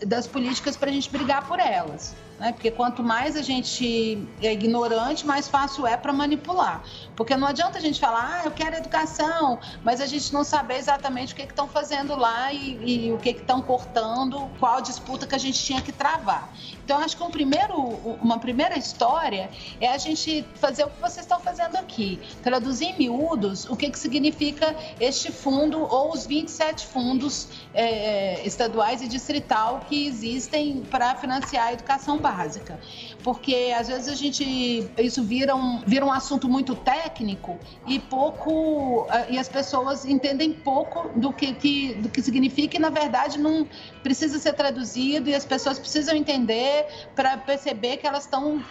das 0.07 0.27
políticas 0.27 0.79
para 0.79 0.89
a 0.89 0.93
gente 0.93 1.11
brigar 1.11 1.47
por 1.47 1.61
elas 1.61 2.17
né? 2.41 2.53
Porque 2.53 2.71
quanto 2.71 3.03
mais 3.03 3.37
a 3.37 3.43
gente 3.43 4.27
é 4.43 4.53
ignorante, 4.53 5.27
mais 5.27 5.47
fácil 5.47 5.87
é 5.87 5.95
para 5.95 6.11
manipular. 6.11 6.83
Porque 7.15 7.37
não 7.37 7.47
adianta 7.47 7.77
a 7.77 7.81
gente 7.81 8.01
falar, 8.01 8.41
ah, 8.41 8.45
eu 8.47 8.51
quero 8.51 8.77
educação, 8.77 9.59
mas 9.85 10.01
a 10.01 10.07
gente 10.07 10.33
não 10.33 10.43
saber 10.43 10.79
exatamente 10.79 11.35
o 11.35 11.37
que 11.37 11.43
estão 11.43 11.69
fazendo 11.69 12.17
lá 12.17 12.51
e, 12.51 13.09
e 13.09 13.13
o 13.13 13.19
que 13.19 13.29
estão 13.29 13.61
cortando, 13.61 14.51
qual 14.59 14.81
disputa 14.81 15.27
que 15.27 15.35
a 15.35 15.39
gente 15.39 15.63
tinha 15.63 15.83
que 15.83 15.93
travar. 15.93 16.51
Então, 16.83 16.99
acho 16.99 17.15
que 17.15 17.23
um 17.23 17.31
primeiro, 17.31 17.77
uma 18.23 18.39
primeira 18.39 18.79
história 18.79 19.51
é 19.79 19.89
a 19.89 19.99
gente 19.99 20.45
fazer 20.55 20.85
o 20.85 20.89
que 20.89 21.01
vocês 21.01 21.27
estão 21.27 21.41
fazendo 21.41 21.77
aqui, 21.77 22.19
traduzir 22.43 22.87
em 22.87 22.99
miúdos 22.99 23.69
o 23.69 23.77
que, 23.77 23.91
que 23.91 23.99
significa 23.99 24.75
este 24.99 25.31
fundo 25.31 25.79
ou 25.79 26.13
os 26.13 26.27
27 26.27 26.87
fundos 26.87 27.49
é, 27.75 28.45
estaduais 28.47 29.03
e 29.03 29.09
distrital 29.09 29.81
que 29.87 30.07
existem 30.07 30.83
para 30.91 31.15
financiar 31.17 31.67
a 31.67 31.73
educação 31.75 32.17
básica 32.17 32.30
básica. 32.31 32.79
Porque 33.23 33.75
às 33.77 33.89
vezes 33.89 34.09
a 34.09 34.15
gente. 34.15 34.91
Isso 34.99 35.23
vira 35.23 35.55
um, 35.55 35.83
vira 35.87 36.05
um 36.05 36.13
assunto 36.13 36.49
muito 36.49 36.75
técnico 36.75 37.59
e 37.87 37.99
pouco. 37.99 39.07
E 39.29 39.39
as 39.39 39.49
pessoas 39.49 40.05
entendem 40.05 40.53
pouco 40.53 41.09
do 41.19 41.33
que, 41.33 41.55
que, 41.55 41.95
do 41.95 42.09
que 42.09 42.23
significa 42.23 42.77
e, 42.77 42.81
na 42.81 42.91
verdade, 42.91 43.39
não 43.39 43.67
precisa 44.03 44.39
ser 44.39 44.53
traduzido 44.55 45.29
e 45.29 45.35
as 45.35 45.45
pessoas 45.45 45.79
precisam 45.79 46.15
entender 46.17 46.87
para 47.15 47.37
perceber 47.37 47.99
que 47.99 48.07
elas 48.07 48.25
estão 48.25 48.63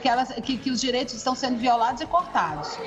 que, 0.00 0.08
elas, 0.08 0.32
que, 0.32 0.56
que 0.56 0.70
os 0.70 0.80
direitos 0.80 1.14
estão 1.14 1.34
sendo 1.34 1.58
violados 1.58 2.00
e 2.00 2.06
cortados. 2.06 2.78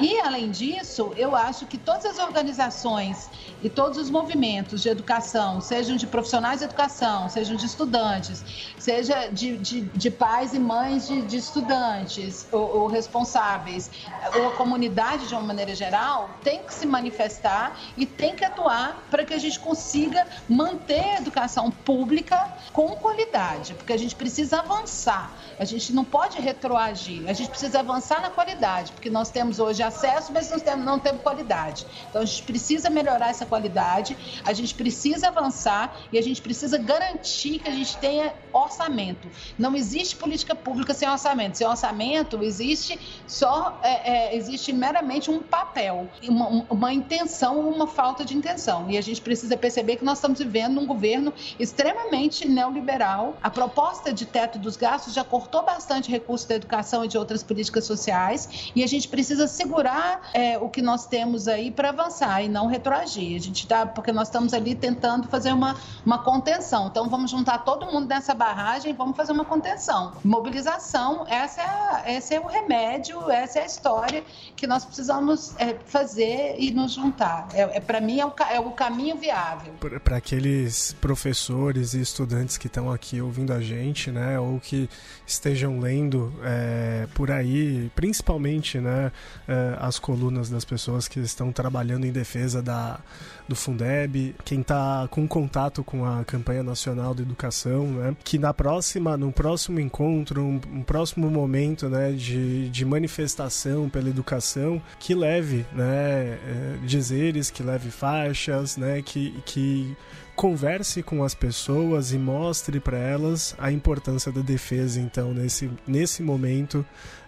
E, 0.00 0.18
além 0.20 0.50
disso, 0.50 1.12
eu 1.16 1.36
acho 1.36 1.66
que 1.66 1.78
todas 1.78 2.04
as 2.04 2.18
organizações 2.18 3.30
e 3.62 3.70
todos 3.70 3.98
os 3.98 4.10
movimentos 4.10 4.82
de 4.82 4.88
educação, 4.88 5.60
sejam 5.60 5.96
de 5.96 6.06
profissionais 6.06 6.58
de 6.58 6.64
educação, 6.64 7.28
sejam 7.28 7.56
de 7.56 7.66
estudantes, 7.66 8.44
seja 8.78 9.28
de, 9.28 9.56
de, 9.56 9.80
de 9.82 10.10
pais 10.10 10.43
e 10.52 10.58
mães 10.58 11.06
de, 11.06 11.22
de 11.22 11.36
estudantes 11.36 12.46
ou, 12.52 12.80
ou, 12.80 12.86
responsáveis, 12.86 13.90
ou 14.36 14.48
a 14.48 14.52
comunidade 14.52 15.28
de 15.28 15.34
uma 15.34 15.42
maneira 15.42 15.74
geral, 15.74 16.30
tem 16.42 16.62
que 16.62 16.74
se 16.74 16.86
manifestar 16.86 17.78
e 17.96 18.04
tem 18.04 18.34
que 18.34 18.44
atuar 18.44 19.04
para 19.10 19.24
que 19.24 19.32
a 19.32 19.38
gente 19.38 19.58
consiga 19.58 20.26
manter 20.48 21.00
a 21.00 21.16
educação 21.18 21.70
pública 21.70 22.52
com 22.72 22.88
qualidade, 22.96 23.74
porque 23.74 23.92
a 23.92 23.96
gente 23.96 24.14
precisa 24.14 24.58
avançar. 24.58 25.32
A 25.58 25.64
gente 25.64 25.92
não 25.92 26.04
pode 26.04 26.40
retroagir, 26.40 27.28
a 27.28 27.32
gente 27.32 27.48
precisa 27.48 27.80
avançar 27.80 28.20
na 28.20 28.30
qualidade, 28.30 28.92
porque 28.92 29.08
nós 29.08 29.30
temos 29.30 29.58
hoje 29.58 29.82
acesso, 29.82 30.32
mas 30.32 30.50
não 30.50 30.58
temos, 30.58 30.84
não 30.84 30.98
temos 30.98 31.22
qualidade. 31.22 31.86
Então 32.10 32.20
a 32.22 32.24
gente 32.24 32.42
precisa 32.42 32.90
melhorar 32.90 33.30
essa 33.30 33.46
qualidade, 33.46 34.16
a 34.44 34.52
gente 34.52 34.74
precisa 34.74 35.28
avançar 35.28 35.96
e 36.12 36.18
a 36.18 36.22
gente 36.22 36.42
precisa 36.42 36.76
garantir 36.76 37.60
que 37.60 37.68
a 37.68 37.72
gente 37.72 37.96
tenha 37.98 38.34
orçamento. 38.52 39.28
Não 39.58 39.74
existe 39.76 40.16
política 40.16 40.33
pública 40.54 40.94
sem 40.94 41.08
orçamento. 41.08 41.58
Sem 41.58 41.66
orçamento 41.66 42.42
existe 42.42 42.98
só 43.26 43.78
é, 43.82 44.32
é, 44.32 44.36
existe 44.36 44.72
meramente 44.72 45.30
um 45.30 45.40
papel, 45.40 46.08
uma, 46.28 46.66
uma 46.68 46.92
intenção 46.92 47.58
ou 47.58 47.70
uma 47.70 47.86
falta 47.86 48.24
de 48.24 48.36
intenção. 48.36 48.90
E 48.90 48.98
a 48.98 49.00
gente 49.00 49.20
precisa 49.20 49.56
perceber 49.56 49.96
que 49.96 50.04
nós 50.04 50.18
estamos 50.18 50.38
vivendo 50.38 50.80
um 50.80 50.86
governo 50.86 51.32
extremamente 51.58 52.48
neoliberal. 52.48 53.36
A 53.42 53.50
proposta 53.50 54.12
de 54.12 54.26
teto 54.26 54.58
dos 54.58 54.76
gastos 54.76 55.14
já 55.14 55.22
cortou 55.22 55.62
bastante 55.62 56.10
recursos 56.10 56.46
da 56.46 56.54
educação 56.54 57.04
e 57.04 57.08
de 57.08 57.18
outras 57.18 57.42
políticas 57.42 57.84
sociais 57.84 58.72
e 58.74 58.82
a 58.82 58.86
gente 58.86 59.08
precisa 59.08 59.46
segurar 59.46 60.30
é, 60.32 60.58
o 60.58 60.68
que 60.68 60.82
nós 60.82 61.06
temos 61.06 61.48
aí 61.48 61.70
para 61.70 61.90
avançar 61.90 62.42
e 62.42 62.48
não 62.48 62.66
retroagir. 62.66 63.36
A 63.36 63.40
gente 63.40 63.66
tá, 63.66 63.86
porque 63.86 64.12
nós 64.12 64.28
estamos 64.28 64.54
ali 64.54 64.74
tentando 64.74 65.28
fazer 65.28 65.52
uma, 65.52 65.76
uma 66.04 66.18
contenção. 66.18 66.88
Então 66.88 67.08
vamos 67.08 67.30
juntar 67.30 67.58
todo 67.58 67.86
mundo 67.86 68.06
nessa 68.06 68.34
barragem 68.34 68.90
e 68.90 68.94
vamos 68.94 69.16
fazer 69.16 69.32
uma 69.32 69.44
contenção. 69.44 70.12
Mobilização, 70.24 71.26
essa 71.28 71.60
é, 71.60 71.64
a, 71.64 72.04
esse 72.06 72.34
é 72.34 72.40
o 72.40 72.46
remédio, 72.46 73.30
essa 73.30 73.58
é 73.58 73.62
a 73.62 73.66
história 73.66 74.24
que 74.56 74.66
nós 74.66 74.82
precisamos 74.82 75.54
é, 75.58 75.74
fazer 75.84 76.56
e 76.58 76.70
nos 76.70 76.92
juntar. 76.92 77.46
É, 77.52 77.76
é 77.76 77.80
para 77.80 78.00
mim 78.00 78.20
é 78.20 78.24
o, 78.24 78.32
é 78.50 78.58
o 78.58 78.70
caminho 78.70 79.16
viável. 79.16 79.74
Para 80.02 80.16
aqueles 80.16 80.94
professores 80.94 81.92
e 81.92 82.00
estudantes 82.00 82.56
que 82.56 82.68
estão 82.68 82.90
aqui 82.90 83.20
ouvindo 83.20 83.52
a 83.52 83.60
gente, 83.60 84.10
né, 84.10 84.40
ou 84.40 84.58
que 84.58 84.88
estejam 85.26 85.80
lendo 85.80 86.32
é, 86.42 87.06
por 87.14 87.30
aí, 87.30 87.90
principalmente, 87.94 88.78
né, 88.78 89.10
é, 89.48 89.76
as 89.80 89.98
colunas 89.98 90.50
das 90.50 90.64
pessoas 90.64 91.08
que 91.08 91.20
estão 91.20 91.52
trabalhando 91.52 92.06
em 92.06 92.12
defesa 92.12 92.62
da 92.62 93.00
do 93.46 93.54
Fundeb, 93.54 94.34
quem 94.44 94.60
está 94.60 95.06
com 95.10 95.28
contato 95.28 95.84
com 95.84 96.04
a 96.04 96.24
campanha 96.24 96.62
nacional 96.62 97.14
de 97.14 97.22
educação, 97.22 97.86
né? 97.88 98.16
Que 98.24 98.38
na 98.38 98.54
próxima, 98.54 99.16
no 99.16 99.30
próximo 99.30 99.78
encontro, 99.78 100.42
um, 100.42 100.60
um 100.72 100.82
próximo 100.82 101.30
momento, 101.30 101.88
né, 101.88 102.12
de, 102.12 102.70
de 102.70 102.84
manifestação 102.84 103.88
pela 103.88 104.08
educação, 104.08 104.80
que 104.98 105.14
leve, 105.14 105.66
né, 105.72 105.84
é, 105.84 106.78
dizeres, 106.84 107.50
que 107.50 107.62
leve 107.62 107.90
faixas, 107.90 108.76
né, 108.76 109.02
que, 109.02 109.42
que 109.44 109.94
converse 110.34 111.02
com 111.02 111.22
as 111.22 111.34
pessoas 111.34 112.12
e 112.12 112.18
mostre 112.18 112.80
para 112.80 112.98
elas 112.98 113.54
a 113.58 113.70
importância 113.70 114.32
da 114.32 114.40
defesa, 114.40 115.00
então, 115.00 115.32
nesse, 115.32 115.70
nesse 115.86 116.22
momento 116.22 116.84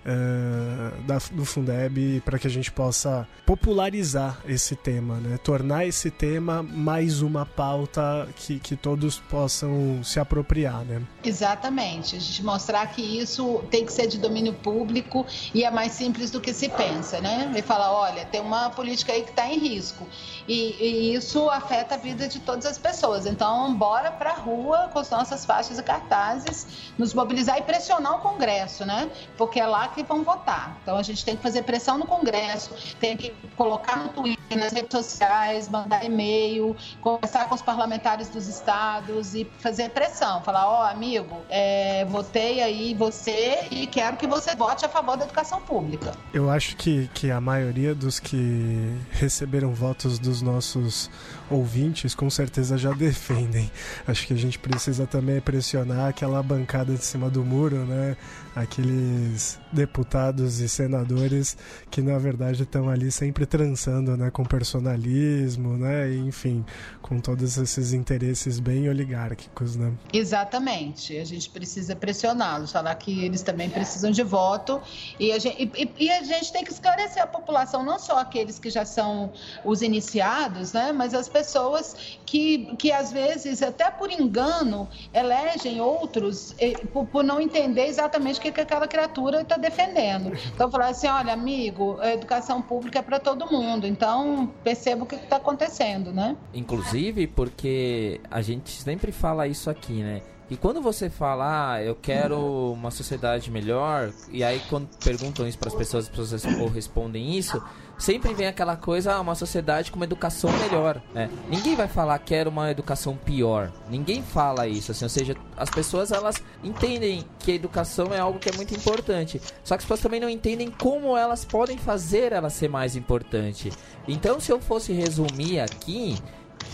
uh, 0.06 1.02
da, 1.02 1.18
do 1.32 1.44
Fundeb, 1.44 2.20
para 2.24 2.38
que 2.38 2.46
a 2.46 2.50
gente 2.50 2.70
possa 2.70 3.26
popularizar 3.44 4.38
esse 4.46 4.76
tema, 4.76 5.16
né? 5.16 5.38
tornar 5.38 5.84
esse 5.84 6.10
tema 6.10 6.62
mais 6.62 7.20
uma 7.22 7.44
pauta 7.44 8.28
que, 8.36 8.58
que 8.60 8.76
todos 8.76 9.18
possam 9.18 10.02
se 10.02 10.20
apropriar. 10.20 10.84
Né? 10.84 11.02
Exatamente, 11.24 12.16
a 12.16 12.20
gente 12.20 12.42
mostrar 12.44 12.86
que 12.86 13.02
isso 13.02 13.62
tem 13.70 13.84
que 13.84 13.92
ser 13.92 14.06
de 14.06 14.18
domínio 14.18 14.54
público 14.54 15.26
e 15.52 15.64
é 15.64 15.70
mais 15.70 15.92
simples 15.92 16.30
do 16.30 16.40
que 16.40 16.52
se 16.52 16.68
pensa, 16.68 17.20
né? 17.20 17.52
E 17.56 17.62
falar, 17.62 17.92
olha, 17.92 18.24
tem 18.26 18.40
uma 18.40 18.70
política 18.70 19.12
aí 19.12 19.22
que 19.22 19.30
está 19.30 19.46
em 19.46 19.58
risco 19.58 20.06
e, 20.46 20.76
e 20.80 21.14
isso 21.14 21.48
afeta 21.50 21.94
a 21.94 21.98
vida 21.98 22.28
de 22.28 22.40
todas 22.40 22.66
as 22.66 22.78
pessoas. 22.78 23.26
Então, 23.26 23.74
bora 23.74 24.10
para 24.10 24.30
a 24.30 24.34
rua 24.34 24.90
com 24.92 24.98
as 24.98 25.10
nossas 25.10 25.44
faixas 25.44 25.78
e 25.78 25.82
cartazes, 25.82 26.92
nos 26.96 27.12
mobilizar 27.12 27.58
e 27.58 27.62
pressionar 27.62 28.16
o 28.16 28.18
Congresso, 28.20 28.84
né? 28.84 29.10
Porque 29.36 29.58
é 29.60 29.66
lá 29.66 29.88
que 29.88 29.95
vão 30.02 30.22
votar. 30.22 30.76
Então, 30.82 30.96
a 30.96 31.02
gente 31.02 31.24
tem 31.24 31.36
que 31.36 31.42
fazer 31.42 31.62
pressão 31.62 31.98
no 31.98 32.06
Congresso, 32.06 32.74
tem 33.00 33.16
que 33.16 33.32
colocar 33.56 33.96
no 33.96 34.08
Twitter, 34.10 34.58
nas 34.58 34.72
redes 34.72 34.90
sociais, 34.90 35.68
mandar 35.68 36.04
e-mail, 36.04 36.76
conversar 37.00 37.48
com 37.48 37.54
os 37.54 37.62
parlamentares 37.62 38.28
dos 38.28 38.48
estados 38.48 39.34
e 39.34 39.44
fazer 39.58 39.90
pressão. 39.90 40.42
Falar, 40.42 40.68
ó, 40.68 40.80
oh, 40.80 40.86
amigo, 40.86 41.36
é, 41.48 42.04
votei 42.06 42.62
aí 42.62 42.94
você 42.94 43.66
e 43.70 43.86
quero 43.86 44.16
que 44.16 44.26
você 44.26 44.54
vote 44.54 44.84
a 44.84 44.88
favor 44.88 45.16
da 45.16 45.24
educação 45.24 45.60
pública. 45.60 46.12
Eu 46.32 46.50
acho 46.50 46.76
que, 46.76 47.08
que 47.14 47.30
a 47.30 47.40
maioria 47.40 47.94
dos 47.94 48.20
que 48.20 48.96
receberam 49.10 49.72
votos 49.72 50.18
dos 50.18 50.42
nossos 50.42 51.10
ouvintes 51.50 52.14
com 52.14 52.28
certeza 52.28 52.76
já 52.76 52.92
defendem. 52.92 53.70
Acho 54.06 54.26
que 54.26 54.34
a 54.34 54.36
gente 54.36 54.58
precisa 54.58 55.06
também 55.06 55.40
pressionar 55.40 56.08
aquela 56.08 56.42
bancada 56.42 56.94
de 56.94 57.04
cima 57.04 57.30
do 57.30 57.44
muro, 57.44 57.84
né? 57.84 58.16
Aqueles 58.54 59.58
deputados 59.70 60.60
e 60.60 60.68
senadores 60.68 61.56
que 61.90 62.00
na 62.00 62.18
verdade 62.18 62.62
estão 62.62 62.88
ali 62.88 63.12
sempre 63.12 63.44
trançando, 63.44 64.16
né, 64.16 64.30
com 64.30 64.44
personalismo, 64.44 65.76
né? 65.76 66.14
Enfim, 66.14 66.64
com 67.02 67.20
todos 67.20 67.58
esses 67.58 67.92
interesses 67.92 68.58
bem 68.58 68.88
oligárquicos, 68.88 69.76
né? 69.76 69.92
Exatamente. 70.12 71.16
A 71.18 71.24
gente 71.24 71.50
precisa 71.50 71.94
pressioná-los, 71.94 72.72
falar 72.72 72.94
que 72.94 73.24
eles 73.24 73.42
também 73.42 73.68
precisam 73.68 74.10
de 74.10 74.22
voto 74.22 74.80
e 75.20 75.32
a 75.32 75.38
gente, 75.38 75.70
e, 75.76 76.04
e 76.04 76.10
a 76.10 76.22
gente 76.22 76.52
tem 76.52 76.64
que 76.64 76.72
esclarecer 76.72 77.22
a 77.22 77.26
população, 77.26 77.84
não 77.84 77.98
só 77.98 78.18
aqueles 78.18 78.58
que 78.58 78.70
já 78.70 78.84
são 78.84 79.32
os 79.64 79.82
iniciados, 79.82 80.72
né? 80.72 80.92
Mas 80.92 81.14
as 81.14 81.28
pessoas 81.36 82.16
que, 82.24 82.74
que 82.76 82.90
às 82.90 83.12
vezes, 83.12 83.62
até 83.62 83.90
por 83.90 84.10
engano, 84.10 84.88
elegem 85.12 85.80
outros 85.80 86.54
eh, 86.58 86.72
por, 86.92 87.06
por 87.06 87.22
não 87.22 87.38
entender 87.40 87.86
exatamente 87.86 88.38
o 88.38 88.42
que, 88.42 88.50
que 88.50 88.60
aquela 88.60 88.88
criatura 88.88 89.42
está 89.42 89.56
defendendo. 89.56 90.32
Então, 90.54 90.70
falar 90.70 90.88
assim: 90.88 91.08
olha, 91.08 91.32
amigo, 91.32 91.98
a 92.00 92.12
educação 92.12 92.62
pública 92.62 93.00
é 93.00 93.02
para 93.02 93.20
todo 93.20 93.50
mundo, 93.50 93.86
então 93.86 94.50
perceba 94.64 95.04
o 95.04 95.06
que 95.06 95.16
está 95.16 95.36
acontecendo, 95.36 96.12
né? 96.12 96.36
Inclusive, 96.54 97.26
porque 97.26 98.20
a 98.30 98.40
gente 98.40 98.70
sempre 98.70 99.12
fala 99.12 99.46
isso 99.46 99.68
aqui, 99.68 100.02
né? 100.02 100.22
E 100.48 100.56
quando 100.56 100.80
você 100.80 101.10
fala, 101.10 101.72
ah, 101.72 101.82
eu 101.82 101.96
quero 101.96 102.72
uma 102.72 102.92
sociedade 102.92 103.50
melhor, 103.50 104.12
e 104.30 104.44
aí 104.44 104.62
quando 104.68 104.88
perguntam 105.02 105.46
isso 105.46 105.58
para 105.58 105.68
as 105.68 105.74
pessoas, 105.74 106.04
as 106.04 106.10
pessoas 106.10 106.72
respondem 106.72 107.36
isso, 107.36 107.60
sempre 107.98 108.32
vem 108.32 108.46
aquela 108.46 108.76
coisa, 108.76 109.14
ah, 109.14 109.20
uma 109.20 109.34
sociedade 109.34 109.90
com 109.90 109.96
uma 109.96 110.04
educação 110.04 110.50
melhor, 110.58 111.02
né? 111.12 111.28
Ninguém 111.48 111.74
vai 111.74 111.88
falar 111.88 112.16
quero 112.20 112.48
uma 112.48 112.70
educação 112.70 113.16
pior. 113.16 113.72
Ninguém 113.90 114.22
fala 114.22 114.68
isso, 114.68 114.92
assim, 114.92 115.04
ou 115.04 115.08
seja, 115.08 115.36
as 115.56 115.68
pessoas 115.68 116.12
elas 116.12 116.40
entendem 116.62 117.24
que 117.40 117.50
a 117.50 117.54
educação 117.54 118.14
é 118.14 118.20
algo 118.20 118.38
que 118.38 118.48
é 118.48 118.52
muito 118.52 118.72
importante. 118.72 119.40
Só 119.64 119.74
que 119.76 119.80
as 119.80 119.84
pessoas 119.84 120.00
também 120.00 120.20
não 120.20 120.30
entendem 120.30 120.70
como 120.70 121.16
elas 121.16 121.44
podem 121.44 121.76
fazer 121.76 122.32
ela 122.32 122.50
ser 122.50 122.68
mais 122.68 122.94
importante. 122.94 123.72
Então, 124.06 124.38
se 124.38 124.52
eu 124.52 124.60
fosse 124.60 124.92
resumir 124.92 125.58
aqui, 125.58 126.16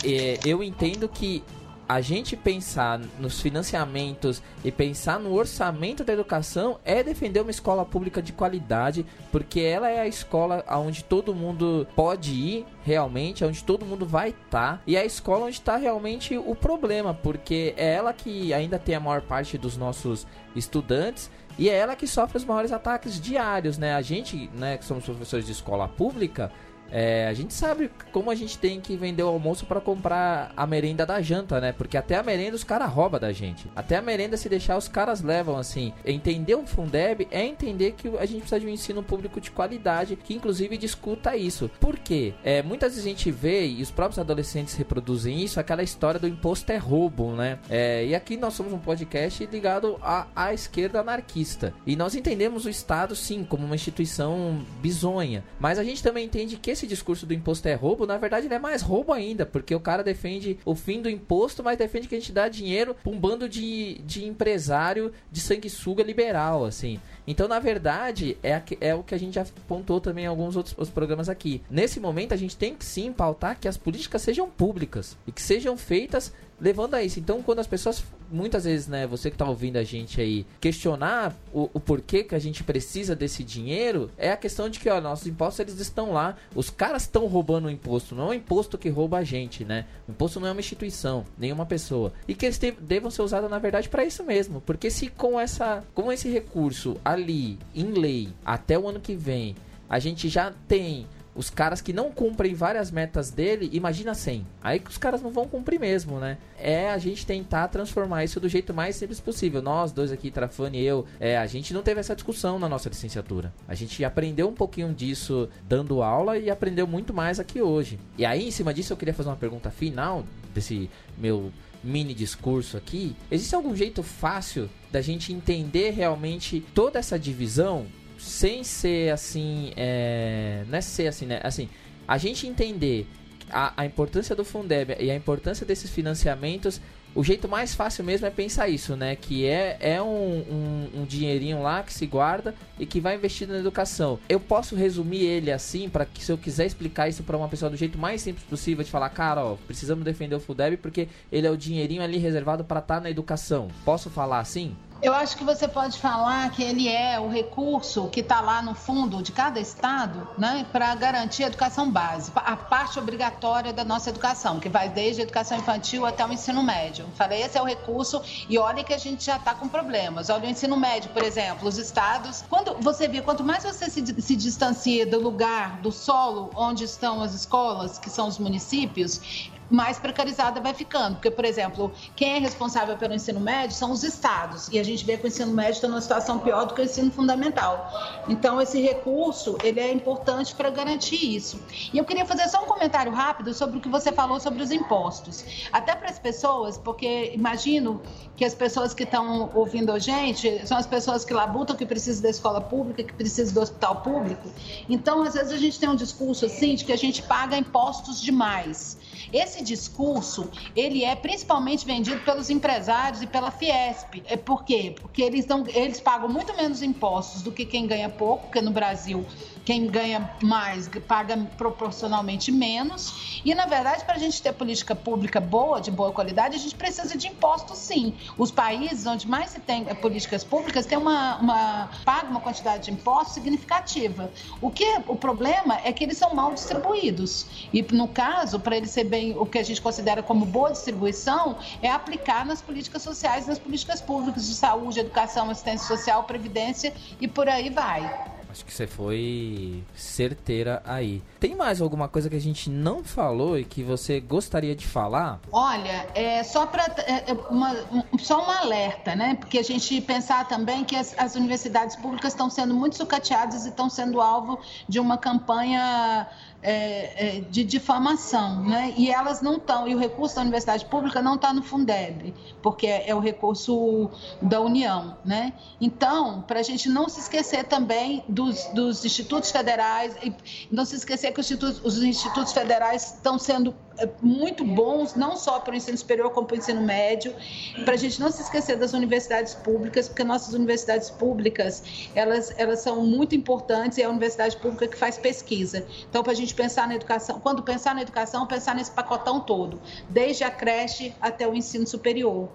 eh, 0.03 0.39
eu 0.45 0.61
entendo 0.61 1.09
que 1.09 1.43
a 1.87 2.01
gente 2.01 2.35
pensar 2.35 2.99
nos 3.19 3.41
financiamentos 3.41 4.41
e 4.63 4.71
pensar 4.71 5.19
no 5.19 5.33
orçamento 5.33 6.03
da 6.03 6.13
educação 6.13 6.79
é 6.85 7.03
defender 7.03 7.41
uma 7.41 7.51
escola 7.51 7.85
pública 7.85 8.21
de 8.21 8.31
qualidade, 8.31 9.05
porque 9.31 9.59
ela 9.59 9.89
é 9.89 9.99
a 9.99 10.07
escola 10.07 10.63
onde 10.69 11.03
todo 11.03 11.35
mundo 11.35 11.87
pode 11.95 12.31
ir 12.31 12.65
realmente, 12.83 13.43
onde 13.43 13.63
todo 13.63 13.85
mundo 13.85 14.05
vai 14.05 14.29
estar, 14.29 14.77
tá, 14.77 14.81
e 14.87 14.95
é 14.95 15.01
a 15.01 15.05
escola 15.05 15.45
onde 15.45 15.55
está 15.55 15.75
realmente 15.77 16.37
o 16.37 16.55
problema, 16.55 17.13
porque 17.13 17.73
é 17.77 17.93
ela 17.93 18.13
que 18.13 18.53
ainda 18.53 18.79
tem 18.79 18.95
a 18.95 18.99
maior 18.99 19.21
parte 19.21 19.57
dos 19.57 19.77
nossos 19.77 20.25
estudantes 20.55 21.29
e 21.57 21.69
é 21.69 21.75
ela 21.75 21.95
que 21.95 22.07
sofre 22.07 22.37
os 22.37 22.45
maiores 22.45 22.71
ataques 22.71 23.19
diários, 23.19 23.77
né? 23.77 23.93
A 23.93 24.01
gente, 24.01 24.49
né, 24.55 24.77
que 24.77 24.85
somos 24.85 25.05
professores 25.05 25.45
de 25.45 25.51
escola 25.51 25.87
pública, 25.87 26.51
é, 26.95 27.27
a 27.27 27.33
gente 27.33 27.55
sabe 27.55 27.89
como 28.11 28.29
a 28.29 28.35
gente 28.35 28.55
tem 28.59 28.79
que 28.79 28.95
vender 28.95 29.23
o 29.23 29.27
almoço 29.27 29.65
para 29.65 29.81
comprar 29.81 30.53
a 30.55 30.67
merenda 30.67 31.07
da 31.07 31.19
janta, 31.23 31.59
né? 31.59 31.71
Porque 31.71 31.97
até 31.97 32.15
a 32.15 32.21
merenda 32.21 32.55
os 32.55 32.63
caras 32.63 32.87
roubam 32.91 33.19
da 33.19 33.33
gente. 33.33 33.67
Até 33.75 33.95
a 33.95 34.01
merenda, 34.01 34.37
se 34.37 34.47
deixar, 34.47 34.77
os 34.77 34.87
caras 34.87 35.23
levam, 35.23 35.57
assim. 35.57 35.91
Entender 36.05 36.53
o 36.53 36.67
Fundeb 36.67 37.27
é 37.31 37.43
entender 37.43 37.93
que 37.93 38.07
a 38.19 38.25
gente 38.27 38.41
precisa 38.41 38.59
de 38.59 38.67
um 38.67 38.69
ensino 38.69 39.01
público 39.01 39.41
de 39.41 39.49
qualidade, 39.49 40.15
que 40.15 40.35
inclusive 40.35 40.77
discuta 40.77 41.35
isso. 41.35 41.69
Por 41.79 41.97
quê? 41.97 42.35
É, 42.43 42.61
muitas 42.61 42.91
vezes 42.91 43.05
a 43.05 43.09
gente 43.09 43.31
vê, 43.31 43.65
e 43.65 43.81
os 43.81 43.89
próprios 43.89 44.19
adolescentes 44.19 44.75
reproduzem 44.75 45.43
isso, 45.43 45.59
aquela 45.59 45.81
história 45.81 46.19
do 46.19 46.27
imposto 46.27 46.71
é 46.71 46.77
roubo, 46.77 47.31
né? 47.31 47.57
É, 47.71 48.05
e 48.05 48.13
aqui 48.13 48.37
nós 48.37 48.53
somos 48.53 48.71
um 48.71 48.77
podcast 48.77 49.43
ligado 49.47 49.97
à, 49.99 50.27
à 50.35 50.53
esquerda 50.53 50.99
anarquista. 50.99 51.73
E 51.87 51.95
nós 51.95 52.13
entendemos 52.13 52.65
o 52.65 52.69
Estado, 52.69 53.15
sim, 53.15 53.43
como 53.43 53.65
uma 53.65 53.75
instituição 53.75 54.63
bizonha. 54.79 55.43
Mas 55.59 55.79
a 55.79 55.83
gente 55.83 56.03
também 56.03 56.25
entende 56.25 56.55
que 56.55 56.69
esse 56.69 56.82
esse 56.83 56.87
discurso 56.87 57.25
do 57.25 57.33
imposto 57.33 57.67
é 57.67 57.73
roubo, 57.73 58.05
na 58.05 58.17
verdade 58.17 58.47
ele 58.47 58.53
é 58.53 58.59
mais 58.59 58.81
roubo 58.81 59.13
ainda, 59.13 59.45
porque 59.45 59.73
o 59.73 59.79
cara 59.79 60.03
defende 60.03 60.59
o 60.65 60.75
fim 60.75 61.01
do 61.01 61.09
imposto, 61.09 61.63
mas 61.63 61.77
defende 61.77 62.07
que 62.07 62.15
a 62.15 62.19
gente 62.19 62.31
dá 62.31 62.49
dinheiro 62.49 62.93
pra 62.93 63.11
um 63.11 63.17
bando 63.17 63.47
de, 63.47 63.99
de 64.05 64.25
empresário 64.25 65.13
de 65.31 65.39
sanguessuga 65.39 66.03
liberal, 66.03 66.65
assim. 66.65 66.99
Então, 67.25 67.47
na 67.47 67.59
verdade, 67.59 68.37
é, 68.43 68.61
é 68.81 68.93
o 68.93 69.01
que 69.01 69.15
a 69.15 69.17
gente 69.17 69.35
já 69.35 69.43
apontou 69.43 70.01
também 70.01 70.25
em 70.25 70.27
alguns 70.27 70.57
outros 70.57 70.89
programas 70.89 71.29
aqui. 71.29 71.61
Nesse 71.69 71.99
momento, 71.99 72.33
a 72.33 72.37
gente 72.37 72.57
tem 72.57 72.75
que 72.75 72.83
sim 72.83 73.13
pautar 73.13 73.57
que 73.57 73.67
as 73.67 73.77
políticas 73.77 74.21
sejam 74.21 74.49
públicas 74.49 75.17
e 75.25 75.31
que 75.31 75.41
sejam 75.41 75.77
feitas 75.77 76.33
levando 76.63 76.93
a 76.93 77.03
isso. 77.03 77.19
Então, 77.19 77.43
quando 77.43 77.59
as 77.59 77.67
pessoas, 77.67 78.01
muitas 78.31 78.63
vezes, 78.63 78.87
né, 78.87 79.05
você 79.05 79.29
que 79.29 79.35
tá 79.35 79.45
ouvindo 79.45 79.75
a 79.75 79.83
gente 79.83 80.21
aí, 80.21 80.45
questionar 80.61 81.35
o, 81.53 81.69
o 81.73 81.79
porquê 81.79 82.23
que 82.23 82.33
a 82.33 82.39
gente 82.39 82.63
precisa 82.63 83.13
desse 83.13 83.43
dinheiro, 83.43 84.09
é 84.17 84.31
a 84.31 84.37
questão 84.37 84.69
de 84.69 84.79
que, 84.79 84.89
ó, 84.89 85.01
nossos 85.01 85.27
impostos, 85.27 85.59
eles 85.59 85.77
estão 85.77 86.13
lá, 86.13 86.37
os 86.55 86.69
caras 86.69 87.01
estão 87.01 87.27
roubando 87.27 87.65
o 87.65 87.69
imposto, 87.69 88.15
não 88.15 88.27
é 88.27 88.29
o 88.29 88.33
imposto 88.33 88.77
que 88.77 88.87
rouba 88.87 89.17
a 89.17 89.23
gente, 89.25 89.65
né? 89.65 89.85
O 90.07 90.11
imposto 90.11 90.39
não 90.39 90.47
é 90.47 90.51
uma 90.53 90.61
instituição, 90.61 91.25
nenhuma 91.37 91.65
pessoa. 91.65 92.13
E 92.25 92.33
que 92.33 92.45
eles 92.45 92.57
te, 92.57 92.71
devam 92.71 93.11
ser 93.11 93.23
usados, 93.23 93.49
na 93.49 93.59
verdade, 93.59 93.89
para 93.89 94.05
isso 94.05 94.23
mesmo. 94.23 94.61
Porque 94.61 94.89
se 94.89 95.09
com 95.09 95.37
essa, 95.37 95.83
com 95.93 96.09
esse 96.09 96.29
recurso 96.29 96.95
ali, 97.03 97.59
em 97.75 97.91
lei, 97.91 98.29
até 98.45 98.79
o 98.79 98.87
ano 98.87 99.01
que 99.01 99.15
vem, 99.15 99.53
a 99.89 99.99
gente 99.99 100.29
já 100.29 100.53
tem 100.65 101.05
os 101.35 101.49
caras 101.49 101.81
que 101.81 101.91
não 101.91 102.11
cumprem 102.11 102.53
várias 102.53 102.91
metas 102.91 103.31
dele, 103.31 103.69
imagina 103.73 104.13
100. 104.13 104.45
Aí 104.61 104.79
que 104.79 104.89
os 104.89 104.97
caras 104.97 105.21
não 105.21 105.31
vão 105.31 105.47
cumprir 105.47 105.79
mesmo, 105.79 106.19
né? 106.19 106.37
É 106.57 106.89
a 106.89 106.97
gente 106.97 107.25
tentar 107.25 107.67
transformar 107.69 108.23
isso 108.23 108.39
do 108.39 108.47
jeito 108.47 108.73
mais 108.73 108.95
simples 108.95 109.19
possível. 109.19 109.61
Nós 109.61 109.91
dois 109.91 110.11
aqui, 110.11 110.29
Trafani 110.29 110.79
e 110.79 110.85
eu, 110.85 111.05
é, 111.19 111.37
a 111.37 111.45
gente 111.47 111.73
não 111.73 111.81
teve 111.81 111.99
essa 111.99 112.15
discussão 112.15 112.59
na 112.59 112.69
nossa 112.69 112.89
licenciatura. 112.89 113.53
A 113.67 113.75
gente 113.75 114.03
aprendeu 114.03 114.47
um 114.47 114.53
pouquinho 114.53 114.93
disso 114.93 115.49
dando 115.67 116.03
aula 116.03 116.37
e 116.37 116.49
aprendeu 116.49 116.85
muito 116.85 117.13
mais 117.13 117.39
aqui 117.39 117.61
hoje. 117.61 117.99
E 118.17 118.25
aí, 118.25 118.47
em 118.47 118.51
cima 118.51 118.73
disso, 118.73 118.93
eu 118.93 118.97
queria 118.97 119.13
fazer 119.13 119.29
uma 119.29 119.35
pergunta 119.35 119.71
final 119.71 120.23
desse 120.53 120.89
meu 121.17 121.51
mini 121.83 122.13
discurso 122.13 122.77
aqui. 122.77 123.15
Existe 123.29 123.53
algum 123.55 123.75
jeito 123.75 124.01
fácil 124.01 124.69
da 124.91 125.01
gente 125.01 125.33
entender 125.33 125.91
realmente 125.91 126.63
toda 126.73 126.99
essa 126.99 127.19
divisão 127.19 127.85
sem 128.23 128.63
ser 128.63 129.11
assim, 129.11 129.73
é, 129.75 130.63
não 130.67 130.77
é 130.77 130.81
ser 130.81 131.07
assim, 131.07 131.25
né? 131.25 131.41
Assim, 131.43 131.69
a 132.07 132.17
gente 132.17 132.47
entender 132.47 133.05
a, 133.49 133.73
a 133.81 133.85
importância 133.85 134.35
do 134.35 134.45
Fundeb 134.45 134.95
e 134.99 135.11
a 135.11 135.15
importância 135.15 135.65
desses 135.65 135.89
financiamentos, 135.89 136.79
o 137.13 137.23
jeito 137.23 137.47
mais 137.47 137.75
fácil 137.75 138.03
mesmo 138.03 138.25
é 138.25 138.31
pensar 138.31 138.69
isso, 138.69 138.95
né? 138.95 139.15
Que 139.15 139.45
é, 139.45 139.77
é 139.79 140.01
um, 140.01 140.07
um, 140.07 141.01
um 141.01 141.05
dinheirinho 141.05 141.61
lá 141.61 141.83
que 141.83 141.93
se 141.93 142.07
guarda 142.07 142.55
e 142.79 142.85
que 142.85 142.99
vai 142.99 143.15
investido 143.15 143.53
na 143.53 143.59
educação. 143.59 144.17
Eu 144.27 144.39
posso 144.39 144.75
resumir 144.75 145.23
ele 145.23 145.51
assim, 145.51 145.89
para 145.89 146.05
que 146.05 146.23
se 146.23 146.31
eu 146.31 146.37
quiser 146.37 146.65
explicar 146.65 147.09
isso 147.09 147.23
para 147.23 147.37
uma 147.37 147.49
pessoa 147.49 147.69
do 147.69 147.77
jeito 147.77 147.97
mais 147.97 148.21
simples 148.21 148.45
possível, 148.45 148.83
de 148.83 148.89
falar, 148.89 149.09
cara, 149.09 149.43
ó, 149.45 149.57
precisamos 149.67 150.03
defender 150.03 150.35
o 150.35 150.39
Fundeb 150.39 150.77
porque 150.77 151.07
ele 151.31 151.45
é 151.45 151.51
o 151.51 151.57
dinheirinho 151.57 152.01
ali 152.01 152.17
reservado 152.17 152.63
para 152.63 152.79
estar 152.79 152.95
tá 152.95 153.01
na 153.01 153.11
educação. 153.11 153.67
Posso 153.85 154.09
falar 154.09 154.39
assim? 154.39 154.75
Eu 155.03 155.13
acho 155.13 155.35
que 155.35 155.43
você 155.43 155.67
pode 155.67 155.99
falar 155.99 156.49
que 156.51 156.63
ele 156.63 156.87
é 156.87 157.19
o 157.19 157.27
recurso 157.27 158.07
que 158.07 158.21
está 158.21 158.39
lá 158.39 158.61
no 158.61 158.73
fundo 158.73 159.21
de 159.21 159.33
cada 159.33 159.59
estado, 159.59 160.25
né, 160.37 160.65
para 160.71 160.95
garantir 160.95 161.43
a 161.43 161.47
educação 161.47 161.91
básica, 161.91 162.39
a 162.39 162.55
parte 162.55 162.97
obrigatória 162.97 163.73
da 163.73 163.83
nossa 163.83 164.11
educação, 164.11 164.61
que 164.61 164.69
vai 164.69 164.87
desde 164.87 165.19
a 165.19 165.23
educação 165.25 165.57
infantil 165.57 166.05
até 166.05 166.25
o 166.25 166.31
ensino 166.31 166.63
médio. 166.63 167.05
Falei, 167.15 167.41
esse 167.41 167.57
é 167.57 167.61
o 167.61 167.65
recurso 167.65 168.21
e 168.47 168.57
olha 168.57 168.81
que 168.81 168.93
a 168.93 168.97
gente 168.97 169.25
já 169.25 169.35
está 169.35 169.53
com 169.53 169.67
problemas. 169.67 170.29
Olha 170.29 170.47
o 170.47 170.49
ensino 170.49 170.77
médio, 170.77 171.09
por 171.09 171.21
exemplo, 171.21 171.67
os 171.67 171.77
estados. 171.77 172.41
Quando 172.49 172.77
você 172.79 173.05
vê, 173.05 173.21
quanto 173.21 173.43
mais 173.43 173.65
você 173.65 173.89
se, 173.89 174.21
se 174.21 174.35
distancia 174.37 175.05
do 175.05 175.19
lugar, 175.19 175.81
do 175.81 175.91
solo 175.91 176.49
onde 176.55 176.85
estão 176.85 177.21
as 177.21 177.33
escolas, 177.33 177.99
que 177.99 178.09
são 178.09 178.29
os 178.29 178.39
municípios, 178.39 179.51
mais 179.73 179.97
precarizada 179.97 180.61
vai 180.61 180.73
ficando. 180.73 181.15
Porque, 181.15 181.31
por 181.31 181.43
exemplo, 181.43 181.91
quem 182.15 182.35
é 182.35 182.37
responsável 182.37 182.95
pelo 182.95 183.15
ensino 183.15 183.39
médio 183.39 183.75
são 183.75 183.91
os 183.91 184.03
estados. 184.03 184.69
E 184.71 184.77
a 184.77 184.83
gente 184.83 185.03
vê 185.03 185.17
que 185.17 185.25
o 185.25 185.27
ensino 185.27 185.51
médio 185.51 185.73
está 185.73 185.87
numa 185.87 185.99
situação 185.99 186.37
pior 186.37 186.65
do 186.65 186.75
que 186.75 186.81
o 186.81 186.83
ensino 186.83 187.11
fundamental. 187.11 187.91
Então, 188.29 188.61
esse 188.61 188.79
recurso, 188.79 189.57
ele 189.63 189.79
é 189.79 189.91
importante 189.91 190.53
para 190.53 190.69
garantir 190.69 191.35
isso. 191.35 191.59
E 191.91 191.97
eu 191.97 192.05
queria 192.05 192.23
fazer 192.23 192.47
só 192.49 192.63
um 192.63 192.67
comentário 192.67 193.11
rápido 193.11 193.51
sobre 193.51 193.79
o 193.79 193.81
que 193.81 193.89
você 193.89 194.11
falou 194.11 194.39
sobre 194.39 194.61
os 194.61 194.69
impostos. 194.69 195.43
Até 195.71 195.95
para 195.95 196.09
as 196.09 196.19
pessoas, 196.19 196.77
porque 196.77 197.31
imagino 197.33 197.99
que 198.35 198.45
as 198.45 198.53
pessoas 198.53 198.93
que 198.93 199.03
estão 199.03 199.49
ouvindo 199.55 199.91
a 199.91 199.97
gente 199.97 200.67
são 200.67 200.77
as 200.77 200.85
pessoas 200.85 201.25
que 201.25 201.33
labutam, 201.33 201.75
que 201.75 201.85
precisam 201.85 202.21
da 202.21 202.29
escola 202.29 202.61
pública, 202.61 203.03
que 203.03 203.13
precisam 203.13 203.55
do 203.55 203.61
hospital 203.61 203.97
público. 203.97 204.47
Então, 204.87 205.23
às 205.23 205.33
vezes, 205.33 205.51
a 205.51 205.57
gente 205.57 205.79
tem 205.79 205.89
um 205.89 205.95
discurso 205.95 206.45
assim 206.45 206.75
de 206.75 206.85
que 206.85 206.93
a 206.93 206.97
gente 206.97 207.23
paga 207.23 207.57
impostos 207.57 208.21
demais. 208.21 208.99
Esse 209.31 209.63
discurso, 209.63 210.49
ele 210.75 211.03
é 211.03 211.15
principalmente 211.15 211.85
vendido 211.85 212.19
pelos 212.21 212.49
empresários 212.49 213.21
e 213.21 213.27
pela 213.27 213.51
Fiesp. 213.51 214.23
É 214.25 214.35
por 214.35 214.63
quê? 214.63 214.95
Porque 214.99 215.21
eles, 215.21 215.45
dão, 215.45 215.63
eles 215.67 215.99
pagam 215.99 216.27
muito 216.27 216.55
menos 216.55 216.81
impostos 216.81 217.41
do 217.41 217.51
que 217.51 217.65
quem 217.65 217.87
ganha 217.87 218.09
pouco, 218.09 218.45
porque 218.47 218.61
no 218.61 218.71
Brasil 218.71 219.25
quem 219.65 219.87
ganha 219.87 220.29
mais 220.41 220.89
paga 221.07 221.37
proporcionalmente 221.57 222.51
menos. 222.51 223.41
E, 223.43 223.53
na 223.55 223.65
verdade, 223.65 224.03
para 224.03 224.15
a 224.15 224.19
gente 224.19 224.41
ter 224.41 224.53
política 224.53 224.95
pública 224.95 225.39
boa, 225.39 225.79
de 225.79 225.91
boa 225.91 226.11
qualidade, 226.11 226.55
a 226.55 226.59
gente 226.59 226.75
precisa 226.75 227.17
de 227.17 227.27
impostos, 227.27 227.77
sim. 227.77 228.13
Os 228.37 228.51
países 228.51 229.05
onde 229.05 229.27
mais 229.27 229.51
se 229.51 229.59
tem 229.59 229.85
eh, 229.87 229.93
políticas 229.93 230.43
públicas 230.43 230.85
têm 230.85 230.97
uma, 230.97 231.37
uma 231.37 231.89
paga 232.03 232.27
uma 232.27 232.39
quantidade 232.39 232.85
de 232.85 232.91
impostos 232.91 233.33
significativa. 233.33 234.31
O 234.61 234.69
que 234.69 234.85
o 235.07 235.15
problema 235.15 235.79
é 235.83 235.91
que 235.93 236.03
eles 236.03 236.17
são 236.17 236.33
mal 236.35 236.53
distribuídos. 236.53 237.67
E, 237.71 237.81
no 237.93 238.07
caso, 238.07 238.59
para 238.59 238.75
ele 238.75 238.87
ser 238.87 239.05
bem 239.05 239.35
o 239.37 239.45
que 239.45 239.57
a 239.57 239.63
gente 239.63 239.81
considera 239.81 240.21
como 240.21 240.45
boa 240.45 240.71
distribuição, 240.71 241.57
é 241.81 241.89
aplicar 241.89 242.45
nas 242.45 242.61
políticas 242.61 243.01
sociais, 243.01 243.47
nas 243.47 243.59
políticas 243.59 244.01
públicas 244.01 244.47
de 244.47 244.55
saúde, 244.55 244.99
educação, 244.99 245.49
assistência 245.49 245.87
social, 245.87 246.23
previdência 246.23 246.93
e 247.19 247.27
por 247.27 247.47
aí 247.47 247.69
vai. 247.69 248.32
Acho 248.53 248.63
que 248.63 248.71
você 248.71 248.85
foi 248.85 249.83
certeira 249.95 250.79
aí. 250.85 251.23
Tem 251.39 251.55
mais 251.55 251.81
alguma 251.81 252.07
coisa 252.07 252.29
que 252.29 252.35
a 252.35 252.39
gente 252.39 252.69
não 252.69 253.03
falou 253.03 253.57
e 253.57 253.65
que 253.65 253.81
você 253.81 254.19
gostaria 254.19 254.75
de 254.75 254.85
falar? 254.85 255.39
Olha, 255.51 256.07
é 256.13 256.43
só 256.43 256.67
para 256.67 256.83
é, 256.99 257.31
é, 257.31 257.33
uma, 257.49 257.75
só 258.19 258.45
um 258.45 258.51
alerta, 258.51 259.15
né? 259.15 259.35
Porque 259.39 259.57
a 259.57 259.63
gente 259.63 259.99
pensar 260.01 260.47
também 260.47 260.83
que 260.85 260.95
as, 260.95 261.17
as 261.17 261.35
universidades 261.35 261.95
públicas 261.95 262.33
estão 262.33 262.47
sendo 262.47 262.75
muito 262.75 262.95
sucateadas 262.95 263.65
e 263.65 263.69
estão 263.69 263.89
sendo 263.89 264.21
alvo 264.21 264.59
de 264.87 264.99
uma 264.99 265.17
campanha 265.17 266.27
é, 266.63 267.37
é, 267.37 267.41
de 267.41 267.63
difamação, 267.63 268.63
né? 268.63 268.93
E 268.97 269.11
elas 269.11 269.41
não 269.41 269.57
estão, 269.57 269.87
e 269.87 269.93
o 269.93 269.99
recurso 269.99 270.35
da 270.35 270.41
universidade 270.41 270.85
pública 270.85 271.21
não 271.21 271.35
está 271.35 271.53
no 271.53 271.61
Fundeb, 271.61 272.33
porque 272.61 272.87
é, 272.87 273.09
é, 273.09 273.13
o 273.13 273.19
recurso 273.19 274.09
da 274.41 274.61
União, 274.61 275.17
né? 275.25 275.53
Então, 275.79 276.41
para 276.41 276.61
a 276.61 276.63
gente 276.63 276.87
não 276.87 277.09
se 277.09 277.19
esquecer 277.19 277.65
também 277.65 278.23
dos, 278.29 278.65
dos 278.67 279.03
institutos 279.03 279.51
federais, 279.51 280.15
e 280.23 280.33
não 280.71 280.85
se 280.85 280.95
esquecer 280.95 281.33
que 281.33 281.41
os 281.41 281.45
institutos, 281.45 281.81
os 281.83 282.01
institutos 282.01 282.53
federais 282.53 283.15
estão 283.15 283.37
sendo 283.37 283.75
é, 283.97 284.09
muito 284.21 284.63
bons, 284.63 285.15
não 285.15 285.35
só 285.35 285.59
para 285.59 285.73
o 285.73 285.75
ensino 285.75 285.97
superior, 285.97 286.31
como 286.31 286.47
para 286.47 286.55
o 286.55 286.57
ensino 286.57 286.81
médio, 286.81 287.35
para 287.83 287.93
a 287.93 287.97
gente 287.97 288.19
não 288.19 288.31
se 288.31 288.41
esquecer 288.41 288.77
das 288.77 288.93
universidades 288.93 289.53
públicas, 289.53 290.07
porque 290.07 290.23
nossas 290.23 290.53
universidades 290.53 291.09
públicas, 291.09 291.83
elas, 292.15 292.53
elas 292.57 292.79
são 292.79 293.05
muito 293.05 293.35
importantes 293.35 293.97
e 293.97 294.01
é 294.01 294.05
a 294.05 294.09
universidade 294.09 294.57
pública 294.57 294.87
que 294.87 294.97
faz 294.97 295.17
pesquisa. 295.17 295.85
Então, 296.09 296.23
para 296.23 296.31
a 296.31 296.35
gente 296.35 296.52
gente 296.53 296.55
pensar 296.55 296.87
na 296.87 296.95
educação, 296.95 297.39
quando 297.39 297.63
pensar 297.63 297.95
na 297.95 298.01
educação, 298.01 298.45
pensar 298.45 298.75
nesse 298.75 298.91
pacotão 298.91 299.39
todo, 299.39 299.81
desde 300.09 300.43
a 300.43 300.51
creche 300.51 301.13
até 301.19 301.47
o 301.47 301.55
ensino 301.55 301.85
superior. 301.85 302.47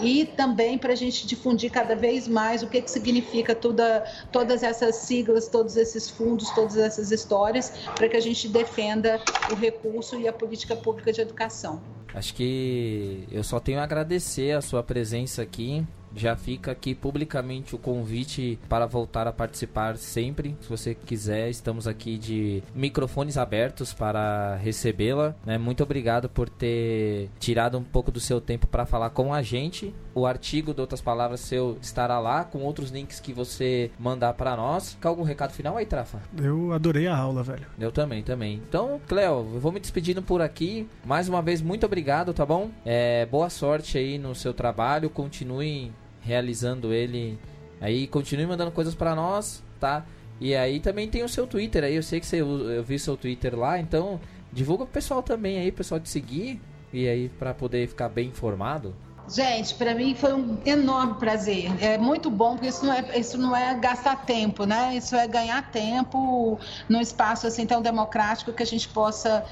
E 0.00 0.26
também 0.26 0.76
para 0.76 0.92
a 0.92 0.96
gente 0.96 1.26
difundir 1.26 1.70
cada 1.70 1.94
vez 1.94 2.28
mais 2.28 2.62
o 2.62 2.66
que, 2.66 2.82
que 2.82 2.90
significa 2.90 3.54
toda, 3.54 4.04
todas 4.32 4.62
essas 4.62 4.96
siglas, 4.96 5.48
todos 5.48 5.76
esses 5.76 6.10
fundos, 6.10 6.50
todas 6.50 6.76
essas 6.76 7.10
histórias, 7.12 7.70
para 7.94 8.08
que 8.08 8.16
a 8.16 8.20
gente 8.20 8.48
defenda 8.48 9.20
o 9.50 9.54
recurso 9.54 10.18
e 10.18 10.28
a 10.28 10.32
política 10.32 10.76
pública 10.76 11.12
de 11.12 11.20
educação. 11.20 11.80
Acho 12.12 12.34
que 12.34 13.26
eu 13.30 13.44
só 13.44 13.60
tenho 13.60 13.78
a 13.78 13.84
agradecer 13.84 14.52
a 14.52 14.60
sua 14.60 14.82
presença 14.82 15.42
aqui. 15.42 15.86
Já 16.16 16.34
fica 16.34 16.72
aqui 16.72 16.94
publicamente 16.94 17.74
o 17.74 17.78
convite 17.78 18.58
para 18.68 18.86
voltar 18.86 19.26
a 19.26 19.32
participar 19.32 19.98
sempre. 19.98 20.56
Se 20.62 20.68
você 20.68 20.94
quiser, 20.94 21.50
estamos 21.50 21.86
aqui 21.86 22.16
de 22.16 22.62
microfones 22.74 23.36
abertos 23.36 23.92
para 23.92 24.56
recebê-la. 24.56 25.34
Né? 25.44 25.58
Muito 25.58 25.82
obrigado 25.82 26.28
por 26.28 26.48
ter 26.48 27.28
tirado 27.38 27.76
um 27.76 27.84
pouco 27.84 28.10
do 28.10 28.18
seu 28.18 28.40
tempo 28.40 28.66
para 28.66 28.86
falar 28.86 29.10
com 29.10 29.34
a 29.34 29.42
gente. 29.42 29.94
O 30.14 30.24
artigo, 30.24 30.72
de 30.72 30.80
outras 30.80 31.02
palavras, 31.02 31.40
seu 31.40 31.76
estará 31.82 32.18
lá 32.18 32.44
com 32.44 32.60
outros 32.60 32.90
links 32.90 33.20
que 33.20 33.34
você 33.34 33.90
mandar 33.98 34.32
para 34.32 34.56
nós. 34.56 34.96
Quer 35.00 35.08
algum 35.08 35.22
recado 35.22 35.52
final 35.52 35.76
aí, 35.76 35.84
Trafa? 35.84 36.22
Eu 36.42 36.72
adorei 36.72 37.06
a 37.06 37.16
aula, 37.16 37.42
velho. 37.42 37.66
Eu 37.78 37.92
também, 37.92 38.22
também. 38.22 38.62
Então, 38.66 38.98
Cleo, 39.06 39.46
eu 39.52 39.60
vou 39.60 39.70
me 39.70 39.80
despedindo 39.80 40.22
por 40.22 40.40
aqui. 40.40 40.88
Mais 41.04 41.28
uma 41.28 41.42
vez, 41.42 41.60
muito 41.60 41.84
obrigado, 41.84 42.32
tá 42.32 42.46
bom? 42.46 42.70
É, 42.86 43.26
boa 43.26 43.50
sorte 43.50 43.98
aí 43.98 44.16
no 44.16 44.34
seu 44.34 44.54
trabalho. 44.54 45.10
Continue 45.10 45.92
realizando 46.26 46.92
ele 46.92 47.38
aí. 47.80 48.06
Continue 48.06 48.46
mandando 48.46 48.72
coisas 48.72 48.94
para 48.94 49.14
nós, 49.14 49.62
tá? 49.78 50.04
E 50.40 50.54
aí 50.54 50.80
também 50.80 51.08
tem 51.08 51.22
o 51.22 51.28
seu 51.28 51.46
Twitter 51.46 51.84
aí. 51.84 51.94
Eu 51.94 52.02
sei 52.02 52.20
que 52.20 52.26
você, 52.26 52.40
eu 52.40 52.82
vi 52.82 52.98
seu 52.98 53.16
Twitter 53.16 53.56
lá, 53.56 53.78
então 53.78 54.20
divulga 54.52 54.84
pro 54.84 54.92
pessoal 54.92 55.22
também 55.22 55.58
aí, 55.58 55.70
pessoal 55.70 56.00
te 56.00 56.08
seguir. 56.08 56.60
E 56.92 57.08
aí 57.08 57.28
para 57.28 57.54
poder 57.54 57.86
ficar 57.88 58.08
bem 58.08 58.28
informado. 58.28 58.94
Gente, 59.28 59.74
para 59.74 59.92
mim 59.92 60.14
foi 60.14 60.32
um 60.32 60.56
enorme 60.64 61.14
prazer. 61.14 61.70
É 61.82 61.98
muito 61.98 62.30
bom, 62.30 62.52
porque 62.52 62.68
isso 62.68 62.86
não 62.86 62.92
é, 62.92 63.18
isso 63.18 63.36
não 63.36 63.56
é 63.56 63.74
gastar 63.74 64.24
tempo, 64.24 64.64
né? 64.64 64.96
Isso 64.96 65.16
é 65.16 65.26
ganhar 65.26 65.68
tempo 65.72 66.60
num 66.88 67.00
espaço 67.00 67.46
assim 67.46 67.66
tão 67.66 67.82
democrático 67.82 68.52
que 68.52 68.62
a 68.62 68.66
gente 68.66 68.88
possa 68.88 69.44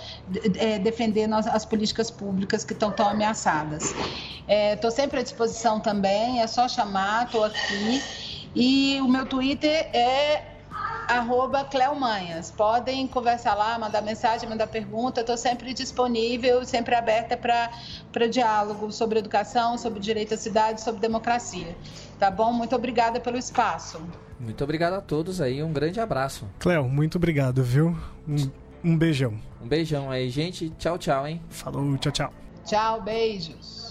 é, 0.58 0.78
defender 0.78 1.28
as 1.32 1.64
políticas 1.64 2.08
públicas 2.08 2.64
que 2.64 2.72
estão 2.72 2.92
tão 2.92 3.08
ameaçadas. 3.08 3.92
Estou 4.46 4.90
é, 4.90 4.94
sempre 4.94 5.18
à 5.18 5.22
disposição 5.22 5.80
também, 5.80 6.40
é 6.40 6.46
só 6.46 6.68
chamar, 6.68 7.26
estou 7.26 7.44
aqui. 7.44 8.02
E 8.54 9.00
o 9.00 9.08
meu 9.08 9.26
Twitter 9.26 9.90
é 9.92 10.53
arroba 11.09 11.64
Cleomanhas. 11.64 12.50
Podem 12.50 13.07
conversar 13.07 13.55
lá, 13.55 13.78
mandar 13.78 14.02
mensagem, 14.02 14.48
mandar 14.48 14.66
pergunta. 14.66 15.20
Estou 15.20 15.36
sempre 15.36 15.72
disponível, 15.72 16.64
sempre 16.64 16.94
aberta 16.94 17.36
para 17.36 18.26
diálogo 18.26 18.92
sobre 18.92 19.18
educação, 19.18 19.76
sobre 19.78 20.00
direito 20.00 20.34
à 20.34 20.36
cidade, 20.36 20.80
sobre 20.80 21.00
democracia. 21.00 21.76
Tá 22.18 22.30
bom? 22.30 22.52
Muito 22.52 22.74
obrigada 22.74 23.20
pelo 23.20 23.36
espaço. 23.36 24.00
Muito 24.38 24.62
obrigado 24.64 24.94
a 24.94 25.00
todos 25.00 25.40
aí, 25.40 25.62
um 25.62 25.72
grande 25.72 26.00
abraço. 26.00 26.46
Cleo, 26.59 26.88
muito 26.88 27.16
obrigado, 27.16 27.62
viu? 27.62 27.96
Um, 28.28 28.50
um 28.92 28.98
beijão. 28.98 29.34
Um 29.62 29.66
beijão 29.66 30.11
aí, 30.11 30.28
gente. 30.28 30.70
Tchau, 30.70 30.98
tchau, 30.98 31.26
hein? 31.26 31.40
Falou, 31.48 31.96
tchau, 31.96 32.12
tchau. 32.12 32.32
Tchau, 32.64 33.00
beijos. 33.00 33.84